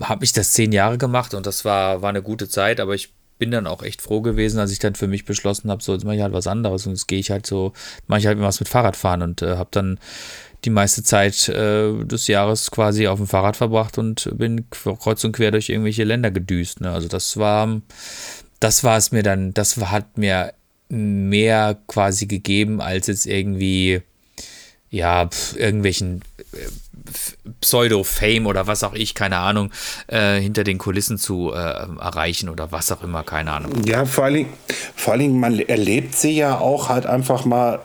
habe 0.00 0.24
ich 0.24 0.32
das 0.32 0.52
zehn 0.52 0.72
Jahre 0.72 0.96
gemacht 0.96 1.34
und 1.34 1.46
das 1.46 1.64
war, 1.64 2.00
war 2.00 2.08
eine 2.08 2.22
gute 2.22 2.48
Zeit. 2.48 2.80
Aber 2.80 2.94
ich 2.94 3.12
bin 3.38 3.50
dann 3.50 3.66
auch 3.66 3.82
echt 3.82 4.02
froh 4.02 4.20
gewesen, 4.20 4.58
als 4.60 4.72
ich 4.72 4.78
dann 4.78 4.94
für 4.94 5.08
mich 5.08 5.24
beschlossen 5.24 5.70
habe, 5.70 5.82
so 5.82 5.92
jetzt 5.92 6.04
mache 6.04 6.16
ich 6.16 6.22
halt 6.22 6.32
was 6.32 6.46
anderes 6.46 6.86
und 6.86 6.92
jetzt 6.92 7.08
gehe 7.08 7.18
ich 7.18 7.30
halt 7.30 7.46
so, 7.46 7.72
mache 8.06 8.20
ich 8.20 8.26
halt 8.26 8.40
was 8.40 8.60
mit 8.60 8.68
Fahrradfahren 8.68 9.22
und 9.22 9.42
äh, 9.42 9.56
habe 9.56 9.70
dann 9.72 9.98
die 10.64 10.70
meiste 10.70 11.02
Zeit 11.02 11.48
äh, 11.48 12.04
des 12.04 12.28
Jahres 12.28 12.70
quasi 12.70 13.08
auf 13.08 13.18
dem 13.18 13.26
Fahrrad 13.26 13.56
verbracht 13.56 13.98
und 13.98 14.30
bin 14.36 14.66
kreuz 14.70 15.24
und 15.24 15.32
quer 15.32 15.50
durch 15.50 15.68
irgendwelche 15.68 16.04
Länder 16.04 16.30
gedüst. 16.30 16.80
Ne? 16.80 16.90
Also 16.90 17.08
das 17.08 17.36
war, 17.36 17.80
das 18.60 18.84
war 18.84 18.96
es 18.96 19.10
mir 19.10 19.22
dann, 19.22 19.54
das 19.54 19.76
hat 19.76 20.18
mir 20.18 20.54
mehr 20.88 21.78
quasi 21.88 22.26
gegeben, 22.26 22.80
als 22.80 23.06
jetzt 23.08 23.26
irgendwie, 23.26 24.02
ja, 24.90 25.26
pf, 25.26 25.56
irgendwelchen 25.56 26.22
äh, 26.52 26.68
Pseudo-Fame 27.60 28.46
oder 28.46 28.66
was 28.66 28.84
auch 28.84 28.94
ich, 28.94 29.14
keine 29.14 29.38
Ahnung, 29.38 29.70
äh, 30.06 30.40
hinter 30.40 30.64
den 30.64 30.78
Kulissen 30.78 31.18
zu 31.18 31.52
äh, 31.52 31.56
erreichen 31.56 32.48
oder 32.48 32.72
was 32.72 32.90
auch 32.92 33.02
immer, 33.02 33.22
keine 33.22 33.52
Ahnung. 33.52 33.84
Ja, 33.84 34.04
vor 34.04 34.24
allen, 34.24 34.34
Dingen, 34.34 34.52
vor 34.96 35.12
allen 35.12 35.20
Dingen, 35.20 35.40
man 35.40 35.58
erlebt 35.58 36.14
sie 36.14 36.36
ja 36.36 36.58
auch 36.58 36.88
halt 36.88 37.06
einfach 37.06 37.44
mal, 37.44 37.80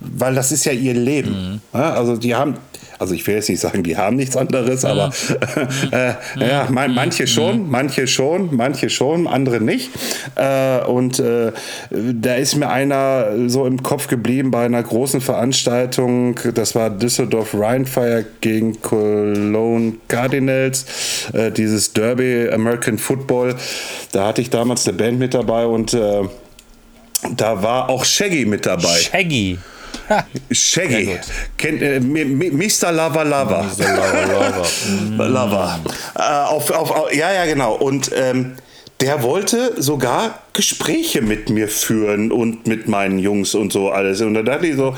weil 0.00 0.34
das 0.34 0.50
ist 0.52 0.64
ja 0.64 0.72
ihr 0.72 0.94
Leben. 0.94 1.60
Ja, 1.72 1.92
also 1.92 2.16
die 2.16 2.34
haben, 2.34 2.56
also 2.98 3.14
ich 3.14 3.26
will 3.26 3.34
jetzt 3.34 3.48
nicht 3.48 3.60
sagen, 3.60 3.82
die 3.82 3.96
haben 3.96 4.16
nichts 4.16 4.36
anderes, 4.36 4.84
aber 4.84 5.10
äh, 5.92 6.14
ja, 6.36 6.68
man, 6.70 6.94
manche 6.94 7.26
schon, 7.26 7.70
manche 7.70 8.06
schon, 8.06 8.54
manche 8.54 8.90
schon, 8.90 9.26
andere 9.26 9.60
nicht. 9.60 9.90
Äh, 10.36 10.84
und 10.84 11.18
äh, 11.18 11.52
da 11.90 12.34
ist 12.34 12.56
mir 12.56 12.68
einer 12.68 13.48
so 13.48 13.66
im 13.66 13.82
Kopf 13.82 14.08
geblieben 14.08 14.50
bei 14.50 14.64
einer 14.64 14.82
großen 14.82 15.20
Veranstaltung, 15.20 16.38
das 16.54 16.74
war 16.74 16.90
Düsseldorf 16.90 17.54
Rheinfire 17.54 18.24
gegen 18.40 18.80
Cologne 18.80 19.94
Cardinals, 20.08 20.86
äh, 21.32 21.50
dieses 21.50 21.92
Derby 21.92 22.48
American 22.50 22.98
Football. 22.98 23.54
Da 24.12 24.28
hatte 24.28 24.40
ich 24.40 24.50
damals 24.50 24.86
eine 24.88 24.96
Band 24.96 25.18
mit 25.18 25.34
dabei 25.34 25.66
und 25.66 25.92
äh, 25.92 26.22
da 27.36 27.62
war 27.62 27.88
auch 27.90 28.04
Shaggy 28.04 28.46
mit 28.46 28.66
dabei. 28.66 28.98
Shaggy. 28.98 29.58
Shaggy. 30.50 31.18
Kennt, 31.56 31.82
äh, 31.82 32.00
Mi- 32.00 32.24
Mi- 32.24 32.50
Mr. 32.50 32.90
Lava 32.92 33.22
Lava. 33.22 33.64
Lava. 35.18 35.80
Äh, 36.18 36.22
auf, 36.22 36.70
auf, 36.70 36.90
auf, 36.90 37.14
ja, 37.14 37.32
ja, 37.32 37.44
genau. 37.46 37.74
Und 37.74 38.10
ähm, 38.14 38.56
der 39.00 39.22
wollte 39.22 39.80
sogar 39.80 40.40
Gespräche 40.52 41.22
mit 41.22 41.48
mir 41.48 41.68
führen 41.68 42.32
und 42.32 42.66
mit 42.66 42.88
meinen 42.88 43.18
Jungs 43.18 43.54
und 43.54 43.72
so 43.72 43.90
alles. 43.90 44.20
Und 44.20 44.34
da 44.34 44.42
dachte 44.42 44.66
ich 44.66 44.76
so, 44.76 44.94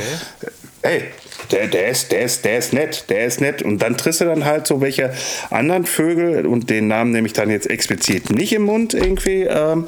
ey, 0.83 1.05
der, 1.50 1.66
der, 1.66 1.88
ist, 1.88 2.12
der, 2.12 2.22
ist, 2.22 2.44
der 2.44 2.59
ist 2.59 2.72
nett, 2.72 3.05
der 3.09 3.26
ist 3.26 3.40
nett. 3.40 3.62
Und 3.62 3.78
dann 3.81 3.96
triffst 3.96 4.20
du 4.20 4.24
dann 4.24 4.44
halt 4.44 4.66
so 4.66 4.81
welche 4.81 5.12
anderen 5.50 5.85
Vögel, 5.85 6.46
und 6.46 6.70
den 6.70 6.88
Namen 6.88 7.12
nehme 7.12 7.26
ich 7.26 7.33
dann 7.33 7.50
jetzt 7.50 7.68
explizit 7.68 8.31
nicht 8.31 8.52
im 8.52 8.62
Mund 8.62 8.94
irgendwie. 8.94 9.42
Ähm, 9.42 9.87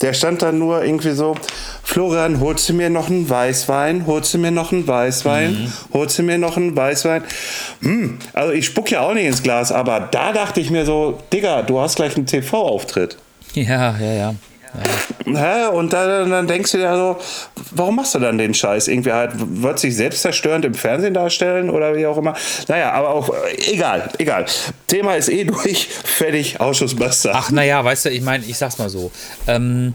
der 0.00 0.12
stand 0.14 0.42
dann 0.42 0.58
nur 0.58 0.84
irgendwie 0.84 1.12
so: 1.12 1.36
Florian, 1.82 2.40
holst 2.40 2.68
du 2.68 2.74
mir 2.74 2.90
noch 2.90 3.08
einen 3.10 3.28
Weißwein? 3.28 4.06
Holst 4.06 4.34
du 4.34 4.38
mir 4.38 4.50
noch 4.50 4.72
einen 4.72 4.86
Weißwein? 4.86 5.52
Mhm. 5.52 5.72
Holst 5.92 6.18
du 6.18 6.22
mir 6.22 6.38
noch 6.38 6.56
einen 6.56 6.76
Weißwein? 6.76 7.22
Hm, 7.80 8.18
also 8.32 8.52
ich 8.52 8.66
spuck 8.66 8.90
ja 8.90 9.00
auch 9.00 9.14
nicht 9.14 9.26
ins 9.26 9.42
Glas, 9.42 9.72
aber 9.72 10.08
da 10.10 10.32
dachte 10.32 10.60
ich 10.60 10.70
mir 10.70 10.84
so: 10.84 11.18
Digga, 11.32 11.62
du 11.62 11.80
hast 11.80 11.96
gleich 11.96 12.16
einen 12.16 12.26
TV-Auftritt. 12.26 13.16
Ja, 13.54 13.96
ja, 13.98 14.12
ja. 14.12 14.34
Ja. 15.26 15.68
Und 15.68 15.92
dann, 15.92 16.30
dann, 16.30 16.46
denkst 16.46 16.72
du 16.72 16.78
dir 16.78 16.94
so, 16.94 17.16
warum 17.72 17.96
machst 17.96 18.14
du 18.14 18.18
dann 18.18 18.38
den 18.38 18.54
Scheiß? 18.54 18.88
Irgendwie 18.88 19.12
halt, 19.12 19.32
wird 19.36 19.78
sich 19.78 19.96
selbst 19.96 20.22
zerstörend 20.22 20.64
im 20.64 20.74
Fernsehen 20.74 21.14
darstellen 21.14 21.70
oder 21.70 21.96
wie 21.96 22.06
auch 22.06 22.16
immer. 22.16 22.34
Naja, 22.68 22.92
aber 22.92 23.10
auch, 23.10 23.34
egal, 23.68 24.08
egal. 24.18 24.46
Thema 24.88 25.16
ist 25.16 25.28
eh 25.28 25.44
durch, 25.44 25.88
fertig, 25.88 26.60
Ausschussbuster. 26.60 27.32
Ach, 27.34 27.50
naja, 27.50 27.84
weißt 27.84 28.06
du, 28.06 28.10
ich 28.10 28.22
meine, 28.22 28.44
ich 28.44 28.56
sag's 28.56 28.78
mal 28.78 28.88
so. 28.88 29.10
Ähm, 29.46 29.94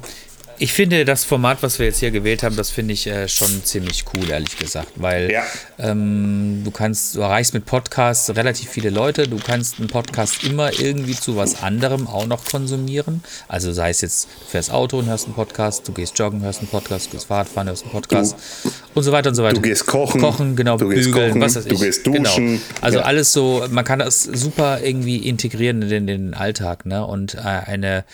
ich 0.60 0.74
finde 0.74 1.06
das 1.06 1.24
Format, 1.24 1.62
was 1.62 1.78
wir 1.80 1.86
jetzt 1.86 2.00
hier 2.00 2.12
gewählt 2.12 2.44
haben, 2.44 2.56
das 2.56 2.70
finde 2.70 2.94
ich 2.94 3.08
äh, 3.08 3.28
schon 3.28 3.64
ziemlich 3.64 4.06
cool, 4.14 4.30
ehrlich 4.30 4.58
gesagt. 4.58 4.94
Weil 4.96 5.32
ja. 5.32 5.44
ähm, 5.78 6.62
du 6.64 6.72
kannst, 6.72 7.16
du 7.16 7.22
erreichst 7.22 7.54
mit 7.54 7.66
Podcasts 7.66 8.36
relativ 8.36 8.70
viele 8.70 8.90
Leute, 8.90 9.28
du 9.28 9.38
kannst 9.38 9.80
einen 9.80 9.88
Podcast 9.88 10.44
immer 10.44 10.80
irgendwie 10.80 11.16
zu 11.16 11.36
was 11.36 11.62
anderem 11.62 12.08
auch 12.08 12.26
noch 12.26 12.46
konsumieren. 12.46 13.24
Also 13.48 13.72
sei 13.72 13.92
es 13.92 14.02
jetzt, 14.02 14.26
du 14.26 14.46
fährst 14.52 14.72
Auto 14.72 15.00
und 15.00 15.06
hörst 15.08 15.26
einen 15.26 15.36
Podcast, 15.36 15.88
du 15.88 15.92
gehst 15.92 16.18
joggen, 16.18 16.42
hörst 16.42 16.60
einen 16.60 16.70
Podcast, 16.70 17.08
du 17.08 17.12
gehst 17.12 17.28
Fahrradfahren, 17.28 17.68
hörst 17.68 17.84
einen 17.84 17.92
Podcast 17.92 18.36
du, 18.64 18.72
und 18.96 19.04
so 19.04 19.12
weiter 19.12 19.30
und 19.30 19.36
so 19.36 19.44
weiter. 19.44 19.56
Du 19.56 19.62
gehst 19.62 19.86
kochen. 19.86 20.22
Kochen, 20.22 20.56
genau, 20.56 20.78
du 20.78 20.90
bügeln, 20.90 21.12
kochen, 21.12 21.42
was 21.42 21.56
weiß 21.56 21.68
ich. 21.68 21.74
Du 21.74 21.80
gehst 21.80 22.08
duschen. 22.08 22.24
Genau. 22.24 22.62
Also 22.82 23.00
ja. 23.00 23.06
alles 23.06 23.32
so, 23.32 23.66
man 23.70 23.86
kann 23.86 24.00
das 24.00 24.24
super 24.24 24.82
irgendwie 24.82 25.18
integrieren 25.18 25.84
in 25.84 25.90
den, 25.90 26.08
in 26.08 26.26
den 26.26 26.34
Alltag, 26.34 26.86
ne? 26.86 27.06
Und 27.06 27.36
äh, 27.36 27.40
eine 27.40 28.06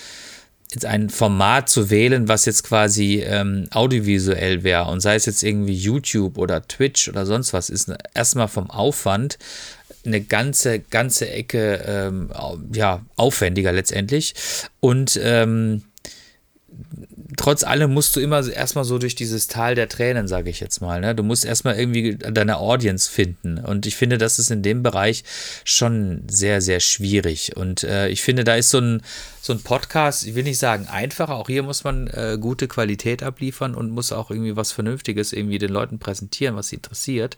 ein 0.82 1.10
Format 1.10 1.70
zu 1.70 1.90
wählen, 1.90 2.28
was 2.28 2.46
jetzt 2.46 2.64
quasi 2.64 3.24
ähm, 3.26 3.68
audiovisuell 3.72 4.64
wäre 4.64 4.86
und 4.86 5.02
sei 5.02 5.16
es 5.16 5.26
jetzt 5.26 5.44
irgendwie 5.44 5.76
YouTube 5.76 6.38
oder 6.38 6.68
Twitch 6.68 7.08
oder 7.08 7.26
sonst 7.26 7.54
was, 7.54 7.70
ist 7.70 7.92
erstmal 8.14 8.48
vom 8.48 8.70
Aufwand 8.70 9.38
eine 10.06 10.22
ganze, 10.22 10.80
ganze 10.80 11.30
Ecke 11.30 11.84
ähm, 11.88 12.30
ja, 12.74 13.02
aufwendiger 13.16 13.72
letztendlich. 13.72 14.34
Und 14.80 15.20
ähm, 15.24 15.84
trotz 17.38 17.64
allem 17.64 17.94
musst 17.94 18.16
du 18.16 18.20
immer 18.20 18.46
erstmal 18.48 18.84
so 18.84 18.98
durch 18.98 19.16
dieses 19.16 19.48
Tal 19.48 19.76
der 19.76 19.90
Tränen, 19.90 20.28
sage 20.28 20.50
ich 20.50 20.60
jetzt 20.60 20.82
mal. 20.82 21.02
Ne? 21.02 21.16
Du 21.16 21.24
musst 21.24 21.46
erstmal 21.46 21.78
irgendwie 21.78 22.16
deine 22.16 22.58
Audience 22.58 23.10
finden. 23.10 23.58
Und 23.58 23.86
ich 23.86 23.96
finde, 23.96 24.18
das 24.18 24.40
ist 24.40 24.52
in 24.52 24.62
dem 24.62 24.84
Bereich 24.84 25.24
schon 25.64 26.24
sehr, 26.30 26.62
sehr 26.62 26.80
schwierig. 26.80 27.56
Und 27.56 27.84
äh, 27.84 28.10
ich 28.10 28.22
finde, 28.22 28.44
da 28.44 28.56
ist 28.56 28.70
so 28.70 28.80
ein, 28.80 29.02
so 29.42 29.54
ein 29.54 29.62
Podcast, 29.62 30.26
ich 30.26 30.36
will 30.36 30.44
nicht 30.44 30.60
sagen 30.60 30.88
einfacher, 30.88 31.36
auch 31.36 31.48
hier 31.48 31.64
muss 31.64 31.84
man 31.84 32.08
äh, 32.08 32.38
gute 32.40 32.68
Qualität 32.68 33.24
abliefern 33.24 33.76
und 33.76 33.92
muss 33.92 34.12
auch 34.12 34.32
irgendwie 34.32 34.56
was 34.56 34.72
Vernünftiges 34.72 35.34
irgendwie 35.34 35.60
den 35.60 35.72
Leuten 35.72 36.00
präsentieren, 36.00 36.56
was 36.56 36.70
sie 36.70 36.78
interessiert. 36.78 37.38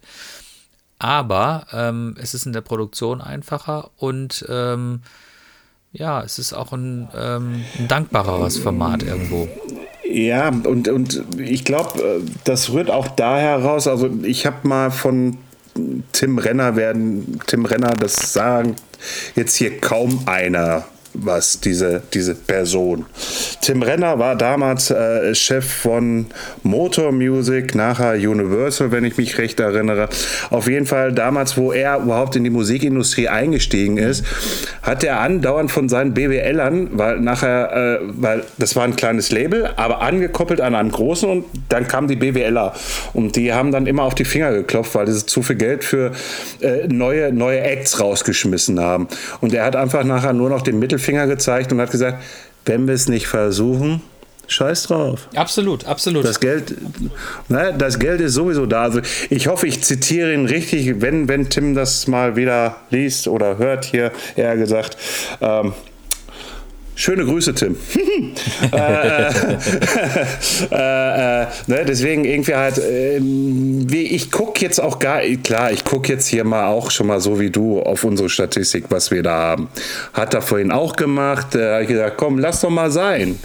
Aber 0.99 1.67
ähm, 1.73 2.15
es 2.19 2.33
ist 2.33 2.45
in 2.45 2.53
der 2.53 2.61
Produktion 2.61 3.21
einfacher 3.21 3.91
und 3.97 4.45
ähm, 4.49 5.01
ja, 5.95 6.21
es 6.21 6.39
ist 6.39 6.53
auch 6.53 6.73
ein, 6.73 7.07
ähm, 7.15 7.63
ein 7.79 7.87
dankbareres 7.87 8.57
Format 8.57 9.03
irgendwo. 9.03 9.47
Ja, 10.07 10.49
und, 10.49 10.87
und 10.87 11.23
ich 11.37 11.63
glaube, 11.63 11.99
äh, 11.99 12.21
das 12.43 12.71
rührt 12.71 12.91
auch 12.91 13.07
daher 13.07 13.63
raus. 13.63 13.87
Also 13.87 14.09
ich 14.23 14.45
habe 14.45 14.67
mal 14.67 14.91
von 14.91 15.37
Tim 16.11 16.37
Renner 16.37 16.75
werden, 16.75 17.39
Tim 17.47 17.65
Renner, 17.65 17.91
das 17.91 18.33
sagen 18.33 18.75
jetzt 19.35 19.55
hier 19.55 19.79
kaum 19.79 20.23
einer 20.25 20.85
was, 21.17 21.59
diese, 21.59 22.01
diese 22.13 22.35
Person. 22.35 23.05
Tim 23.61 23.81
Renner 23.81 24.19
war 24.19 24.35
damals 24.35 24.91
äh, 24.91 25.33
Chef 25.33 25.65
von 25.65 26.27
Motor 26.63 27.11
Music, 27.11 27.75
nachher 27.75 28.13
Universal, 28.13 28.91
wenn 28.91 29.05
ich 29.05 29.17
mich 29.17 29.37
recht 29.37 29.59
erinnere. 29.59 30.09
Auf 30.49 30.67
jeden 30.67 30.85
Fall 30.85 31.13
damals, 31.13 31.57
wo 31.57 31.71
er 31.71 31.97
überhaupt 31.99 32.35
in 32.35 32.43
die 32.43 32.49
Musikindustrie 32.49 33.27
eingestiegen 33.27 33.97
ist, 33.97 34.25
hat 34.81 35.03
er 35.03 35.19
andauernd 35.19 35.71
von 35.71 35.89
seinen 35.89 36.13
BWLern, 36.13 36.89
weil 36.93 37.19
nachher, 37.19 37.71
äh, 37.71 37.99
weil 38.13 38.43
das 38.57 38.75
war 38.75 38.83
ein 38.83 38.95
kleines 38.95 39.31
Label, 39.31 39.69
aber 39.77 40.01
angekoppelt 40.01 40.61
an 40.61 40.75
einem 40.75 40.91
großen 40.91 41.29
und 41.29 41.45
dann 41.69 41.87
kamen 41.87 42.07
die 42.07 42.15
BWLer 42.15 42.73
und 43.13 43.35
die 43.35 43.53
haben 43.53 43.71
dann 43.71 43.87
immer 43.87 44.03
auf 44.03 44.15
die 44.15 44.25
Finger 44.25 44.51
geklopft, 44.51 44.95
weil 44.95 45.07
sie 45.07 45.25
zu 45.25 45.41
viel 45.41 45.55
Geld 45.55 45.83
für 45.83 46.11
äh, 46.61 46.87
neue, 46.87 47.31
neue 47.31 47.61
Acts 47.61 47.99
rausgeschmissen 47.99 48.79
haben. 48.79 49.07
Und 49.41 49.53
er 49.53 49.65
hat 49.65 49.75
einfach 49.75 50.03
nachher 50.03 50.33
nur 50.33 50.49
noch 50.49 50.61
den 50.61 50.79
Mittelfinger 50.79 51.04
Finger 51.05 51.27
gezeigt 51.27 51.71
und 51.71 51.79
hat 51.79 51.91
gesagt, 51.91 52.23
wenn 52.65 52.87
wir 52.87 52.95
es 52.95 53.07
nicht 53.07 53.27
versuchen, 53.27 54.01
Scheiß 54.47 54.83
drauf. 54.83 55.27
Absolut, 55.35 55.85
absolut. 55.85 56.23
Das 56.23 56.39
Geld, 56.39 56.75
ne, 57.49 57.73
das 57.77 57.97
Geld 57.99 58.21
ist 58.21 58.33
sowieso 58.33 58.65
da. 58.65 58.83
Also 58.83 59.01
ich 59.29 59.47
hoffe, 59.47 59.67
ich 59.67 59.83
zitiere 59.83 60.33
ihn 60.33 60.45
richtig, 60.45 61.01
wenn, 61.01 61.27
wenn 61.27 61.49
Tim 61.49 61.73
das 61.73 62.07
mal 62.07 62.35
wieder 62.35 62.75
liest 62.89 63.27
oder 63.27 63.57
hört 63.57 63.85
hier, 63.85 64.11
eher 64.35 64.55
gesagt. 64.55 64.97
Ähm, 65.41 65.73
Schöne 66.97 67.25
Grüße, 67.25 67.53
Tim. 67.53 67.75
äh, 68.71 69.27
äh, 70.71 71.41
äh, 71.41 71.47
ne, 71.67 71.85
deswegen 71.85 72.23
irgendwie 72.23 72.55
halt, 72.55 72.77
ähm, 72.77 73.85
wie, 73.91 74.03
ich 74.03 74.31
gucke 74.31 74.61
jetzt 74.61 74.79
auch 74.79 74.99
gar, 74.99 75.19
klar, 75.43 75.73
ich 75.73 75.83
gucke 75.83 76.13
jetzt 76.13 76.27
hier 76.27 76.45
mal 76.45 76.67
auch 76.67 76.91
schon 76.91 77.07
mal 77.07 77.19
so 77.19 77.37
wie 77.37 77.49
du 77.49 77.81
auf 77.81 78.05
unsere 78.05 78.29
Statistik, 78.29 78.85
was 78.89 79.11
wir 79.11 79.23
da 79.23 79.35
haben. 79.35 79.67
Hat 80.13 80.33
er 80.33 80.41
vorhin 80.41 80.71
auch 80.71 80.95
gemacht. 80.95 81.47
Da 81.51 81.73
habe 81.73 81.83
ich 81.83 81.89
gesagt, 81.89 82.15
komm, 82.15 82.39
lass 82.39 82.61
doch 82.61 82.69
mal 82.69 82.89
sein. 82.89 83.37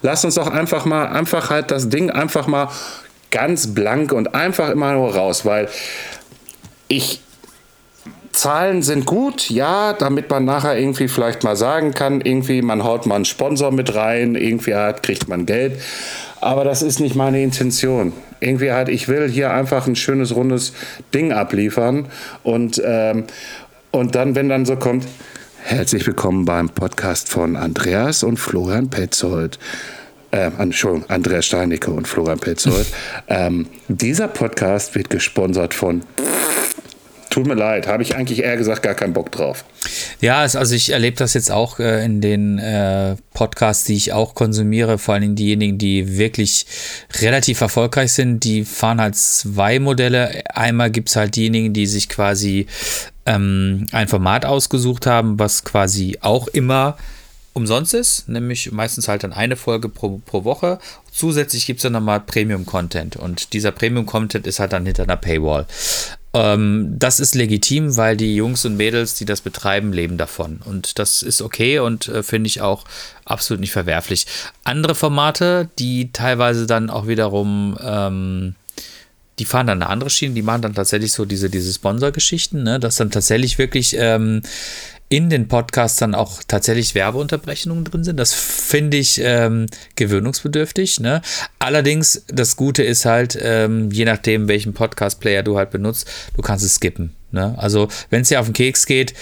Lass 0.00 0.24
uns 0.24 0.36
doch 0.36 0.50
einfach 0.50 0.86
mal, 0.86 1.06
einfach 1.06 1.50
halt 1.50 1.70
das 1.70 1.90
Ding 1.90 2.08
einfach 2.08 2.46
mal 2.46 2.70
ganz 3.30 3.74
blank 3.74 4.12
und 4.12 4.34
einfach 4.34 4.70
immer 4.70 4.92
nur 4.94 5.14
raus, 5.14 5.44
weil 5.44 5.68
ich, 6.88 7.20
Zahlen 8.34 8.82
sind 8.82 9.06
gut, 9.06 9.48
ja, 9.48 9.92
damit 9.92 10.28
man 10.28 10.44
nachher 10.44 10.76
irgendwie 10.76 11.06
vielleicht 11.06 11.44
mal 11.44 11.54
sagen 11.54 11.94
kann, 11.94 12.20
irgendwie 12.20 12.62
man 12.62 12.82
haut 12.82 13.06
mal 13.06 13.14
einen 13.14 13.24
Sponsor 13.24 13.70
mit 13.70 13.94
rein, 13.94 14.34
irgendwie 14.34 14.74
halt 14.74 15.04
kriegt 15.04 15.28
man 15.28 15.46
Geld. 15.46 15.80
Aber 16.40 16.64
das 16.64 16.82
ist 16.82 16.98
nicht 16.98 17.14
meine 17.14 17.40
Intention. 17.42 18.12
Irgendwie 18.40 18.72
halt, 18.72 18.88
ich 18.88 19.06
will 19.06 19.28
hier 19.30 19.52
einfach 19.52 19.86
ein 19.86 19.94
schönes, 19.94 20.34
rundes 20.34 20.72
Ding 21.14 21.32
abliefern. 21.32 22.06
Und, 22.42 22.82
ähm, 22.84 23.24
und 23.92 24.16
dann, 24.16 24.34
wenn 24.34 24.48
dann 24.48 24.66
so 24.66 24.76
kommt, 24.76 25.06
herzlich 25.62 26.04
willkommen 26.04 26.44
beim 26.44 26.68
Podcast 26.68 27.28
von 27.28 27.54
Andreas 27.54 28.24
und 28.24 28.38
Florian 28.38 28.90
Petzold. 28.90 29.60
Äh, 30.32 30.50
Entschuldigung, 30.58 31.08
Andreas 31.08 31.46
Steinicke 31.46 31.92
und 31.92 32.08
Florian 32.08 32.40
Petzold. 32.40 32.88
ähm, 33.28 33.66
dieser 33.86 34.26
Podcast 34.26 34.96
wird 34.96 35.08
gesponsert 35.08 35.72
von 35.72 36.02
Tut 37.34 37.48
mir 37.48 37.54
leid, 37.54 37.88
habe 37.88 38.04
ich 38.04 38.14
eigentlich 38.14 38.44
eher 38.44 38.56
gesagt 38.56 38.84
gar 38.84 38.94
keinen 38.94 39.12
Bock 39.12 39.32
drauf. 39.32 39.64
Ja, 40.20 40.42
also 40.42 40.72
ich 40.72 40.92
erlebe 40.92 41.16
das 41.16 41.34
jetzt 41.34 41.50
auch 41.50 41.80
äh, 41.80 42.04
in 42.04 42.20
den 42.20 42.60
äh, 42.60 43.16
Podcasts, 43.32 43.82
die 43.82 43.96
ich 43.96 44.12
auch 44.12 44.36
konsumiere, 44.36 44.98
vor 44.98 45.14
allem 45.14 45.34
diejenigen, 45.34 45.76
die 45.76 46.16
wirklich 46.16 46.64
relativ 47.20 47.60
erfolgreich 47.60 48.12
sind, 48.12 48.44
die 48.44 48.64
fahren 48.64 49.00
halt 49.00 49.16
zwei 49.16 49.80
Modelle. 49.80 50.44
Einmal 50.54 50.92
gibt 50.92 51.08
es 51.08 51.16
halt 51.16 51.34
diejenigen, 51.34 51.72
die 51.72 51.88
sich 51.88 52.08
quasi 52.08 52.68
ähm, 53.26 53.86
ein 53.90 54.06
Format 54.06 54.46
ausgesucht 54.46 55.06
haben, 55.06 55.36
was 55.36 55.64
quasi 55.64 56.18
auch 56.20 56.46
immer 56.46 56.96
umsonst 57.52 57.94
ist, 57.94 58.28
nämlich 58.28 58.70
meistens 58.70 59.08
halt 59.08 59.24
dann 59.24 59.32
eine 59.32 59.56
Folge 59.56 59.88
pro, 59.88 60.20
pro 60.24 60.44
Woche. 60.44 60.78
Zusätzlich 61.10 61.66
gibt 61.66 61.78
es 61.78 61.82
dann 61.82 61.94
nochmal 61.94 62.20
Premium-Content 62.20 63.16
und 63.16 63.54
dieser 63.54 63.72
Premium-Content 63.72 64.46
ist 64.46 64.60
halt 64.60 64.72
dann 64.72 64.86
hinter 64.86 65.02
einer 65.02 65.16
Paywall. 65.16 65.66
Ähm, 66.34 66.96
das 66.98 67.20
ist 67.20 67.36
legitim, 67.36 67.96
weil 67.96 68.16
die 68.16 68.34
Jungs 68.34 68.64
und 68.64 68.76
Mädels, 68.76 69.14
die 69.14 69.24
das 69.24 69.40
betreiben, 69.40 69.92
leben 69.92 70.18
davon. 70.18 70.60
Und 70.64 70.98
das 70.98 71.22
ist 71.22 71.40
okay 71.40 71.78
und 71.78 72.08
äh, 72.08 72.24
finde 72.24 72.48
ich 72.48 72.60
auch 72.60 72.84
absolut 73.24 73.60
nicht 73.60 73.70
verwerflich. 73.70 74.26
Andere 74.64 74.96
Formate, 74.96 75.70
die 75.78 76.10
teilweise 76.12 76.66
dann 76.66 76.90
auch 76.90 77.06
wiederum, 77.06 77.78
ähm, 77.80 78.56
die 79.38 79.44
fahren 79.44 79.68
dann 79.68 79.80
eine 79.80 79.90
andere 79.90 80.10
Schiene, 80.10 80.34
die 80.34 80.42
machen 80.42 80.62
dann 80.62 80.74
tatsächlich 80.74 81.12
so 81.12 81.24
diese, 81.24 81.48
diese 81.48 81.72
Sponsor-Geschichten, 81.72 82.64
ne? 82.64 82.80
dass 82.80 82.96
dann 82.96 83.12
tatsächlich 83.12 83.58
wirklich 83.58 83.96
ähm, 83.96 84.42
in 85.14 85.30
den 85.30 85.46
Podcasts 85.46 85.96
dann 85.98 86.12
auch 86.12 86.42
tatsächlich 86.48 86.96
Werbeunterbrechungen 86.96 87.84
drin 87.84 88.02
sind. 88.02 88.16
Das 88.16 88.34
finde 88.34 88.96
ich 88.96 89.20
ähm, 89.22 89.66
gewöhnungsbedürftig. 89.94 90.98
Ne? 90.98 91.22
Allerdings, 91.60 92.24
das 92.26 92.56
Gute 92.56 92.82
ist 92.82 93.04
halt, 93.04 93.38
ähm, 93.40 93.92
je 93.92 94.06
nachdem, 94.06 94.48
welchen 94.48 94.74
Podcast-Player 94.74 95.44
du 95.44 95.56
halt 95.56 95.70
benutzt, 95.70 96.10
du 96.36 96.42
kannst 96.42 96.64
es 96.64 96.74
skippen. 96.74 97.14
Ne? 97.30 97.54
Also, 97.56 97.86
wenn 98.10 98.22
es 98.22 98.28
dir 98.28 98.40
auf 98.40 98.46
den 98.46 98.54
Keks 98.54 98.86
geht, 98.86 99.14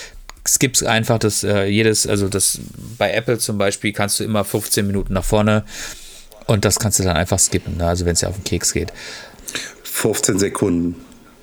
skippst 0.48 0.82
einfach 0.86 1.18
das 1.18 1.44
äh, 1.44 1.64
jedes, 1.64 2.06
also 2.06 2.26
das 2.30 2.58
bei 2.96 3.12
Apple 3.12 3.36
zum 3.36 3.58
Beispiel 3.58 3.92
kannst 3.92 4.18
du 4.18 4.24
immer 4.24 4.44
15 4.44 4.86
Minuten 4.86 5.12
nach 5.12 5.24
vorne 5.24 5.62
und 6.46 6.64
das 6.64 6.78
kannst 6.78 7.00
du 7.00 7.02
dann 7.02 7.18
einfach 7.18 7.38
skippen, 7.38 7.76
ne? 7.76 7.86
also 7.86 8.06
wenn 8.06 8.14
es 8.14 8.20
dir 8.20 8.30
auf 8.30 8.36
den 8.36 8.44
Keks 8.44 8.72
geht. 8.72 8.94
15 9.84 10.38
Sekunden. 10.38 10.96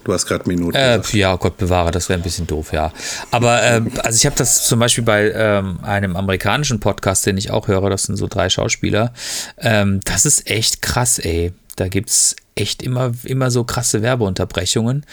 Du 0.10 0.16
hast 0.16 0.26
gerade 0.26 0.47
Minuten. 0.47 0.76
Äh, 0.76 0.99
ja, 1.12 1.36
Gott 1.36 1.57
bewahre, 1.57 1.91
das 1.91 2.10
wäre 2.10 2.20
ein 2.20 2.24
bisschen 2.24 2.47
doof, 2.47 2.74
ja. 2.74 2.91
Aber 3.30 3.62
äh, 3.62 3.80
also 3.99 4.16
ich 4.16 4.26
habe 4.26 4.36
das 4.36 4.66
zum 4.66 4.80
Beispiel 4.80 5.03
bei 5.03 5.32
ähm, 5.32 5.78
einem 5.84 6.16
amerikanischen 6.16 6.80
Podcast, 6.80 7.28
den 7.28 7.38
ich 7.38 7.51
auch 7.51 7.68
höre, 7.68 7.91
das 7.91 8.05
sind 8.05 8.16
so 8.16 8.26
drei 8.26 8.49
Schauspieler. 8.49 9.14
Ähm, 9.60 9.99
das 10.05 10.26
ist 10.26 10.49
echt 10.49 10.82
krass, 10.82 11.20
ey. 11.20 11.53
Da 11.76 11.89
gibt 11.89 12.10
es 12.10 12.36
echt 12.55 12.82
immer, 12.82 13.12
immer 13.24 13.51
so 13.51 13.64
krasse 13.66 14.01
Werbeunterbrechungen. 14.01 15.05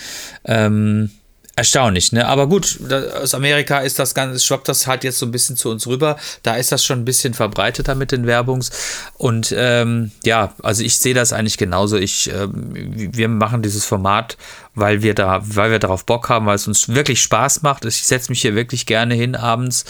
Ähm, 0.47 1.11
Erstaunlich, 1.59 2.13
ne? 2.13 2.29
Aber 2.29 2.49
gut, 2.49 2.79
aus 3.23 3.33
Amerika 3.33 3.79
ist 3.79 3.99
das 3.99 4.15
Ganze, 4.15 4.39
schwappt 4.39 4.69
das 4.69 4.87
halt 4.87 5.05
jetzt 5.05 5.19
so 5.19 5.25
ein 5.25 5.31
bisschen 5.31 5.57
zu 5.57 5.71
uns 5.71 5.87
rüber. 5.87 6.19
Da 6.43 6.57
ist 6.57 6.71
das 6.71 6.85
schon 6.85 6.99
ein 6.99 7.05
bisschen 7.07 7.33
verbreiteter 7.33 7.95
mit 7.95 8.13
den 8.13 8.27
Werbungs. 8.27 8.71
Und 9.15 9.55
ähm, 9.57 10.11
ja, 10.23 10.53
also 10.63 10.83
ich 10.83 10.99
sehe 10.99 11.15
das 11.15 11.33
eigentlich 11.33 11.57
genauso. 11.57 11.97
Ich, 11.97 12.31
ähm, 12.31 12.53
wir 12.75 13.29
machen 13.29 13.63
dieses 13.63 13.87
Format, 13.87 14.37
weil 14.75 15.01
wir 15.01 15.15
da, 15.15 15.41
weil 15.45 15.71
wir 15.71 15.79
darauf 15.79 16.05
Bock 16.05 16.29
haben, 16.29 16.45
weil 16.45 16.57
es 16.57 16.69
uns 16.69 16.91
wirklich 16.91 17.23
Spaß 17.23 17.63
macht. 17.63 17.87
Ich 17.87 18.07
setze 18.07 18.31
mich 18.31 18.43
hier 18.43 18.55
wirklich 18.55 18.85
gerne 18.85 19.15
hin 19.15 19.35
abends 19.35 19.87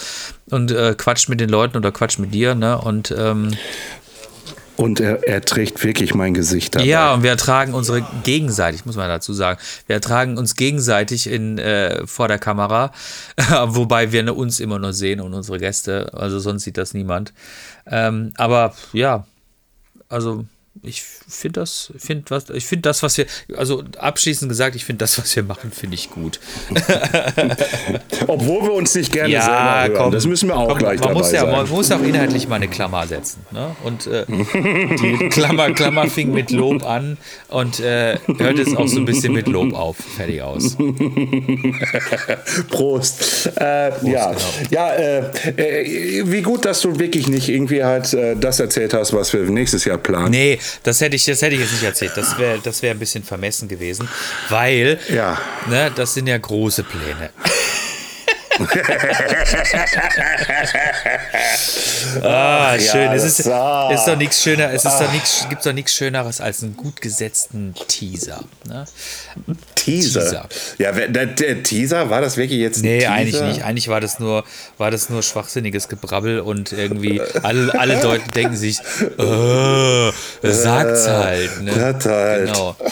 und 0.50 0.70
äh, 0.70 0.94
quatsch 0.96 1.28
mit 1.28 1.40
den 1.40 1.48
Leuten 1.48 1.76
oder 1.76 1.90
quatsch 1.90 2.20
mit 2.20 2.32
dir, 2.32 2.54
ne? 2.54 2.78
Und 2.78 3.12
ähm, 3.18 3.56
und 4.76 5.00
er, 5.00 5.26
er, 5.26 5.40
trägt 5.40 5.82
wirklich 5.82 6.14
mein 6.14 6.34
Gesicht 6.34 6.74
dabei. 6.74 6.84
Ja, 6.84 7.14
und 7.14 7.22
wir 7.22 7.30
ertragen 7.30 7.74
unsere 7.74 8.06
gegenseitig, 8.24 8.84
muss 8.84 8.96
man 8.96 9.08
dazu 9.08 9.32
sagen. 9.32 9.58
Wir 9.86 9.94
ertragen 9.94 10.36
uns 10.38 10.54
gegenseitig 10.54 11.30
in, 11.30 11.58
äh, 11.58 12.06
vor 12.06 12.28
der 12.28 12.38
Kamera, 12.38 12.92
wobei 13.66 14.12
wir 14.12 14.36
uns 14.36 14.60
immer 14.60 14.78
nur 14.78 14.92
sehen 14.92 15.20
und 15.20 15.34
unsere 15.34 15.58
Gäste. 15.58 16.10
Also 16.12 16.38
sonst 16.38 16.64
sieht 16.64 16.76
das 16.76 16.94
niemand. 16.94 17.32
Ähm, 17.86 18.32
aber 18.36 18.74
ja, 18.92 19.26
also 20.08 20.44
ich 20.82 21.02
finde 21.02 21.60
das, 21.60 21.92
find 21.96 22.30
was, 22.30 22.50
ich 22.50 22.66
finde 22.66 22.82
das, 22.82 23.02
was 23.02 23.18
wir, 23.18 23.26
also 23.56 23.82
abschließend 23.98 24.48
gesagt, 24.48 24.76
ich 24.76 24.84
finde 24.84 25.00
das, 25.00 25.18
was 25.18 25.34
wir 25.34 25.42
machen, 25.42 25.70
finde 25.70 25.94
ich 25.94 26.10
gut. 26.10 26.40
Obwohl 28.26 28.62
wir 28.62 28.72
uns 28.72 28.94
nicht 28.94 29.12
gerne 29.12 29.32
ja, 29.32 29.42
selber 29.42 29.80
hören. 29.80 29.94
Komm, 29.94 30.12
das 30.12 30.26
müssen 30.26 30.48
wir 30.48 30.56
auch 30.56 30.68
komm, 30.68 30.78
gleich 30.78 31.00
man 31.00 31.08
dabei 31.08 31.20
muss 31.20 31.32
ja, 31.32 31.40
sein. 31.40 31.50
Man 31.50 31.68
muss 31.68 31.90
auch 31.92 32.02
inhaltlich 32.02 32.48
mal 32.48 32.56
eine 32.56 32.68
Klammer 32.68 33.06
setzen. 33.06 33.44
Ne? 33.50 33.74
Und 33.84 34.06
äh, 34.06 34.24
die 34.28 35.28
Klammer, 35.30 35.72
Klammer 35.72 36.08
fing 36.08 36.32
mit 36.32 36.50
Lob 36.50 36.84
an 36.84 37.18
und 37.48 37.80
äh, 37.80 38.18
hört 38.38 38.58
es 38.58 38.76
auch 38.76 38.88
so 38.88 38.98
ein 38.98 39.04
bisschen 39.04 39.32
mit 39.32 39.48
Lob 39.48 39.74
auf. 39.74 39.96
Fertig 40.16 40.42
aus. 40.42 40.76
Prost. 42.68 43.50
Äh, 43.56 43.90
Prost 43.90 44.06
ja, 44.06 44.32
genau. 44.32 44.40
ja 44.70 44.92
äh, 44.92 45.18
äh, 45.56 46.22
wie 46.26 46.42
gut, 46.42 46.64
dass 46.64 46.80
du 46.80 46.98
wirklich 46.98 47.28
nicht 47.28 47.48
irgendwie 47.48 47.84
halt 47.84 48.12
äh, 48.14 48.36
das 48.36 48.60
erzählt 48.60 48.94
hast, 48.94 49.12
was 49.12 49.32
wir 49.32 49.40
nächstes 49.42 49.84
Jahr 49.84 49.98
planen. 49.98 50.30
Nee, 50.30 50.58
das 50.82 51.00
hätte 51.00 51.16
ich, 51.16 51.24
das 51.24 51.42
hätte 51.42 51.54
ich 51.54 51.60
jetzt 51.60 51.72
nicht 51.72 51.82
erzählt. 51.82 52.12
Das 52.16 52.38
wäre 52.38 52.58
das 52.62 52.82
wär 52.82 52.90
ein 52.90 52.98
bisschen 52.98 53.24
vermessen 53.24 53.68
gewesen, 53.68 54.08
weil 54.48 54.98
ja. 55.08 55.38
ne, 55.68 55.92
das 55.94 56.14
sind 56.14 56.26
ja 56.26 56.38
große 56.38 56.84
Pläne. 56.84 57.30
Ah, 62.22 62.78
schön. 62.78 63.02
Ja, 63.02 63.14
es 63.14 63.24
ist, 63.24 63.40
ist 63.40 63.48
doch 63.48 64.16
nichts 64.16 64.42
schöner, 64.42 64.72
es 64.72 64.84
ist 64.84 64.98
doch 64.98 65.12
nichts, 65.12 65.46
gibt 65.48 65.64
doch 65.66 65.72
nichts 65.72 65.94
Schöneres 65.94 66.40
als 66.40 66.62
einen 66.62 66.76
gut 66.76 67.00
gesetzten 67.00 67.74
Teaser. 67.88 68.44
Ne? 68.66 68.84
Teaser. 69.74 70.20
Teaser. 70.20 70.48
Ja, 70.78 70.92
der, 70.92 71.26
der, 71.26 71.62
Teaser, 71.62 72.10
war 72.10 72.20
das 72.20 72.36
wirklich 72.36 72.60
jetzt 72.60 72.82
Nee, 72.82 73.00
Teaser? 73.00 73.12
eigentlich 73.12 73.40
nicht. 73.42 73.64
Eigentlich 73.64 73.88
war 73.88 74.00
das 74.00 74.18
nur, 74.18 74.44
war 74.78 74.90
das 74.90 75.10
nur 75.10 75.22
schwachsinniges 75.22 75.88
Gebrabbel 75.88 76.40
und 76.40 76.72
irgendwie 76.72 77.20
alle, 77.42 77.78
alle 77.78 78.02
Leute 78.06 78.30
denken 78.30 78.56
sich, 78.56 78.78
oh, 79.18 80.10
sagt's 80.42 81.06
halt. 81.06 81.62
Ne? 81.62 81.72
halt. 82.04 82.46
Genau. 82.46 82.76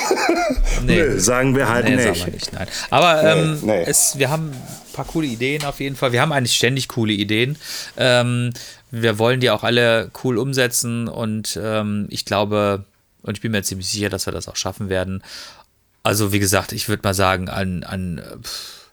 Nee. 0.84 0.96
Nö, 0.96 1.20
sagen 1.20 1.56
wir 1.56 1.68
halt 1.68 1.84
nee, 1.88 1.96
nicht. 1.96 2.04
Sagen 2.04 2.26
wir 2.26 2.32
nicht. 2.32 2.52
Nein. 2.52 2.66
Aber 2.90 3.22
ähm, 3.22 3.58
nee, 3.62 3.72
nee. 3.72 3.84
Es, 3.86 4.18
wir 4.18 4.28
haben 4.28 4.52
paar 4.94 5.04
coole 5.04 5.26
Ideen 5.26 5.64
auf 5.64 5.80
jeden 5.80 5.96
Fall. 5.96 6.12
Wir 6.12 6.22
haben 6.22 6.32
eigentlich 6.32 6.56
ständig 6.56 6.88
coole 6.88 7.12
Ideen. 7.12 7.56
Ähm, 7.96 8.52
wir 8.90 9.18
wollen 9.18 9.40
die 9.40 9.50
auch 9.50 9.64
alle 9.64 10.10
cool 10.22 10.38
umsetzen 10.38 11.08
und 11.08 11.58
ähm, 11.62 12.06
ich 12.10 12.24
glaube, 12.24 12.84
und 13.22 13.36
ich 13.36 13.42
bin 13.42 13.52
mir 13.52 13.62
ziemlich 13.62 13.88
sicher, 13.88 14.08
dass 14.08 14.26
wir 14.26 14.32
das 14.32 14.48
auch 14.48 14.56
schaffen 14.56 14.88
werden. 14.88 15.22
Also, 16.02 16.32
wie 16.32 16.38
gesagt, 16.38 16.72
ich 16.72 16.88
würde 16.88 17.02
mal 17.02 17.14
sagen, 17.14 17.48
an, 17.48 17.82
an 17.82 18.22
pff, 18.42 18.83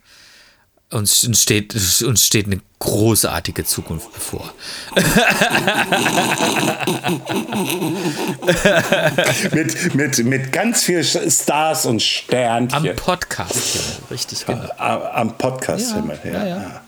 uns 0.92 1.28
steht, 1.42 1.74
uns 2.04 2.26
steht 2.26 2.48
eine 2.48 2.60
großartige 2.80 3.64
Zukunft 3.64 4.12
bevor. 4.12 4.54
mit, 9.54 9.96
mit, 9.96 10.26
mit 10.26 10.52
ganz 10.52 10.84
viel 10.84 11.04
Stars 11.04 11.86
und 11.86 12.02
Sternchen. 12.02 12.89
Am 12.89 12.96
Podcast, 12.96 14.02
richtig, 14.10 14.46
genau. 14.46 14.68
Am 14.78 15.38
Podcast, 15.38 15.96
ja, 15.96 16.32
ja. 16.32 16.34
ja, 16.34 16.48
ja. 16.48 16.82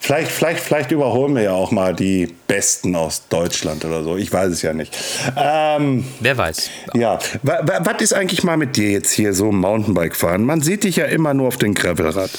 Vielleicht, 0.00 0.32
vielleicht, 0.32 0.60
vielleicht 0.60 0.90
überholen 0.90 1.34
wir 1.34 1.42
ja 1.42 1.52
auch 1.52 1.70
mal 1.70 1.94
die 1.94 2.34
Besten 2.46 2.96
aus 2.96 3.28
Deutschland 3.28 3.84
oder 3.84 4.02
so. 4.02 4.16
Ich 4.16 4.32
weiß 4.32 4.50
es 4.50 4.62
ja 4.62 4.72
nicht. 4.72 4.96
Ähm, 5.36 6.04
Wer 6.20 6.36
weiß. 6.36 6.70
Ja. 6.94 7.18
Was 7.42 8.02
ist 8.02 8.12
eigentlich 8.12 8.42
mal 8.42 8.56
mit 8.56 8.76
dir 8.76 8.90
jetzt 8.90 9.12
hier 9.12 9.32
so 9.32 9.52
Mountainbike 9.52 10.16
fahren? 10.16 10.44
Man 10.44 10.60
sieht 10.60 10.84
dich 10.84 10.96
ja 10.96 11.06
immer 11.06 11.34
nur 11.34 11.48
auf 11.48 11.56
dem 11.56 11.74
Gravelrad. 11.74 12.30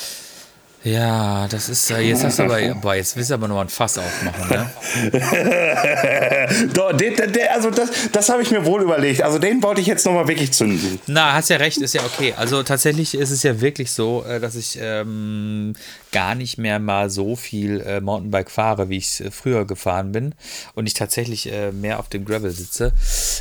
Ja, 0.86 1.48
das 1.48 1.68
ist, 1.68 1.90
äh, 1.90 2.00
jetzt 2.02 2.24
hast 2.24 2.38
du 2.38 2.44
aber, 2.44 2.60
boah, 2.76 2.94
jetzt 2.94 3.16
willst 3.16 3.32
du 3.32 3.34
aber 3.34 3.48
noch 3.48 3.60
ein 3.60 3.70
Fass 3.70 3.98
aufmachen, 3.98 4.50
ne? 4.50 4.70
Also 7.56 7.72
das, 7.72 8.12
das 8.12 8.30
habe 8.30 8.44
ich 8.44 8.52
mir 8.52 8.66
wohl 8.66 8.84
überlegt. 8.84 9.24
Also 9.24 9.40
den 9.40 9.64
wollte 9.64 9.82
ich 9.82 9.88
jetzt 9.88 10.06
nochmal 10.06 10.28
wirklich 10.28 10.52
zünden. 10.52 11.00
Na, 11.08 11.34
hast 11.34 11.50
ja 11.50 11.58
recht, 11.58 11.78
ist 11.78 11.94
ja 11.94 12.04
okay. 12.04 12.34
Also 12.38 12.62
tatsächlich 12.64 13.16
ist 13.16 13.32
es 13.32 13.44
ja 13.44 13.62
wirklich 13.62 13.92
so, 13.92 14.24
äh, 14.26 14.40
dass 14.40 14.56
ich 14.56 14.78
ähm, 14.80 15.74
gar 16.12 16.36
nicht 16.36 16.58
mehr 16.58 16.80
mal 16.80 17.10
so 17.10 17.36
viel 17.36 17.82
äh, 17.82 18.02
Mountainbike 18.02 18.52
fahre, 18.52 18.90
wie 18.90 18.98
ich 18.98 19.08
es 19.08 19.20
äh, 19.22 19.32
früher 19.32 19.66
gefahren 19.66 20.12
bin. 20.12 20.36
Und 20.76 20.86
ich 20.86 20.94
tatsächlich 20.94 21.52
äh, 21.52 21.72
mehr 21.72 22.00
auf 22.00 22.10
dem 22.10 22.26
Gravel 22.26 22.52
sitze. 22.52 22.92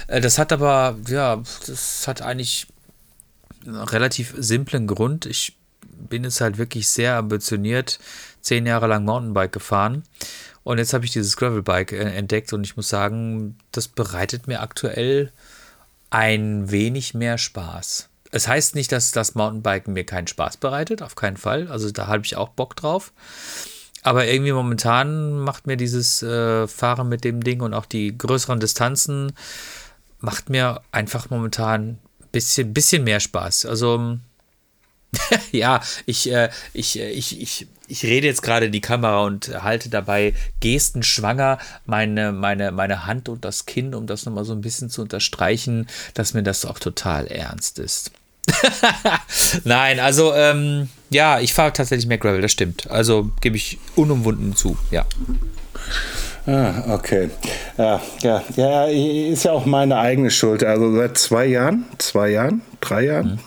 Äh, 0.07 0.21
das 0.21 0.39
hat 0.39 0.53
aber, 0.53 0.97
ja, 1.09 1.43
das 1.67 2.07
hat 2.07 2.23
eigentlich 2.23 2.69
einen 3.67 3.77
relativ 3.77 4.35
simplen 4.39 4.87
Grund. 4.87 5.27
Ich 5.27 5.57
bin 6.09 6.25
jetzt 6.25 6.41
halt 6.41 6.59
wirklich 6.59 6.89
sehr 6.89 7.17
ambitioniert, 7.17 7.99
zehn 8.41 8.67
Jahre 8.67 8.87
lang 8.87 9.05
Mountainbike 9.05 9.53
gefahren. 9.53 10.05
Und 10.63 10.79
jetzt 10.79 10.95
habe 10.95 11.05
ich 11.05 11.13
dieses 11.13 11.37
Gravelbike 11.37 11.93
äh, 11.93 12.17
entdeckt 12.17 12.53
und 12.53 12.65
ich 12.65 12.77
muss 12.77 12.89
sagen, 12.89 13.59
das 13.73 13.87
bereitet 13.89 14.47
mir 14.47 14.61
aktuell 14.61 15.31
ein 16.11 16.71
wenig 16.71 17.13
mehr 17.15 17.39
Spaß. 17.39 18.09
Es 18.31 18.49
heißt 18.49 18.75
nicht, 18.75 18.91
dass 18.91 19.13
das 19.13 19.35
Mountainbiken 19.35 19.93
mir 19.93 20.05
keinen 20.05 20.27
Spaß 20.27 20.57
bereitet, 20.57 21.03
auf 21.03 21.15
keinen 21.15 21.37
Fall. 21.37 21.69
Also 21.69 21.91
da 21.91 22.07
habe 22.07 22.25
ich 22.25 22.37
auch 22.37 22.49
Bock 22.49 22.75
drauf. 22.77 23.13
Aber 24.03 24.27
irgendwie 24.27 24.53
momentan 24.53 25.39
macht 25.39 25.67
mir 25.67 25.77
dieses 25.77 26.23
äh, 26.23 26.67
Fahren 26.67 27.09
mit 27.09 27.25
dem 27.25 27.43
Ding 27.43 27.61
und 27.61 27.75
auch 27.75 27.87
die 27.87 28.17
größeren 28.17 28.61
Distanzen 28.61 29.33
macht 30.21 30.51
mir 30.51 30.81
einfach 30.93 31.31
momentan 31.31 31.83
ein 31.83 31.99
bisschen, 32.33 32.75
bisschen 32.75 33.05
mehr 33.05 33.21
Spaß. 33.21 33.67
Also 33.67 34.19
ja, 35.53 35.81
ich, 36.07 36.31
äh, 36.31 36.51
ich, 36.73 36.99
äh, 36.99 37.11
ich, 37.11 37.41
ich, 37.41 37.67
ich 37.89 38.03
rede 38.05 38.27
jetzt 38.27 38.43
gerade 38.43 38.67
in 38.67 38.73
die 38.73 38.81
Kamera 38.81 39.25
und 39.25 39.63
halte 39.63 39.89
dabei 39.89 40.35
gestenschwanger 40.61 41.59
meine, 41.87 42.33
meine, 42.33 42.73
meine 42.73 43.07
Hand 43.07 43.29
und 43.29 43.45
das 43.45 43.67
Kinn, 43.67 43.95
um 43.95 44.07
das 44.07 44.25
nochmal 44.25 44.45
so 44.45 44.53
ein 44.53 44.61
bisschen 44.61 44.91
zu 44.91 45.03
unterstreichen, 45.03 45.87
dass 46.15 46.35
mir 46.35 46.43
das 46.43 46.65
auch 46.65 46.79
total 46.79 47.27
ernst 47.27 47.79
ist. 47.79 48.13
Nein, 49.65 50.01
also 50.01 50.35
ähm, 50.35 50.89
ja, 51.11 51.41
ich 51.41 51.55
fahre 51.55 51.73
tatsächlich 51.73 52.07
mehr 52.07 52.19
Gravel, 52.19 52.43
das 52.43 52.53
stimmt. 52.53 52.91
Also 52.91 53.31
gebe 53.41 53.57
ich 53.57 53.79
unumwunden 53.97 54.55
zu, 54.55 54.77
ja. 54.91 55.07
Ah, 56.47 56.95
okay. 56.95 57.31
Ja, 57.79 58.03
ja, 58.21 58.43
ja, 58.57 58.85
ist 58.85 59.45
ja 59.45 59.53
auch 59.53 59.65
meine 59.65 59.97
eigene 59.97 60.31
Schuld. 60.31 60.63
Also 60.63 60.95
seit 60.95 61.17
zwei 61.17 61.47
Jahren, 61.47 61.87
zwei 61.99 62.31
Jahren, 62.31 62.61
drei 62.85 63.05
Jahren, 63.05 63.27
mhm. 63.27 63.39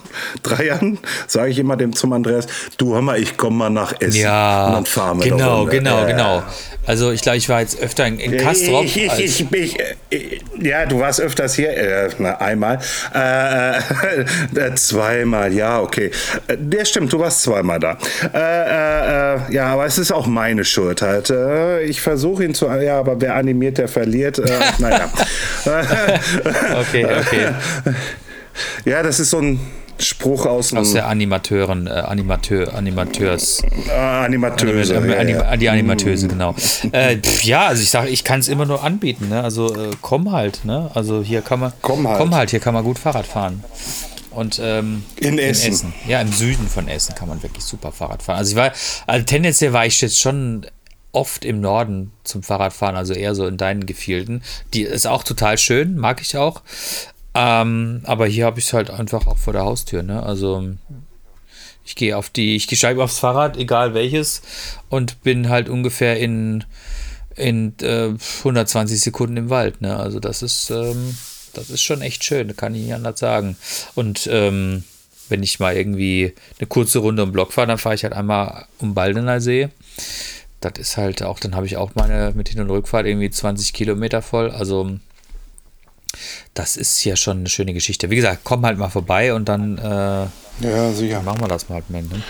drei 0.44 0.66
Jahren 0.66 1.00
sage 1.28 1.52
ich 1.52 1.60
immer 1.60 1.78
dem 1.78 1.94
zum 1.94 2.14
Andreas, 2.14 2.48
du 2.78 2.94
hör 2.94 3.02
mal, 3.02 3.20
ich 3.20 3.38
komme 3.38 3.58
mal 3.58 3.70
nach 3.70 3.94
Essen. 4.00 4.22
Ja, 4.22 4.68
und 4.68 4.74
dann 4.74 4.86
fahren 4.86 5.20
wir 5.20 5.32
genau, 5.32 5.66
genau, 5.66 6.04
äh, 6.04 6.08
genau. 6.08 6.44
Also 6.86 7.12
ich 7.12 7.22
glaube, 7.22 7.38
ich 7.38 7.50
war 7.50 7.60
jetzt 7.60 7.82
öfter 7.82 8.08
in, 8.08 8.18
in 8.18 8.38
Kastrop. 8.38 8.86
Ich, 8.86 8.98
ich, 8.98 9.46
ich, 9.52 9.78
ich, 10.10 10.42
ja, 10.62 10.86
du 10.86 11.00
warst 11.00 11.20
öfters 11.20 11.56
hier, 11.56 11.70
äh, 11.76 12.10
na, 12.18 12.38
einmal, 12.38 12.80
äh, 13.14 13.78
äh, 14.56 14.76
zweimal, 14.76 15.54
ja, 15.54 15.82
okay. 15.82 16.12
Der 16.48 16.86
stimmt, 16.86 17.12
du 17.12 17.20
warst 17.20 17.44
zweimal 17.44 17.80
da. 17.80 17.98
Äh, 18.34 19.36
äh, 19.36 19.54
ja, 19.54 19.68
aber 19.68 19.86
es 19.86 19.98
ist 19.98 20.12
auch 20.12 20.28
meine 20.28 20.64
Schuld 20.64 21.02
halt. 21.02 21.34
ich 21.86 22.02
versuche 22.02 22.46
ihn 22.46 22.54
zu, 22.54 22.68
ja, 22.68 23.00
aber 23.00 23.20
wer 23.20 23.36
animiert, 23.36 23.78
der 23.78 23.88
verliert. 23.88 24.42
naja. 24.80 25.10
okay, 26.80 27.06
okay. 27.06 27.48
Ja, 28.86 29.04
das 29.04 29.20
ist 29.20 29.30
so 29.30 29.40
ein 29.40 29.60
Spruch 30.00 30.46
aus, 30.46 30.74
aus 30.74 30.94
der 30.94 31.08
Animateuren, 31.08 31.88
äh, 31.88 31.92
Animateur, 31.92 32.74
Animateurs. 32.76 33.64
Äh, 33.88 33.92
Animateuse. 33.92 34.98
Anim, 34.98 35.12
Anim, 35.12 35.36
ja, 35.38 35.58
Die 35.58 35.70
Animateuse, 35.70 36.28
genau. 36.28 36.56
äh, 36.92 37.18
pf, 37.18 37.44
ja, 37.44 37.68
also 37.68 37.82
ich 37.82 37.90
sage, 37.90 38.10
ich 38.10 38.24
kann 38.24 38.40
es 38.40 38.48
immer 38.48 38.66
nur 38.66 38.84
anbieten, 38.84 39.30
ne? 39.30 39.44
Also 39.44 39.74
äh, 39.74 39.90
komm 40.02 40.32
halt, 40.32 40.66
ne? 40.66 40.92
Also 40.94 41.24
hier 41.24 41.42
kann 41.42 41.60
man. 41.60 41.74
Komm 41.82 42.08
halt. 42.08 42.18
Komm 42.20 42.36
halt, 42.36 42.52
hier 42.52 42.60
kann 42.60 42.74
man 42.74 42.84
gut 42.84 43.00
Fahrrad 43.00 43.26
fahren. 43.26 43.64
Und 44.32 44.62
ähm, 44.64 45.04
In 45.16 45.40
Essen. 45.40 45.94
Ja, 46.08 46.22
im 46.22 46.32
Süden 46.32 46.68
von 46.68 46.88
Essen 46.88 47.16
kann 47.16 47.28
man 47.28 47.42
wirklich 47.42 47.64
super 47.64 47.92
Fahrrad 47.92 48.22
fahren. 48.22 48.38
Also 48.38 48.52
ich 48.52 48.56
war, 48.56 48.72
also 49.08 49.26
tendenziell 49.26 49.74
war 49.74 49.88
ich 49.88 50.00
jetzt 50.00 50.20
schon 50.20 50.68
oft 51.12 51.44
im 51.44 51.60
Norden 51.60 52.12
zum 52.24 52.44
Fahrradfahren, 52.44 52.96
also 52.96 53.14
eher 53.14 53.34
so 53.34 53.48
in 53.48 53.58
deinen 53.58 53.88
Gefilden. 53.88 54.44
Die 54.76 54.84
ist 54.84 55.08
auch 55.08 55.24
total 55.24 55.58
schön, 55.58 55.98
mag 55.98 56.22
ich 56.22 56.38
auch. 56.38 56.62
Ähm, 57.40 58.02
aber 58.06 58.26
hier 58.26 58.46
habe 58.46 58.58
ich 58.58 58.66
es 58.66 58.74
halt 58.74 58.90
einfach 58.90 59.28
auch 59.28 59.38
vor 59.38 59.54
der 59.54 59.64
Haustür, 59.64 60.02
ne? 60.02 60.24
Also 60.24 60.70
ich 61.86 61.96
gehe 61.96 62.18
auf 62.18 62.32
die, 62.32 62.56
ich 62.56 62.64
steige 62.76 63.04
aufs 63.04 63.20
Fahrrad, 63.20 63.58
egal 63.58 63.94
welches, 63.94 64.42
und 64.90 65.22
bin 65.22 65.48
halt 65.48 65.70
ungefähr 65.70 66.20
in, 66.20 66.64
in 67.36 67.76
äh, 67.84 68.10
120 68.40 69.00
Sekunden 69.00 69.38
im 69.38 69.50
Wald, 69.52 69.82
ne? 69.82 69.98
Also 69.98 70.20
das 70.20 70.42
ist, 70.42 70.72
ähm, 70.72 71.16
das 71.54 71.70
ist 71.70 71.84
schon 71.84 72.02
echt 72.02 72.24
schön, 72.24 72.56
kann 72.56 72.74
ich 72.74 72.82
nicht 72.82 72.96
anders 72.96 73.20
sagen. 73.20 73.56
Und 73.94 74.28
ähm, 74.32 74.84
wenn 75.30 75.44
ich 75.44 75.60
mal 75.60 75.78
irgendwie 75.78 76.34
eine 76.58 76.68
kurze 76.68 76.98
Runde 77.00 77.22
um 77.22 77.32
Block 77.32 77.54
fahre, 77.54 77.68
dann 77.68 77.78
fahre 77.78 77.94
ich 77.94 78.04
halt 78.04 78.14
einmal 78.14 78.66
um 78.80 78.96
Baldener 78.96 79.42
See 79.42 79.70
das 80.60 80.74
ist 80.80 80.98
halt 80.98 81.22
auch, 81.22 81.40
dann 81.40 81.56
habe 81.56 81.66
ich 81.66 81.78
auch 81.78 81.92
meine 81.96 82.34
mit 82.36 82.50
Hin- 82.50 82.62
und 82.62 82.70
Rückfahrt 82.72 83.06
irgendwie 83.06 83.30
20 83.30 83.74
Kilometer 83.74 84.22
voll. 84.22 84.50
Also 84.50 84.98
das 86.58 86.76
ist 86.76 87.04
ja 87.04 87.16
schon 87.16 87.40
eine 87.40 87.50
schöne 87.50 87.74
Geschichte. 87.74 88.10
Wie 88.10 88.16
gesagt, 88.16 88.40
komm 88.44 88.66
halt 88.66 88.78
mal 88.78 88.90
vorbei 88.90 89.34
und 89.34 89.48
dann 89.48 89.78
äh, 89.78 90.66
Ja, 90.68 90.92
sicher. 90.92 91.22
machen 91.22 91.42
wir 91.42 91.48
das 91.48 91.70
mal, 91.70 91.84
man. 91.90 92.08
Ne? 92.08 92.22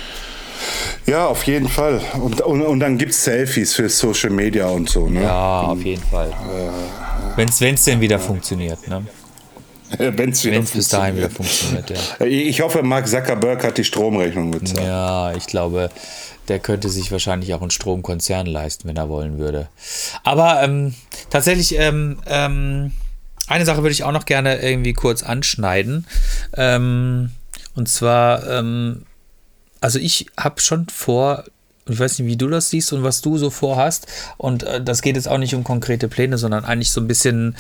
Ja, 1.05 1.27
auf 1.27 1.43
jeden 1.43 1.69
Fall. 1.69 2.01
Und, 2.21 2.41
und, 2.41 2.61
und 2.61 2.79
dann 2.79 2.97
gibt 2.97 3.11
es 3.11 3.23
Selfies 3.23 3.73
für 3.75 3.87
Social 3.87 4.31
Media 4.31 4.67
und 4.67 4.89
so. 4.89 5.07
Ne? 5.07 5.23
Ja, 5.23 5.61
auf 5.61 5.81
jeden 5.81 6.03
Fall. 6.03 6.33
Wenn 7.35 7.47
es 7.47 7.83
denn 7.85 8.01
wieder 8.01 8.19
funktioniert, 8.19 8.85
ne? 8.87 9.05
Wenn 9.97 10.31
es 10.31 10.43
Wenn 10.43 10.63
es 10.63 10.71
bis 10.71 10.89
dahin 10.89 11.15
wieder 11.15 11.29
funktioniert, 11.29 11.89
ja. 11.89 12.25
Ich 12.25 12.59
hoffe, 12.59 12.83
Mark 12.83 13.07
Zuckerberg 13.07 13.63
hat 13.63 13.77
die 13.77 13.85
Stromrechnung 13.85 14.51
bezahlt. 14.51 14.85
Ja, 14.85 15.31
ich 15.33 15.45
glaube, 15.47 15.89
der 16.49 16.59
könnte 16.59 16.89
sich 16.89 17.09
wahrscheinlich 17.13 17.53
auch 17.53 17.61
einen 17.61 17.71
Stromkonzern 17.71 18.47
leisten, 18.47 18.89
wenn 18.89 18.97
er 18.97 19.07
wollen 19.07 19.37
würde. 19.37 19.69
Aber 20.23 20.61
ähm, 20.61 20.93
tatsächlich, 21.29 21.77
ähm, 21.79 22.19
ähm, 22.27 22.91
eine 23.47 23.65
Sache 23.65 23.81
würde 23.81 23.91
ich 23.91 24.03
auch 24.03 24.11
noch 24.11 24.25
gerne 24.25 24.61
irgendwie 24.61 24.93
kurz 24.93 25.23
anschneiden. 25.23 26.05
Ähm, 26.55 27.31
und 27.75 27.89
zwar, 27.89 28.47
ähm, 28.49 29.03
also 29.81 29.99
ich 29.99 30.27
habe 30.37 30.59
schon 30.59 30.87
vor, 30.89 31.45
ich 31.87 31.97
weiß 31.99 32.19
nicht, 32.19 32.27
wie 32.27 32.37
du 32.37 32.49
das 32.49 32.69
siehst 32.69 32.91
und 32.93 33.03
was 33.03 33.21
du 33.21 33.37
so 33.37 33.49
vorhast. 33.49 34.07
Und 34.37 34.63
äh, 34.63 34.83
das 34.83 35.01
geht 35.01 35.15
jetzt 35.15 35.27
auch 35.27 35.37
nicht 35.37 35.55
um 35.55 35.63
konkrete 35.63 36.07
Pläne, 36.07 36.37
sondern 36.37 36.65
eigentlich 36.65 36.91
so 36.91 37.01
ein 37.01 37.07
bisschen, 37.07 37.55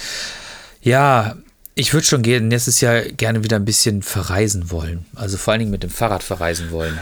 ja, 0.81 1.35
ich 1.75 1.93
würde 1.93 2.07
schon 2.07 2.21
nächstes 2.21 2.81
Jahr 2.81 3.01
gerne 3.01 3.43
wieder 3.43 3.55
ein 3.55 3.65
bisschen 3.65 4.01
verreisen 4.01 4.71
wollen. 4.71 5.05
Also 5.15 5.37
vor 5.37 5.51
allen 5.51 5.59
Dingen 5.59 5.71
mit 5.71 5.83
dem 5.83 5.91
Fahrrad 5.91 6.23
verreisen 6.23 6.71
wollen. 6.71 6.99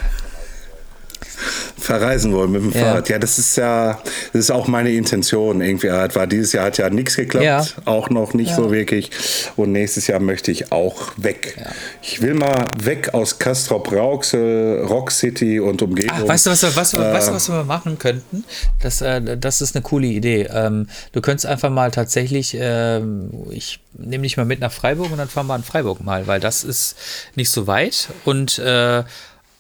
Verreisen 1.78 2.34
wollen 2.34 2.52
mit 2.52 2.62
dem 2.62 2.72
Ja. 2.72 2.80
Fahrrad. 2.80 3.10
Ja, 3.10 3.20
das 3.20 3.38
ist 3.38 3.56
ja, 3.58 4.00
das 4.34 4.40
ist 4.42 4.52
auch 4.52 4.68
meine 4.68 4.92
Intention. 4.92 5.62
Irgendwie 5.62 5.92
halt, 5.92 6.16
war 6.16 6.28
dieses 6.28 6.54
Jahr 6.54 6.66
hat 6.66 6.78
ja 6.78 6.90
nichts 6.90 7.16
geklappt, 7.16 7.46
Ja. 7.46 7.64
auch 7.86 8.10
noch 8.10 8.34
nicht 8.34 8.56
so 8.56 8.72
wirklich. 8.72 9.12
Und 9.56 9.72
nächstes 9.72 10.08
Jahr 10.08 10.20
möchte 10.20 10.52
ich 10.52 10.72
auch 10.72 11.10
weg. 11.18 11.58
Ich 12.02 12.22
will 12.22 12.34
mal 12.34 12.66
weg 12.82 13.14
aus 13.14 13.38
Castrop 13.40 13.92
Rauxel, 13.92 14.84
Rock 14.88 15.12
City 15.12 15.60
und 15.60 15.82
Umgebung. 15.82 16.18
Ach, 16.24 16.28
weißt 16.28 16.46
du, 16.48 16.52
was 16.52 16.62
wir, 16.64 16.76
was, 16.76 16.94
wir- 16.94 17.00
weißt 17.02 17.28
du, 17.28 17.32
Äh, 17.32 17.36
was 17.36 17.50
wir 17.50 17.64
machen 17.64 18.00
könnten? 18.00 18.44
Das, 18.82 19.02
äh, 19.02 19.38
das 19.38 19.62
ist 19.62 19.76
eine 19.76 19.84
coole 19.84 20.08
Idee. 20.08 20.48
Ähm, 20.52 20.88
du 21.12 21.22
könntest 21.22 21.46
einfach 21.46 21.70
mal 21.70 21.92
tatsächlich, 21.92 22.56
ähm, 22.60 23.30
ich 23.52 23.80
nehme 23.98 24.24
dich 24.24 24.38
mal 24.38 24.46
mit 24.46 24.60
nach 24.60 24.72
Freiburg 24.72 25.12
und 25.12 25.18
dann 25.18 25.30
fahren 25.30 25.48
wir 25.48 25.56
in 25.56 25.64
Freiburg 25.64 26.04
mal, 26.04 26.28
weil 26.28 26.40
das 26.40 26.64
ist 26.64 26.96
nicht 27.36 27.50
so 27.50 27.68
weit 27.68 28.10
und 28.26 28.60
äh, 28.60 29.04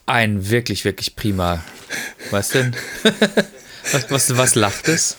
ein 0.06 0.50
wirklich, 0.50 0.86
wirklich 0.86 1.16
prima. 1.16 1.64
Was 2.32 2.50
denn? 2.50 2.76
was, 3.92 4.12
was, 4.12 4.38
was 4.38 4.56
lacht 4.56 4.88
es? 4.88 5.18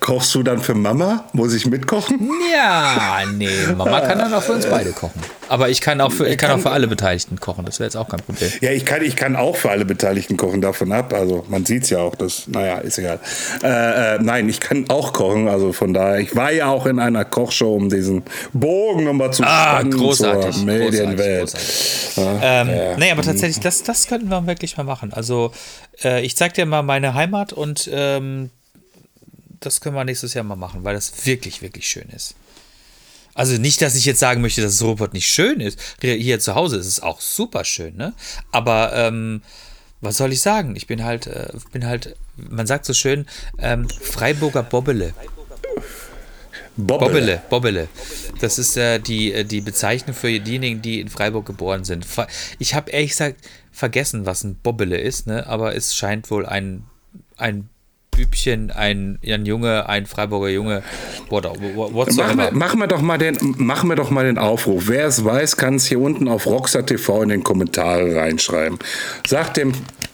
Kochst 0.00 0.34
du 0.34 0.42
dann 0.42 0.60
für 0.60 0.74
Mama? 0.74 1.28
Muss 1.32 1.54
ich 1.54 1.66
mitkochen? 1.66 2.30
Ja, 2.52 3.22
nee, 3.32 3.66
Mama 3.76 4.00
kann 4.00 4.18
dann 4.18 4.32
auch 4.34 4.42
für 4.42 4.52
uns 4.52 4.66
beide 4.66 4.92
kochen. 4.92 5.20
Aber 5.50 5.68
ich 5.68 5.80
kann 5.80 6.00
auch 6.00 6.12
für, 6.12 6.28
ich 6.28 6.38
kann 6.38 6.52
auch 6.52 6.60
für 6.60 6.70
alle 6.70 6.86
Beteiligten 6.86 7.40
kochen, 7.40 7.64
das 7.64 7.80
wäre 7.80 7.88
jetzt 7.88 7.96
auch 7.96 8.08
kein 8.08 8.20
Problem. 8.20 8.50
Ja, 8.60 8.70
ich 8.70 8.84
kann, 8.86 9.02
ich 9.02 9.16
kann 9.16 9.34
auch 9.34 9.56
für 9.56 9.68
alle 9.70 9.84
Beteiligten 9.84 10.36
kochen, 10.36 10.60
davon 10.60 10.92
ab. 10.92 11.12
Also 11.12 11.44
man 11.48 11.64
sieht 11.66 11.82
es 11.82 11.90
ja 11.90 11.98
auch, 11.98 12.14
das, 12.14 12.46
naja, 12.46 12.78
ist 12.78 12.98
egal. 12.98 13.18
Äh, 13.64 14.14
äh, 14.14 14.18
nein, 14.22 14.48
ich 14.48 14.60
kann 14.60 14.88
auch 14.88 15.12
kochen, 15.12 15.48
also 15.48 15.72
von 15.72 15.92
daher, 15.92 16.20
ich 16.20 16.36
war 16.36 16.52
ja 16.52 16.68
auch 16.68 16.86
in 16.86 17.00
einer 17.00 17.24
Kochshow, 17.24 17.74
um 17.74 17.88
diesen 17.90 18.22
Bogen 18.52 19.02
nochmal 19.02 19.32
zu 19.32 19.42
Ah, 19.44 19.80
spannen 19.80 19.90
großartig. 19.90 20.54
zur 20.54 20.64
Medienwelt. 20.66 21.40
großartig, 21.50 22.40
Ähm, 22.42 22.98
nee, 23.00 23.10
aber 23.10 23.22
tatsächlich, 23.22 23.58
das, 23.58 23.82
das 23.82 24.06
könnten 24.06 24.28
wir 24.28 24.46
wirklich 24.46 24.76
mal 24.76 24.84
machen. 24.84 25.12
Also, 25.12 25.50
äh, 26.04 26.24
ich 26.24 26.36
zeig 26.36 26.54
dir 26.54 26.64
mal 26.64 26.82
meine 26.82 27.14
Heimat 27.14 27.52
und 27.52 27.90
ähm, 27.92 28.50
das 29.58 29.80
können 29.80 29.96
wir 29.96 30.04
nächstes 30.04 30.32
Jahr 30.34 30.44
mal 30.44 30.54
machen, 30.56 30.84
weil 30.84 30.94
das 30.94 31.26
wirklich, 31.26 31.60
wirklich 31.60 31.88
schön 31.88 32.08
ist. 32.14 32.34
Also 33.40 33.56
nicht, 33.56 33.80
dass 33.80 33.94
ich 33.94 34.04
jetzt 34.04 34.20
sagen 34.20 34.42
möchte, 34.42 34.60
dass 34.60 34.82
Ruhrpott 34.82 35.14
nicht 35.14 35.26
schön 35.26 35.60
ist. 35.60 35.80
Hier 36.02 36.38
zu 36.40 36.54
Hause 36.54 36.76
ist 36.76 36.86
es 36.86 37.00
auch 37.00 37.22
super 37.22 37.64
schön, 37.64 37.96
ne? 37.96 38.12
Aber 38.52 38.92
ähm, 38.94 39.40
was 40.02 40.18
soll 40.18 40.34
ich 40.34 40.42
sagen? 40.42 40.76
Ich 40.76 40.86
bin 40.86 41.04
halt, 41.04 41.26
äh, 41.26 41.48
bin 41.72 41.86
halt, 41.86 42.16
man 42.36 42.66
sagt 42.66 42.84
so 42.84 42.92
schön, 42.92 43.24
ähm, 43.56 43.88
Freiburger 43.88 44.62
Bobbele. 44.62 45.14
Bobbele, 46.76 47.40
Bobbele. 47.48 47.88
Das 48.42 48.58
ist 48.58 48.76
äh, 48.76 48.98
die, 48.98 49.32
äh, 49.32 49.44
die 49.44 49.62
Bezeichnung 49.62 50.14
für 50.14 50.38
diejenigen, 50.38 50.82
die 50.82 51.00
in 51.00 51.08
Freiburg 51.08 51.46
geboren 51.46 51.84
sind. 51.84 52.04
Ich 52.58 52.74
habe 52.74 52.90
ehrlich 52.90 53.12
gesagt 53.12 53.36
vergessen, 53.72 54.26
was 54.26 54.44
ein 54.44 54.56
Bobbele 54.56 54.98
ist, 54.98 55.26
ne? 55.26 55.46
aber 55.46 55.74
es 55.74 55.96
scheint 55.96 56.30
wohl 56.30 56.44
ein, 56.44 56.84
ein 57.38 57.70
Bübchen, 58.20 58.70
ein, 58.70 59.18
ein 59.26 59.46
Junge, 59.46 59.88
ein 59.88 60.04
Freiburger 60.04 60.48
Junge, 60.48 60.82
what- 61.30 61.44
Machen 62.16 62.38
wir, 62.38 62.52
machen, 62.52 62.78
wir 62.80 62.86
doch 62.86 63.00
mal 63.00 63.16
den, 63.16 63.38
machen 63.56 63.88
wir 63.88 63.96
doch 63.96 64.10
mal 64.10 64.24
den 64.26 64.36
Aufruf. 64.36 64.84
Wer 64.88 65.06
es 65.06 65.24
weiß, 65.24 65.56
kann 65.56 65.76
es 65.76 65.86
hier 65.86 66.00
unten 66.00 66.28
auf 66.28 66.44
Rockstar 66.46 66.84
TV 66.84 67.22
in 67.22 67.30
den 67.30 67.42
Kommentare 67.44 68.14
reinschreiben. 68.16 68.78
Sagt 69.26 69.56
dem 69.56 69.72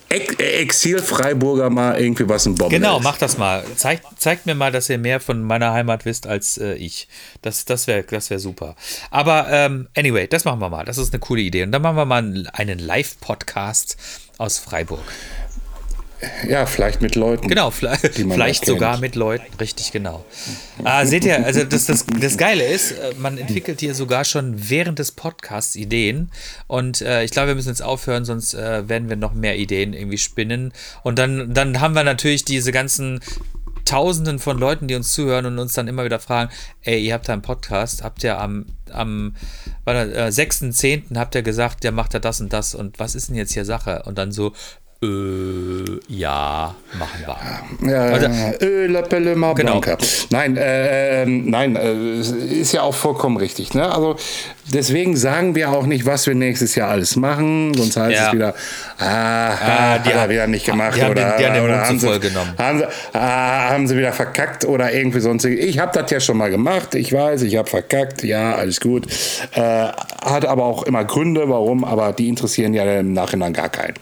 Ex 0.08 0.34
Exil-Freiburger 0.38 1.68
mal 1.68 2.00
irgendwie, 2.00 2.28
was 2.28 2.46
ein 2.46 2.54
Bobbel 2.54 2.78
Genau, 2.78 2.98
ist. 2.98 3.02
macht 3.02 3.20
das 3.22 3.38
mal. 3.38 3.64
Zeigt, 3.74 4.04
zeigt 4.20 4.46
mir 4.46 4.54
mal, 4.54 4.70
dass 4.70 4.88
ihr 4.88 4.98
mehr 4.98 5.18
von 5.18 5.42
meiner 5.42 5.72
Heimat 5.72 6.04
wisst 6.04 6.28
als 6.28 6.58
äh, 6.58 6.74
ich. 6.74 7.08
Das, 7.42 7.64
das 7.64 7.88
wäre 7.88 8.04
das 8.04 8.30
wär 8.30 8.38
super. 8.38 8.76
Aber 9.10 9.48
ähm, 9.50 9.88
anyway, 9.96 10.28
das 10.28 10.44
machen 10.44 10.60
wir 10.60 10.68
mal. 10.70 10.84
Das 10.84 10.96
ist 10.98 11.12
eine 11.12 11.18
coole 11.18 11.40
Idee. 11.42 11.64
Und 11.64 11.72
dann 11.72 11.82
machen 11.82 11.96
wir 11.96 12.04
mal 12.04 12.46
einen 12.52 12.78
Live-Podcast 12.78 13.96
aus 14.38 14.58
Freiburg. 14.60 15.00
Ja, 16.48 16.64
vielleicht 16.64 17.02
mit 17.02 17.14
Leuten. 17.14 17.48
Genau, 17.48 17.70
vielleicht, 17.72 18.14
vielleicht 18.14 18.64
sogar 18.64 18.98
mit 18.98 19.16
Leuten, 19.16 19.44
richtig, 19.60 19.92
genau. 19.92 20.24
Ah, 20.82 21.04
seht 21.04 21.24
ihr, 21.24 21.44
also 21.44 21.64
das, 21.64 21.86
das, 21.86 22.06
das 22.20 22.38
Geile 22.38 22.64
ist, 22.64 22.92
äh, 22.92 23.14
man 23.18 23.36
entwickelt 23.38 23.80
hier 23.80 23.94
sogar 23.94 24.24
schon 24.24 24.70
während 24.70 24.98
des 24.98 25.12
Podcasts 25.12 25.76
Ideen 25.76 26.30
und 26.66 27.02
äh, 27.02 27.24
ich 27.24 27.30
glaube, 27.30 27.48
wir 27.48 27.54
müssen 27.54 27.68
jetzt 27.68 27.82
aufhören, 27.82 28.24
sonst 28.24 28.54
äh, 28.54 28.88
werden 28.88 29.08
wir 29.08 29.16
noch 29.16 29.34
mehr 29.34 29.58
Ideen 29.58 29.92
irgendwie 29.92 30.18
spinnen 30.18 30.72
und 31.02 31.18
dann, 31.18 31.52
dann 31.52 31.80
haben 31.80 31.94
wir 31.94 32.04
natürlich 32.04 32.44
diese 32.44 32.72
ganzen 32.72 33.20
Tausenden 33.84 34.40
von 34.40 34.58
Leuten, 34.58 34.88
die 34.88 34.96
uns 34.96 35.12
zuhören 35.12 35.46
und 35.46 35.58
uns 35.60 35.74
dann 35.74 35.86
immer 35.86 36.04
wieder 36.04 36.18
fragen, 36.18 36.50
ey, 36.82 37.00
ihr 37.06 37.14
habt 37.14 37.28
da 37.28 37.32
einen 37.32 37.42
Podcast, 37.42 38.02
habt 38.02 38.24
ihr 38.24 38.38
am, 38.40 38.66
am 38.90 39.36
äh, 39.84 40.26
6.10. 40.28 41.16
habt 41.16 41.36
ihr 41.36 41.42
gesagt, 41.42 41.84
der 41.84 41.92
macht 41.92 42.12
ja 42.12 42.18
das 42.18 42.40
und 42.40 42.52
das 42.52 42.74
und 42.74 42.98
was 42.98 43.14
ist 43.14 43.28
denn 43.28 43.36
jetzt 43.36 43.52
hier 43.52 43.64
Sache? 43.64 44.02
Und 44.04 44.18
dann 44.18 44.32
so, 44.32 44.52
äh, 45.02 45.98
ja, 46.08 46.74
machen 46.98 47.24
wir. 47.80 47.90
Ja, 47.92 48.00
Also- 48.12 48.26
äh, 48.64 48.86
La 48.86 49.02
Paloma 49.02 49.52
Genau. 49.52 49.80
Blanca. 49.80 49.98
Nein, 50.30 50.56
äh, 50.56 51.22
ähm, 51.22 51.50
nein, 51.50 51.76
äh, 51.76 52.18
ist 52.20 52.72
ja 52.72 52.82
auch 52.82 52.94
vollkommen 52.94 53.36
richtig. 53.36 53.74
Ne? 53.74 53.92
Also 53.92 54.16
deswegen 54.72 55.16
sagen 55.16 55.54
wir 55.54 55.70
auch 55.70 55.84
nicht, 55.86 56.06
was 56.06 56.26
wir 56.26 56.34
nächstes 56.34 56.74
Jahr 56.74 56.90
alles 56.90 57.14
machen, 57.16 57.74
sonst 57.74 57.96
heißt 57.96 58.14
Ja. 58.16 58.26
es 58.28 58.32
wieder, 58.32 58.54
ah, 58.98 59.04
Ah, 59.06 59.98
die 59.98 60.08
hat 60.08 60.14
er 60.14 60.20
haben- 60.22 60.30
wieder 60.30 60.46
nicht 60.46 60.64
gemacht 60.66 60.96
die 60.96 61.02
haben 61.02 61.10
oder, 61.10 61.36
den- 61.36 61.52
den 61.54 61.62
oder 61.62 61.80
haben, 61.86 61.98
sie, 61.98 62.08
haben, 62.58 62.78
sie, 62.78 62.84
ah, 63.12 63.70
haben 63.70 63.86
sie 63.86 63.96
wieder 63.98 64.12
verkackt 64.12 64.64
oder 64.64 64.92
irgendwie 64.92 65.20
sonstige. 65.20 65.56
Ich 65.56 65.78
habe 65.78 65.92
das 65.98 66.10
ja 66.10 66.20
schon 66.20 66.38
mal 66.38 66.50
gemacht, 66.50 66.94
ich 66.94 67.12
weiß, 67.12 67.42
ich 67.42 67.56
habe 67.56 67.68
verkackt, 67.68 68.22
ja, 68.24 68.54
alles 68.54 68.80
gut. 68.80 69.06
Äh, 69.54 69.60
hat 69.60 70.46
aber 70.46 70.64
auch 70.64 70.82
immer 70.84 71.04
Gründe, 71.04 71.48
warum, 71.48 71.84
aber 71.84 72.12
die 72.12 72.28
interessieren 72.28 72.72
ja 72.74 73.00
im 73.00 73.12
Nachhinein 73.12 73.52
gar 73.52 73.68
keinen. 73.68 73.94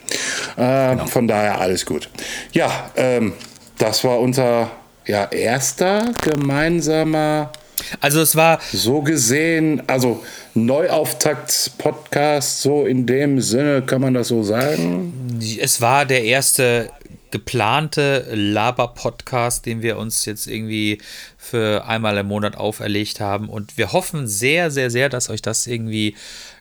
Äh, 0.56 0.93
Genau. 0.98 1.06
Von 1.06 1.28
daher 1.28 1.60
alles 1.60 1.84
gut. 1.84 2.08
Ja, 2.52 2.90
ähm, 2.96 3.34
das 3.78 4.04
war 4.04 4.20
unser 4.20 4.70
ja, 5.06 5.26
erster 5.26 6.12
gemeinsamer, 6.22 7.52
Also 8.00 8.22
es 8.22 8.36
war, 8.36 8.60
so 8.72 9.02
gesehen, 9.02 9.82
also 9.86 10.24
Neuauftakt-Podcast, 10.54 12.62
so 12.62 12.86
in 12.86 13.06
dem 13.06 13.40
Sinne, 13.40 13.82
kann 13.82 14.00
man 14.00 14.14
das 14.14 14.28
so 14.28 14.42
sagen? 14.42 15.38
es 15.60 15.80
war 15.80 16.06
der 16.06 16.24
erste 16.24 16.90
geplante 17.30 18.26
Laber-Podcast, 18.32 19.66
den 19.66 19.82
wir 19.82 19.98
uns 19.98 20.24
jetzt 20.24 20.46
irgendwie 20.46 21.00
für 21.36 21.84
einmal 21.84 22.16
im 22.16 22.26
Monat 22.26 22.56
auferlegt 22.56 23.18
haben. 23.18 23.48
Und 23.48 23.76
wir 23.76 23.92
hoffen 23.92 24.28
sehr, 24.28 24.70
sehr, 24.70 24.88
sehr, 24.88 25.08
dass 25.08 25.28
euch 25.28 25.42
das 25.42 25.66
irgendwie 25.66 26.14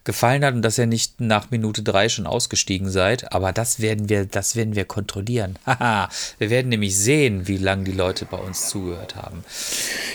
gefallen 0.06 0.44
hat 0.44 0.54
und 0.54 0.62
dass 0.62 0.78
ihr 0.78 0.86
nicht 0.86 1.22
nach 1.22 1.52
Minute 1.52 1.84
drei 1.84 2.10
schon 2.10 2.28
ausgestiegen 2.28 2.90
seid. 2.90 3.34
Aber 3.34 3.52
das 3.52 3.80
werden 3.80 4.10
wir, 4.10 4.26
das 4.26 4.56
werden 4.56 4.76
wir 4.76 4.86
kontrollieren. 4.86 5.58
Haha, 5.66 6.10
wir 6.38 6.50
werden 6.50 6.70
nämlich 6.70 6.98
sehen, 6.98 7.48
wie 7.48 7.58
lange 7.58 7.84
die 7.86 7.92
Leute 7.92 8.26
bei 8.26 8.38
uns 8.38 8.70
zugehört 8.70 9.16
haben. 9.16 9.44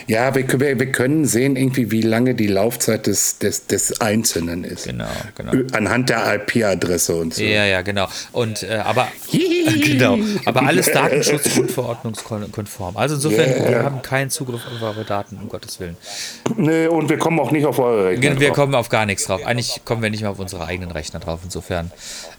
Ja, 0.06 0.34
wir, 0.34 0.48
wir, 0.60 0.78
wir 0.78 0.92
können 0.92 1.24
sehen 1.24 1.56
irgendwie, 1.56 1.90
wie 1.90 2.02
lange 2.02 2.34
die 2.34 2.46
Laufzeit 2.46 3.06
des, 3.06 3.38
des, 3.38 3.66
des 3.66 4.00
Einzelnen 4.00 4.64
ist. 4.64 4.86
Genau, 4.86 5.08
genau. 5.34 5.52
Anhand 5.72 6.08
der 6.10 6.34
IP-Adresse 6.34 7.14
und 7.16 7.34
so. 7.34 7.42
Ja, 7.42 7.64
ja, 7.64 7.82
genau. 7.82 8.08
Und 8.32 8.62
äh, 8.62 8.76
aber 8.76 9.08
genau, 9.84 10.18
aber 10.44 10.62
alles 10.62 10.90
Datenschutzgrundverordnungskonform. 10.92 12.96
Also 12.96 13.16
insofern, 13.16 13.50
Ja. 13.50 13.68
wir 13.70 13.82
haben 13.84 14.02
keinen 14.02 14.30
Zugriff 14.30 14.62
auf 14.66 14.82
eure 14.82 15.04
Daten, 15.04 15.38
um 15.40 15.48
Gottes 15.48 15.80
Willen. 15.80 15.96
Nee, 16.56 16.86
und 16.86 17.08
wir 17.08 17.18
kommen 17.18 17.38
auch 17.40 17.50
nicht 17.50 17.66
auf 17.66 17.78
eure 17.78 18.06
Rechner. 18.08 18.40
Wir 18.40 18.48
drauf. 18.48 18.56
kommen 18.56 18.74
auf 18.74 18.88
gar 18.88 19.06
nichts 19.06 19.24
drauf. 19.26 19.44
Eigentlich 19.44 19.77
kommen 19.84 20.02
wir 20.02 20.10
nicht 20.10 20.22
mal 20.22 20.28
auf 20.30 20.38
unsere 20.38 20.64
eigenen 20.66 20.90
Rechner 20.90 21.20
drauf. 21.20 21.40
Insofern, 21.44 21.90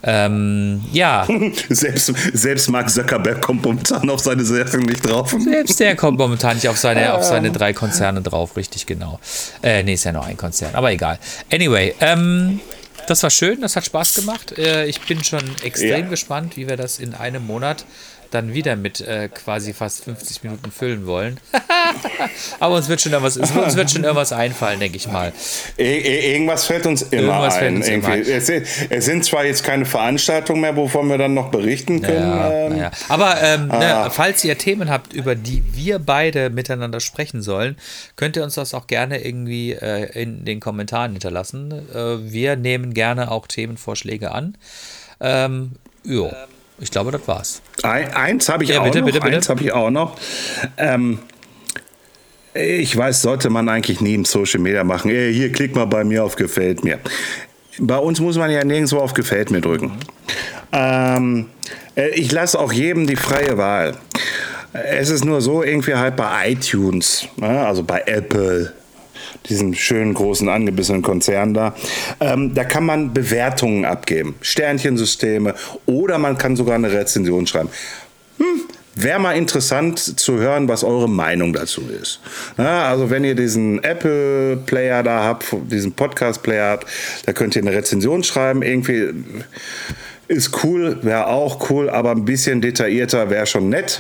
ähm, 0.03 0.83
ja, 0.91 1.27
Selbst, 1.69 2.13
selbst 2.33 2.69
Mark 2.69 2.89
Zuckerberg 2.89 3.41
kommt 3.41 3.63
momentan 3.63 4.09
auf 4.09 4.19
seine 4.19 4.43
Sachen 4.43 4.81
nicht 4.81 5.01
drauf. 5.07 5.35
selbst 5.39 5.79
der 5.79 5.95
kommt 5.95 6.17
momentan 6.17 6.55
nicht 6.55 6.67
auf 6.67 6.77
seine, 6.77 7.13
auf 7.13 7.23
seine 7.23 7.51
drei 7.51 7.73
Konzerne 7.73 8.21
drauf, 8.21 8.55
richtig 8.57 8.85
genau. 8.85 9.19
Äh, 9.63 9.83
nee, 9.83 9.93
ist 9.93 10.03
ja 10.05 10.11
nur 10.11 10.23
ein 10.25 10.37
Konzern, 10.37 10.75
aber 10.75 10.91
egal. 10.91 11.19
Anyway, 11.51 11.93
ähm, 11.99 12.59
das 13.07 13.23
war 13.23 13.29
schön, 13.29 13.61
das 13.61 13.75
hat 13.75 13.85
Spaß 13.85 14.13
gemacht. 14.15 14.57
Äh, 14.57 14.85
ich 14.85 15.01
bin 15.01 15.23
schon 15.23 15.41
extrem 15.63 15.89
Ja. 16.05 16.09
gespannt, 16.09 16.57
wie 16.57 16.67
wir 16.67 16.77
das 16.77 16.99
in 16.99 17.13
einem 17.15 17.45
Monat 17.47 17.85
dann 18.31 18.53
wieder 18.53 18.75
mit 18.75 19.01
äh, 19.01 19.27
quasi 19.29 19.73
fast 19.73 20.03
50 20.03 20.43
Minuten 20.43 20.71
füllen 20.71 21.05
wollen. 21.07 21.39
aber 22.59 22.75
uns 22.75 22.87
wird 22.89 23.01
schon 23.01 23.11
irgendwas, 23.11 23.37
uns 23.37 23.75
wird 23.75 23.91
schon 23.91 24.03
irgendwas 24.03 24.31
einfallen, 24.31 24.79
denke 24.79 24.97
ich 24.97 25.07
mal. 25.07 25.33
Ir- 25.77 25.83
ir- 25.85 26.19
Irgendwas 26.33 26.65
fällt 26.65 26.85
uns 26.85 27.01
immer 27.03 27.21
Irgendwas 27.23 27.55
ein. 27.55 27.75
uns 27.77 27.87
immer 27.87 28.15
irgendwie. 28.15 28.31
Es, 28.31 28.45
sind, 28.47 28.67
es 28.89 29.05
sind 29.05 29.25
zwar 29.25 29.45
jetzt 29.45 29.63
keine 29.63 29.85
Veranstaltungen 29.85 30.61
mehr, 30.61 30.75
wovon 30.75 31.07
wir 31.09 31.17
dann 31.17 31.33
noch 31.33 31.49
berichten 31.49 32.01
können. 32.01 32.29
Ja, 32.29 32.51
ähm, 32.51 32.71
naja. 32.73 32.91
Aber 33.07 33.41
ähm, 33.41 33.71
ah. 33.71 33.77
ne, 34.03 34.09
falls 34.11 34.43
ihr 34.43 34.57
Themen 34.57 34.89
habt, 34.89 35.13
über 35.13 35.35
die 35.35 35.63
wir 35.73 35.99
beide 35.99 36.49
miteinander 36.49 36.99
sprechen 36.99 37.41
sollen, 37.41 37.77
könnt 38.15 38.35
ihr 38.35 38.43
uns 38.43 38.55
das 38.55 38.73
auch 38.73 38.87
gerne 38.87 39.23
irgendwie 39.25 39.73
äh, 39.73 40.05
in 40.21 40.45
den 40.45 40.59
Kommentaren 40.59 41.11
hinterlassen. 41.13 41.71
Äh, 41.93 42.31
wir 42.31 42.55
nehmen 42.55 42.93
gerne 42.93 43.31
auch 43.31 43.47
Themenvorschläge 43.47 44.31
an. 44.31 44.57
Ähm, 45.19 45.71
jo, 46.03 46.31
ich 46.79 46.91
glaube, 46.91 47.11
das 47.11 47.27
war's. 47.27 47.61
Ein, 47.83 48.13
eins 48.13 48.49
habe 48.49 48.63
ich 48.63 48.69
Ja, 48.71 48.79
auch 48.79 48.83
bitte, 48.85 48.99
noch. 48.99 49.05
bitte, 49.07 49.19
bitte. 49.21 49.35
Eins 49.35 49.49
habe 49.49 49.61
ich 49.63 49.71
auch 49.71 49.89
noch. 49.89 50.17
Ähm, 50.77 51.19
ich 52.53 52.95
weiß, 52.95 53.21
sollte 53.21 53.49
man 53.49 53.69
eigentlich 53.69 54.01
nie 54.01 54.15
im 54.15 54.25
Social 54.25 54.59
Media 54.59 54.83
machen. 54.83 55.11
Ey, 55.11 55.33
hier 55.33 55.51
klick 55.51 55.75
mal 55.75 55.85
bei 55.85 56.03
mir 56.03 56.23
auf 56.23 56.35
Gefällt 56.35 56.83
mir. 56.83 56.99
Bei 57.79 57.97
uns 57.97 58.19
muss 58.19 58.37
man 58.37 58.51
ja 58.51 58.63
nirgendwo 58.63 58.97
auf 58.99 59.13
Gefällt 59.13 59.51
mir 59.51 59.61
drücken. 59.61 59.93
Ähm, 60.71 61.49
äh, 61.95 62.09
ich 62.09 62.31
lasse 62.31 62.59
auch 62.59 62.73
jedem 62.73 63.07
die 63.07 63.15
freie 63.15 63.57
Wahl. 63.57 63.95
Es 64.73 65.09
ist 65.09 65.25
nur 65.25 65.41
so, 65.41 65.63
irgendwie 65.63 65.95
halt 65.95 66.15
bei 66.15 66.51
iTunes, 66.51 67.27
ne, 67.37 67.65
also 67.65 67.81
bei 67.83 68.03
Apple, 68.05 68.71
diesem 69.45 69.73
schönen 69.73 70.13
großen 70.13 70.49
angebissenen 70.49 71.01
Konzern 71.01 71.53
da, 71.53 71.75
ähm, 72.19 72.53
da 72.53 72.63
kann 72.63 72.85
man 72.85 73.13
Bewertungen 73.13 73.85
abgeben, 73.85 74.35
Sternchensysteme 74.41 75.55
oder 75.85 76.17
man 76.17 76.37
kann 76.37 76.55
sogar 76.55 76.75
eine 76.75 76.91
Rezension 76.91 77.47
schreiben. 77.47 77.69
Hm, 78.37 78.61
Wäre 78.95 79.19
mal 79.19 79.37
interessant 79.37 80.19
zu 80.19 80.39
hören, 80.39 80.67
was 80.67 80.83
eure 80.83 81.07
Meinung 81.07 81.53
dazu 81.53 81.83
ist. 82.01 82.19
Na, 82.57 82.89
also 82.89 83.09
wenn 83.09 83.23
ihr 83.23 83.35
diesen 83.35 83.81
Apple-Player 83.81 85.03
da 85.03 85.23
habt, 85.23 85.55
diesen 85.71 85.93
Podcast-Player 85.93 86.71
habt, 86.71 86.87
da 87.25 87.31
könnt 87.31 87.55
ihr 87.55 87.61
eine 87.61 87.71
Rezension 87.71 88.23
schreiben. 88.23 88.61
Irgendwie 88.61 89.13
ist 90.29 90.63
cool, 90.63 90.99
wäre 91.01 91.27
auch 91.27 91.69
cool, 91.71 91.89
aber 91.89 92.11
ein 92.11 92.23
bisschen 92.23 92.61
detaillierter 92.61 93.31
wäre 93.31 93.47
schon 93.47 93.69
nett. 93.69 93.99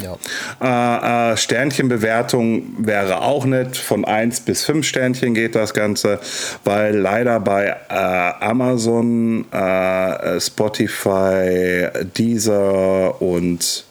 Äh, 0.61 1.31
äh, 1.31 1.35
Sternchenbewertung 1.37 2.75
wäre 2.77 3.23
auch 3.23 3.45
nett. 3.45 3.75
Von 3.75 4.05
1 4.05 4.41
bis 4.41 4.63
5 4.63 4.85
Sternchen 4.85 5.33
geht 5.33 5.55
das 5.55 5.73
Ganze, 5.73 6.19
weil 6.63 6.95
leider 6.95 7.39
bei 7.39 7.75
äh, 7.89 7.93
Amazon, 7.93 9.51
äh, 9.51 10.39
Spotify, 10.39 11.87
Deezer 12.15 13.19
und 13.19 13.85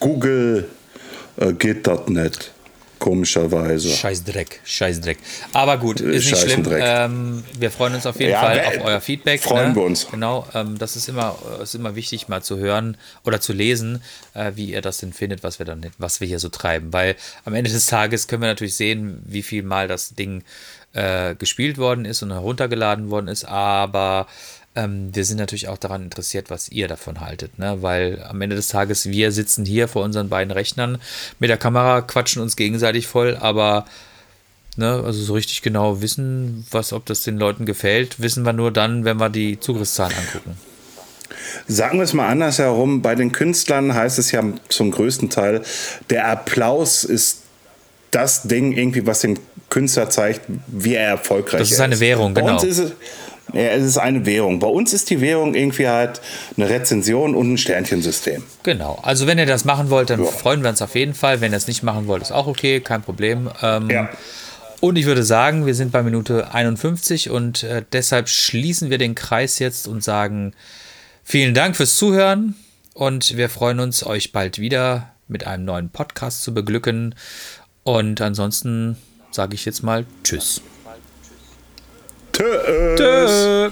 Google 0.00 0.68
äh, 1.36 1.52
geht 1.52 1.86
das 1.86 2.08
nicht. 2.08 2.52
Komischerweise. 2.98 3.88
Scheiß 3.90 4.24
Dreck, 4.24 4.60
scheiß 4.64 5.00
Dreck. 5.00 5.18
Aber 5.52 5.78
gut, 5.78 6.00
ist 6.00 6.30
nicht 6.30 6.38
schlimm. 6.38 6.66
Ähm, 6.70 7.44
wir 7.58 7.70
freuen 7.70 7.94
uns 7.94 8.06
auf 8.06 8.18
jeden 8.18 8.32
Ja, 8.32 8.40
Fall 8.40 8.60
auf 8.64 8.84
euer 8.84 9.00
Feedback. 9.00 9.42
freuen 9.42 9.70
ne? 9.70 9.76
wir 9.76 9.82
uns. 9.82 10.08
Genau, 10.10 10.46
ähm, 10.54 10.78
das 10.78 10.96
ist 10.96 11.08
immer, 11.08 11.36
äh, 11.58 11.62
ist 11.62 11.74
immer 11.74 11.94
wichtig, 11.94 12.28
mal 12.28 12.42
zu 12.42 12.58
hören 12.58 12.96
oder 13.24 13.40
zu 13.40 13.52
lesen, 13.52 14.02
äh, 14.34 14.52
wie 14.54 14.72
ihr 14.72 14.80
das 14.80 14.98
denn 14.98 15.12
findet, 15.12 15.42
was 15.42 15.58
wir 15.58 15.66
dann, 15.66 15.86
was 15.98 16.20
wir 16.20 16.26
hier 16.28 16.38
so 16.38 16.48
treiben. 16.48 16.92
Weil 16.92 17.16
am 17.44 17.54
Ende 17.54 17.70
des 17.70 17.86
Tages 17.86 18.28
können 18.28 18.42
wir 18.42 18.48
natürlich 18.48 18.76
sehen, 18.76 19.22
wie 19.24 19.42
viel 19.42 19.62
Mal 19.62 19.88
das 19.88 20.14
Ding 20.14 20.42
äh, 20.92 21.34
gespielt 21.34 21.78
worden 21.78 22.04
ist 22.04 22.22
und 22.22 22.32
heruntergeladen 22.32 23.10
worden 23.10 23.28
ist, 23.28 23.44
aber 23.44 24.26
ähm, 24.78 25.10
wir 25.12 25.24
sind 25.24 25.38
natürlich 25.38 25.68
auch 25.68 25.78
daran 25.78 26.04
interessiert, 26.04 26.50
was 26.50 26.68
ihr 26.68 26.88
davon 26.88 27.20
haltet, 27.20 27.58
ne? 27.58 27.78
weil 27.80 28.22
am 28.28 28.40
Ende 28.40 28.56
des 28.56 28.68
Tages 28.68 29.06
wir 29.06 29.32
sitzen 29.32 29.64
hier 29.64 29.88
vor 29.88 30.04
unseren 30.04 30.28
beiden 30.28 30.52
Rechnern 30.52 30.98
mit 31.38 31.50
der 31.50 31.56
Kamera, 31.56 32.00
quatschen 32.02 32.40
uns 32.40 32.56
gegenseitig 32.56 33.06
voll, 33.06 33.36
aber 33.40 33.86
ne, 34.76 35.02
also 35.04 35.22
so 35.22 35.34
richtig 35.34 35.62
genau 35.62 36.00
wissen, 36.00 36.66
was, 36.70 36.92
ob 36.92 37.06
das 37.06 37.22
den 37.22 37.38
Leuten 37.38 37.66
gefällt, 37.66 38.20
wissen 38.20 38.44
wir 38.44 38.52
nur 38.52 38.70
dann, 38.70 39.04
wenn 39.04 39.18
wir 39.18 39.30
die 39.30 39.58
Zugriffszahlen 39.58 40.16
angucken. 40.16 40.56
Sagen 41.66 41.98
wir 41.98 42.04
es 42.04 42.14
mal 42.14 42.28
andersherum, 42.28 43.02
bei 43.02 43.14
den 43.14 43.32
Künstlern 43.32 43.94
heißt 43.94 44.18
es 44.18 44.30
ja 44.32 44.42
zum 44.68 44.90
größten 44.90 45.28
Teil, 45.28 45.62
der 46.08 46.28
Applaus 46.28 47.04
ist 47.04 47.42
das 48.10 48.44
Ding 48.44 48.72
irgendwie, 48.72 49.06
was 49.06 49.20
dem 49.20 49.38
Künstler 49.68 50.08
zeigt, 50.08 50.42
wie 50.66 50.94
er 50.94 51.08
erfolgreich 51.08 51.60
ist. 51.60 51.70
Das 51.70 51.72
ist 51.72 51.80
eine 51.80 52.00
Währung, 52.00 52.32
Bei 52.32 52.40
genau. 52.40 52.54
Uns 52.54 52.64
ist 52.64 52.78
es, 52.78 52.92
ja, 53.52 53.60
es 53.62 53.84
ist 53.84 53.98
eine 53.98 54.26
Währung. 54.26 54.58
Bei 54.58 54.66
uns 54.68 54.92
ist 54.92 55.10
die 55.10 55.20
Währung 55.20 55.54
irgendwie 55.54 55.88
halt 55.88 56.20
eine 56.56 56.68
Rezension 56.68 57.34
und 57.34 57.52
ein 57.52 57.58
Sternchensystem. 57.58 58.42
Genau. 58.62 58.98
Also 59.02 59.26
wenn 59.26 59.38
ihr 59.38 59.46
das 59.46 59.64
machen 59.64 59.90
wollt, 59.90 60.10
dann 60.10 60.24
Ja. 60.24 60.30
freuen 60.30 60.62
wir 60.62 60.70
uns 60.70 60.82
auf 60.82 60.94
jeden 60.94 61.14
Fall. 61.14 61.40
Wenn 61.40 61.52
ihr 61.52 61.56
es 61.56 61.66
nicht 61.66 61.82
machen 61.82 62.06
wollt, 62.06 62.22
ist 62.22 62.32
auch 62.32 62.46
okay, 62.46 62.80
kein 62.80 63.02
Problem. 63.02 63.50
Ähm, 63.62 63.88
Ja. 63.90 64.08
Und 64.80 64.96
ich 64.96 65.06
würde 65.06 65.24
sagen, 65.24 65.66
wir 65.66 65.74
sind 65.74 65.90
bei 65.90 66.02
Minute 66.04 66.54
51 66.54 67.30
und 67.30 67.64
äh, 67.64 67.82
deshalb 67.92 68.28
schließen 68.28 68.90
wir 68.90 68.98
den 68.98 69.16
Kreis 69.16 69.58
jetzt 69.58 69.88
und 69.88 70.04
sagen 70.04 70.52
vielen 71.24 71.52
Dank 71.52 71.76
fürs 71.76 71.96
Zuhören 71.96 72.54
und 72.94 73.36
wir 73.36 73.48
freuen 73.48 73.80
uns, 73.80 74.06
euch 74.06 74.30
bald 74.30 74.58
wieder 74.60 75.10
mit 75.26 75.46
einem 75.48 75.64
neuen 75.64 75.90
Podcast 75.90 76.42
zu 76.42 76.54
beglücken. 76.54 77.14
Und 77.82 78.20
ansonsten 78.20 78.96
sage 79.32 79.54
ich 79.56 79.64
jetzt 79.64 79.82
mal 79.82 80.06
Tschüss. 80.22 80.60
Tschüss. 82.38 83.70